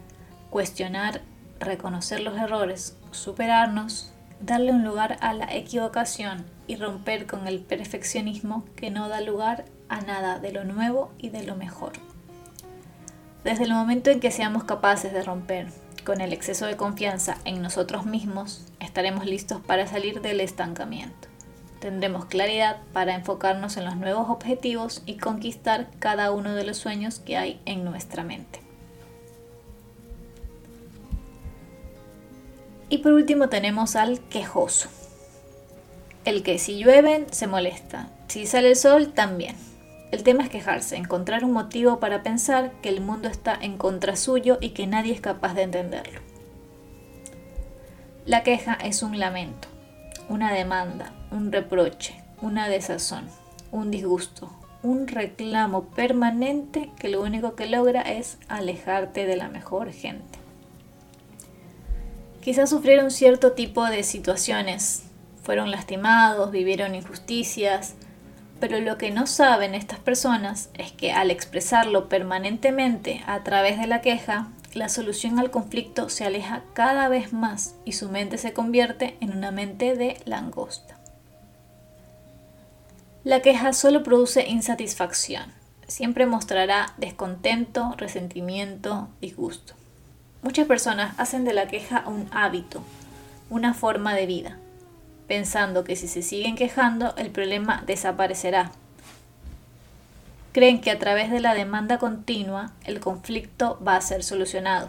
cuestionar, 0.50 1.20
reconocer 1.60 2.20
los 2.20 2.36
errores, 2.38 2.96
superarnos, 3.10 4.12
darle 4.40 4.72
un 4.72 4.84
lugar 4.84 5.18
a 5.20 5.34
la 5.34 5.54
equivocación 5.54 6.46
y 6.66 6.76
romper 6.76 7.26
con 7.26 7.46
el 7.46 7.60
perfeccionismo 7.60 8.64
que 8.74 8.90
no 8.90 9.08
da 9.08 9.20
lugar 9.20 9.66
a 9.88 10.00
nada 10.00 10.38
de 10.38 10.52
lo 10.52 10.64
nuevo 10.64 11.12
y 11.18 11.28
de 11.28 11.44
lo 11.44 11.56
mejor. 11.56 12.07
Desde 13.45 13.64
el 13.64 13.72
momento 13.72 14.11
en 14.11 14.20
que 14.20 14.30
seamos 14.30 14.64
capaces 14.64 15.12
de 15.12 15.22
romper 15.22 15.68
con 16.05 16.20
el 16.20 16.32
exceso 16.32 16.66
de 16.66 16.76
confianza 16.76 17.39
en 17.45 17.62
nosotros 17.62 18.05
mismos, 18.05 18.64
estaremos 18.80 19.26
listos 19.26 19.61
para 19.61 19.86
salir 19.86 20.20
del 20.20 20.41
estancamiento. 20.41 21.28
Tendremos 21.80 22.24
claridad 22.24 22.78
para 22.93 23.14
enfocarnos 23.14 23.76
en 23.76 23.84
los 23.84 23.97
nuevos 23.97 24.28
objetivos 24.28 25.03
y 25.07 25.18
conquistar 25.18 25.89
cada 26.01 26.32
uno 26.32 26.55
de 26.55 26.64
los 26.64 26.78
sueños 26.78 27.20
que 27.20 27.36
hay 27.36 27.61
en 27.66 27.84
nuestra 27.84 28.24
mente. 28.24 28.61
Y 32.89 32.99
por 32.99 33.12
último 33.12 33.49
tenemos 33.49 33.95
al 33.97 34.18
quejoso. 34.28 34.89
El 36.24 36.43
que 36.43 36.59
si 36.59 36.82
llueve 36.82 37.26
se 37.30 37.47
molesta, 37.47 38.11
si 38.26 38.47
sale 38.47 38.70
el 38.70 38.76
sol 38.76 39.12
también. 39.12 39.67
El 40.11 40.22
tema 40.22 40.44
es 40.44 40.48
quejarse, 40.48 40.96
encontrar 40.96 41.44
un 41.44 41.52
motivo 41.52 42.00
para 42.00 42.22
pensar 42.22 42.72
que 42.82 42.88
el 42.88 43.00
mundo 43.00 43.28
está 43.28 43.54
en 43.61 43.76
contra 43.76 44.16
suyo 44.16 44.56
y 44.61 44.70
que 44.70 44.86
nadie 44.86 45.12
es 45.12 45.20
capaz 45.20 45.54
de 45.54 45.62
entenderlo. 45.62 46.20
La 48.24 48.42
queja 48.42 48.74
es 48.74 49.02
un 49.02 49.18
lamento, 49.18 49.68
una 50.28 50.52
demanda, 50.52 51.12
un 51.30 51.52
reproche, 51.52 52.14
una 52.40 52.68
desazón, 52.68 53.26
un 53.70 53.90
disgusto, 53.90 54.50
un 54.82 55.09
reclamo 55.09 55.84
permanente 55.84 56.90
que 56.98 57.09
lo 57.09 57.22
único 57.22 57.54
que 57.54 57.66
logra 57.66 58.00
es 58.02 58.38
alejarte 58.48 59.26
de 59.26 59.36
la 59.36 59.48
mejor 59.48 59.92
gente. 59.92 60.38
Quizás 62.40 62.70
sufrieron 62.70 63.11
cierto 63.11 63.52
tipo 63.52 63.84
de 63.84 64.02
situaciones, 64.02 65.02
fueron 65.42 65.70
lastimados, 65.70 66.50
vivieron 66.50 66.94
injusticias, 66.94 67.94
pero 68.61 68.80
lo 68.80 68.98
que 68.98 69.11
no 69.11 69.26
saben 69.26 69.74
estas 69.74 69.98
personas 69.98 70.70
es 70.74 70.92
que 70.92 71.12
al 71.12 71.30
expresarlo 71.30 72.09
permanentemente 72.09 73.22
a 73.26 73.42
través 73.44 73.78
de 73.78 73.86
la 73.86 74.00
queja, 74.00 74.48
la 74.74 74.88
solución 74.88 75.38
al 75.38 75.50
conflicto 75.50 76.09
se 76.09 76.24
aleja 76.24 76.62
cada 76.72 77.09
vez 77.09 77.32
más 77.32 77.74
y 77.84 77.92
su 77.92 78.09
mente 78.09 78.38
se 78.38 78.52
convierte 78.52 79.16
en 79.20 79.36
una 79.36 79.50
mente 79.50 79.96
de 79.96 80.20
langosta. 80.24 80.98
La 83.24 83.42
queja 83.42 83.72
solo 83.72 84.02
produce 84.02 84.46
insatisfacción. 84.48 85.52
Siempre 85.86 86.26
mostrará 86.26 86.92
descontento, 86.98 87.94
resentimiento, 87.96 89.09
disgusto. 89.20 89.74
Muchas 90.42 90.66
personas 90.66 91.14
hacen 91.18 91.44
de 91.44 91.54
la 91.54 91.66
queja 91.66 92.04
un 92.06 92.28
hábito, 92.32 92.82
una 93.50 93.74
forma 93.74 94.14
de 94.14 94.26
vida 94.26 94.59
pensando 95.28 95.84
que 95.84 95.94
si 95.94 96.08
se 96.08 96.22
siguen 96.22 96.56
quejando 96.56 97.14
el 97.16 97.30
problema 97.30 97.84
desaparecerá. 97.86 98.72
Creen 100.52 100.80
que 100.80 100.90
a 100.90 100.98
través 100.98 101.30
de 101.30 101.40
la 101.40 101.54
demanda 101.54 101.98
continua 101.98 102.72
el 102.84 102.98
conflicto 102.98 103.78
va 103.86 103.94
a 103.94 104.00
ser 104.00 104.24
solucionado 104.24 104.88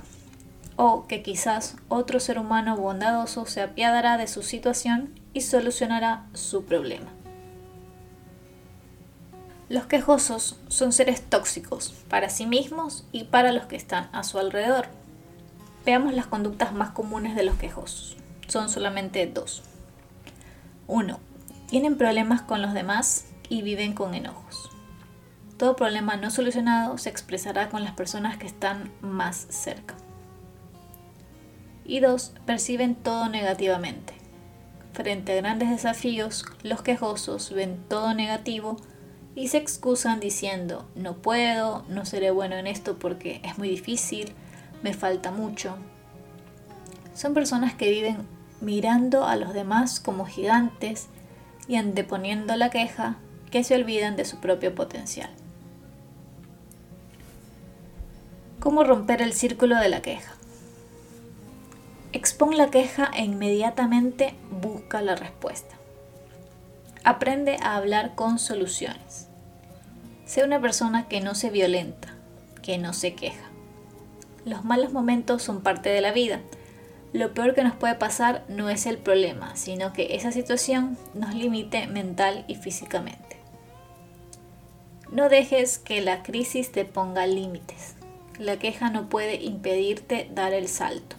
o 0.82 1.08
que 1.08 1.22
quizás 1.22 1.76
otro 1.90 2.22
ser 2.22 2.40
humano 2.40 2.78
bondadoso 2.78 3.46
se 3.46 3.62
apiadará 3.62 4.18
de 4.18 4.28
su 4.28 4.44
situación 4.44 5.14
y 5.34 5.42
solucionará 5.42 6.26
su 6.34 6.64
problema. 6.64 7.12
Los 9.68 9.88
quejosos 9.88 10.58
son 10.70 10.94
seres 10.94 11.22
tóxicos 11.22 11.94
para 12.08 12.30
sí 12.30 12.46
mismos 12.46 13.06
y 13.12 13.26
para 13.26 13.52
los 13.52 13.66
que 13.66 13.76
están 13.76 14.10
a 14.14 14.24
su 14.24 14.40
alrededor. 14.40 14.88
Veamos 15.86 16.14
las 16.14 16.28
conductas 16.28 16.74
más 16.74 16.92
comunes 16.92 17.36
de 17.36 17.44
los 17.44 17.58
quejosos. 17.58 18.16
Son 18.48 18.70
solamente 18.70 19.28
dos. 19.28 19.69
1. 20.90 21.20
Tienen 21.68 21.98
problemas 21.98 22.42
con 22.42 22.64
los 22.64 22.74
demás 22.74 23.26
y 23.48 23.62
viven 23.62 23.94
con 23.94 24.16
enojos. 24.16 24.72
Todo 25.56 25.76
problema 25.76 26.18
no 26.18 26.32
solucionado 26.32 26.98
se 26.98 27.10
expresará 27.10 27.70
con 27.70 27.84
las 27.84 27.94
personas 27.94 28.38
que 28.38 28.48
están 28.48 28.92
más 29.02 29.38
cerca. 29.50 29.96
Y 31.86 32.00
2. 32.00 32.34
Perciben 32.46 32.96
todo 32.96 33.30
negativamente. 33.30 34.14
Frente 34.94 35.34
a 35.34 35.36
grandes 35.36 35.70
desafíos, 35.70 36.46
los 36.64 36.82
quejosos 36.82 37.54
ven 37.54 37.78
todo 37.88 38.16
negativo 38.16 38.78
y 39.36 39.50
se 39.50 39.58
excusan 39.58 40.20
diciendo 40.20 40.90
no 40.96 41.18
puedo, 41.18 41.86
no 41.88 42.04
seré 42.06 42.32
bueno 42.32 42.56
en 42.56 42.66
esto 42.66 42.98
porque 42.98 43.42
es 43.44 43.60
muy 43.60 43.70
difícil, 43.70 44.34
me 44.82 44.94
falta 44.94 45.32
mucho. 45.32 45.78
Son 47.14 47.36
personas 47.36 47.76
que 47.76 47.92
viven 47.92 48.39
mirando 48.62 49.26
a 49.26 49.36
los 49.36 49.54
demás 49.54 50.00
como 50.00 50.26
gigantes 50.26 51.08
y 51.68 51.76
anteponiendo 51.76 52.56
la 52.56 52.70
queja 52.70 53.18
que 53.52 53.64
se 53.64 53.76
olvidan 53.76 54.16
de 54.16 54.26
su 54.26 54.38
propio 54.40 54.76
potencial. 54.76 55.30
¿Cómo 58.60 58.84
romper 58.84 59.22
el 59.22 59.34
círculo 59.34 59.78
de 59.78 59.90
la 59.90 60.02
queja? 60.02 60.34
Expon 62.12 62.58
la 62.58 62.70
queja 62.70 63.10
e 63.14 63.24
inmediatamente 63.24 64.34
busca 64.52 65.02
la 65.02 65.16
respuesta. 65.16 65.76
Aprende 67.04 67.58
a 67.62 67.76
hablar 67.76 68.16
con 68.16 68.40
soluciones. 68.40 69.28
Sé 70.26 70.44
una 70.44 70.60
persona 70.60 71.08
que 71.08 71.22
no 71.22 71.36
se 71.36 71.50
violenta, 71.50 72.10
que 72.62 72.78
no 72.78 72.94
se 72.94 73.14
queja. 73.14 73.46
Los 74.44 74.66
malos 74.66 74.92
momentos 74.92 75.42
son 75.42 75.62
parte 75.62 75.90
de 75.90 76.02
la 76.02 76.12
vida 76.12 76.42
lo 77.12 77.34
peor 77.34 77.56
que 77.56 77.64
nos 77.64 77.76
puede 77.76 77.96
pasar 77.96 78.44
no 78.48 78.70
es 78.70 78.86
el 78.86 78.98
problema, 78.98 79.56
sino 79.56 79.94
que 79.94 80.16
esa 80.16 80.32
situación 80.32 80.98
nos 81.16 81.34
limite 81.34 81.88
mental 81.88 82.46
y 82.48 82.56
físicamente. 82.56 83.38
No 85.12 85.28
dejes 85.28 85.80
que 85.80 86.02
la 86.02 86.22
crisis 86.22 86.72
te 86.72 86.86
ponga 86.86 87.26
límites. 87.26 87.96
La 88.38 88.58
queja 88.58 88.92
no 88.92 89.10
puede 89.10 89.42
impedirte 89.42 90.30
dar 90.34 90.54
el 90.54 90.68
salto. 90.68 91.16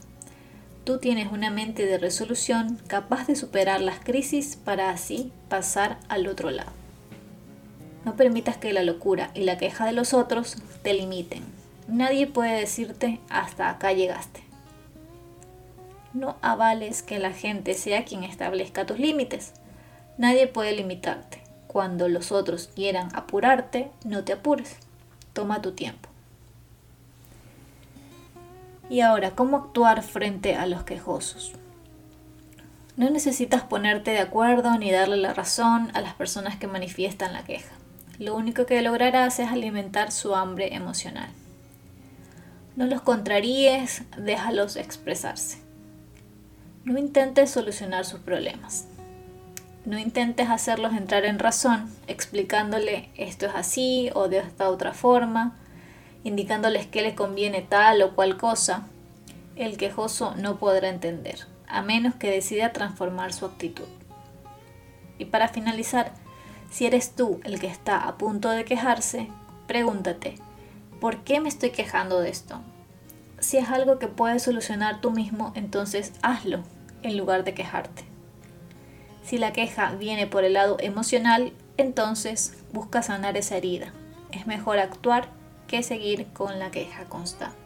Tú 0.84 0.98
tienes 0.98 1.32
una 1.32 1.50
mente 1.50 1.86
de 1.86 1.98
resolución 1.98 2.78
capaz 2.86 3.26
de 3.26 3.34
superar 3.34 3.80
las 3.80 3.98
crisis 3.98 4.56
para 4.56 4.90
así 4.90 5.32
pasar 5.48 5.98
al 6.08 6.28
otro 6.28 6.52
lado. 6.52 6.70
No 8.04 8.14
permitas 8.14 8.56
que 8.56 8.72
la 8.72 8.84
locura 8.84 9.32
y 9.34 9.42
la 9.42 9.58
queja 9.58 9.86
de 9.86 9.92
los 9.92 10.14
otros 10.14 10.56
te 10.82 10.94
limiten. 10.94 11.42
Nadie 11.88 12.28
puede 12.28 12.60
decirte 12.60 13.18
hasta 13.28 13.68
acá 13.68 13.92
llegaste. 13.92 14.49
No 16.12 16.36
avales 16.42 17.02
que 17.02 17.18
la 17.20 17.32
gente 17.32 17.74
sea 17.74 18.04
quien 18.04 18.24
establezca 18.24 18.84
tus 18.84 18.98
límites. 18.98 19.52
Nadie 20.18 20.48
puede 20.48 20.72
limitarte. 20.72 21.40
Cuando 21.68 22.08
los 22.08 22.32
otros 22.32 22.68
quieran 22.74 23.14
apurarte, 23.14 23.90
no 24.04 24.24
te 24.24 24.32
apures. 24.32 24.76
Toma 25.32 25.62
tu 25.62 25.72
tiempo. 25.72 26.08
Y 28.88 29.02
ahora, 29.02 29.30
¿cómo 29.36 29.56
actuar 29.56 30.02
frente 30.02 30.56
a 30.56 30.66
los 30.66 30.82
quejosos? 30.82 31.52
No 32.96 33.08
necesitas 33.08 33.62
ponerte 33.62 34.10
de 34.10 34.18
acuerdo 34.18 34.76
ni 34.78 34.90
darle 34.90 35.16
la 35.16 35.32
razón 35.32 35.92
a 35.94 36.00
las 36.00 36.14
personas 36.14 36.56
que 36.56 36.66
manifiestan 36.66 37.32
la 37.32 37.44
queja. 37.44 37.72
Lo 38.18 38.34
único 38.34 38.66
que 38.66 38.82
lograrás 38.82 39.38
es 39.38 39.48
alimentar 39.48 40.10
su 40.10 40.34
hambre 40.34 40.74
emocional. 40.74 41.30
No 42.74 42.86
los 42.86 43.00
contraríes, 43.00 44.02
déjalos 44.18 44.74
expresarse. 44.74 45.69
No 46.82 46.98
intentes 46.98 47.50
solucionar 47.50 48.06
sus 48.06 48.20
problemas. 48.20 48.86
No 49.84 49.98
intentes 49.98 50.48
hacerlos 50.48 50.94
entrar 50.94 51.26
en 51.26 51.38
razón, 51.38 51.94
explicándole 52.06 53.10
esto 53.16 53.44
es 53.46 53.52
así 53.54 54.10
o 54.14 54.28
de 54.28 54.38
esta 54.38 54.70
otra 54.70 54.94
forma, 54.94 55.58
indicándoles 56.24 56.86
que 56.86 57.02
les 57.02 57.12
conviene 57.12 57.60
tal 57.60 58.00
o 58.00 58.14
cual 58.14 58.38
cosa. 58.38 58.86
El 59.56 59.76
quejoso 59.76 60.34
no 60.36 60.58
podrá 60.58 60.88
entender, 60.88 61.46
a 61.68 61.82
menos 61.82 62.14
que 62.14 62.30
decida 62.30 62.72
transformar 62.72 63.34
su 63.34 63.44
actitud. 63.44 63.88
Y 65.18 65.26
para 65.26 65.48
finalizar, 65.48 66.12
si 66.70 66.86
eres 66.86 67.14
tú 67.14 67.40
el 67.44 67.60
que 67.60 67.66
está 67.66 68.08
a 68.08 68.16
punto 68.16 68.48
de 68.48 68.64
quejarse, 68.64 69.28
pregúntate, 69.66 70.36
¿por 70.98 71.24
qué 71.24 71.40
me 71.40 71.50
estoy 71.50 71.72
quejando 71.72 72.20
de 72.20 72.30
esto? 72.30 72.62
Si 73.40 73.56
es 73.56 73.70
algo 73.70 73.98
que 73.98 74.06
puedes 74.06 74.42
solucionar 74.42 75.00
tú 75.00 75.10
mismo, 75.10 75.52
entonces 75.54 76.12
hazlo 76.22 76.62
en 77.02 77.16
lugar 77.16 77.44
de 77.44 77.54
quejarte. 77.54 78.04
Si 79.24 79.38
la 79.38 79.52
queja 79.52 79.92
viene 79.94 80.26
por 80.26 80.44
el 80.44 80.52
lado 80.52 80.76
emocional, 80.80 81.52
entonces 81.76 82.62
busca 82.72 83.02
sanar 83.02 83.36
esa 83.36 83.56
herida. 83.56 83.92
Es 84.32 84.46
mejor 84.46 84.78
actuar 84.78 85.28
que 85.66 85.82
seguir 85.82 86.26
con 86.32 86.58
la 86.58 86.70
queja 86.70 87.04
constante. 87.04 87.56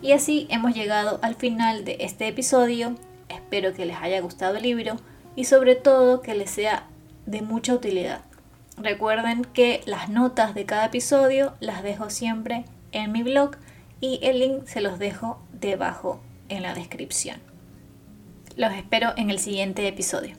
Y 0.00 0.12
así 0.12 0.46
hemos 0.50 0.74
llegado 0.74 1.18
al 1.22 1.34
final 1.34 1.84
de 1.84 1.96
este 2.00 2.28
episodio. 2.28 2.94
Espero 3.28 3.72
que 3.72 3.86
les 3.86 3.96
haya 3.98 4.20
gustado 4.20 4.56
el 4.56 4.62
libro. 4.62 4.96
y 5.34 5.44
sobre 5.44 5.76
todo 5.76 6.20
que 6.20 6.34
les 6.34 6.50
sea 6.50 6.88
de 7.24 7.40
mucha 7.40 7.72
utilidad. 7.72 8.20
Recuerden 8.76 9.46
que 9.46 9.80
las 9.86 10.10
notas 10.10 10.54
de 10.54 10.66
cada 10.66 10.84
episodio 10.84 11.54
las 11.58 11.82
dejo 11.82 12.10
siempre 12.10 12.66
en 12.92 13.12
mi 13.12 13.22
blog 13.22 13.56
y 14.02 14.18
el 14.20 14.40
link 14.40 14.66
se 14.66 14.82
los 14.82 14.98
dejo 14.98 15.40
debajo 15.52 16.20
en 16.48 16.62
la 16.62 16.74
descripción. 16.74 17.38
Los 18.56 18.72
espero 18.72 19.12
en 19.16 19.30
el 19.30 19.38
siguiente 19.38 19.86
episodio. 19.86 20.36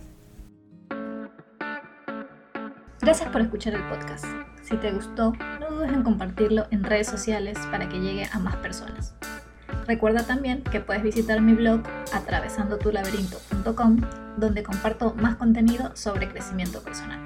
Gracias 3.02 3.30
por 3.30 3.42
escuchar 3.42 3.74
el 3.74 3.84
podcast. 3.88 4.26
Si 4.62 4.76
te 4.78 4.92
gustó, 4.92 5.34
no 5.62 5.72
dudes 5.72 5.94
en 5.94 6.04
compartirlo 6.04 6.68
en 6.72 6.84
redes 6.84 7.08
sociales 7.08 7.58
para 7.72 7.88
que 7.88 8.00
llegue 8.00 8.28
a 8.32 8.40
más 8.40 8.58
personas. 8.58 9.16
Recuerda 9.88 10.24
también 10.24 10.62
que 10.64 10.82
puedes 10.82 11.02
visitar 11.02 11.42
mi 11.42 11.54
blog 11.54 11.84
atravesandotulaberinto.com 12.14 14.02
donde 14.38 14.64
comparto 14.64 15.14
más 15.16 15.38
contenido 15.38 15.96
sobre 15.96 16.28
crecimiento 16.28 16.82
personal. 16.82 17.20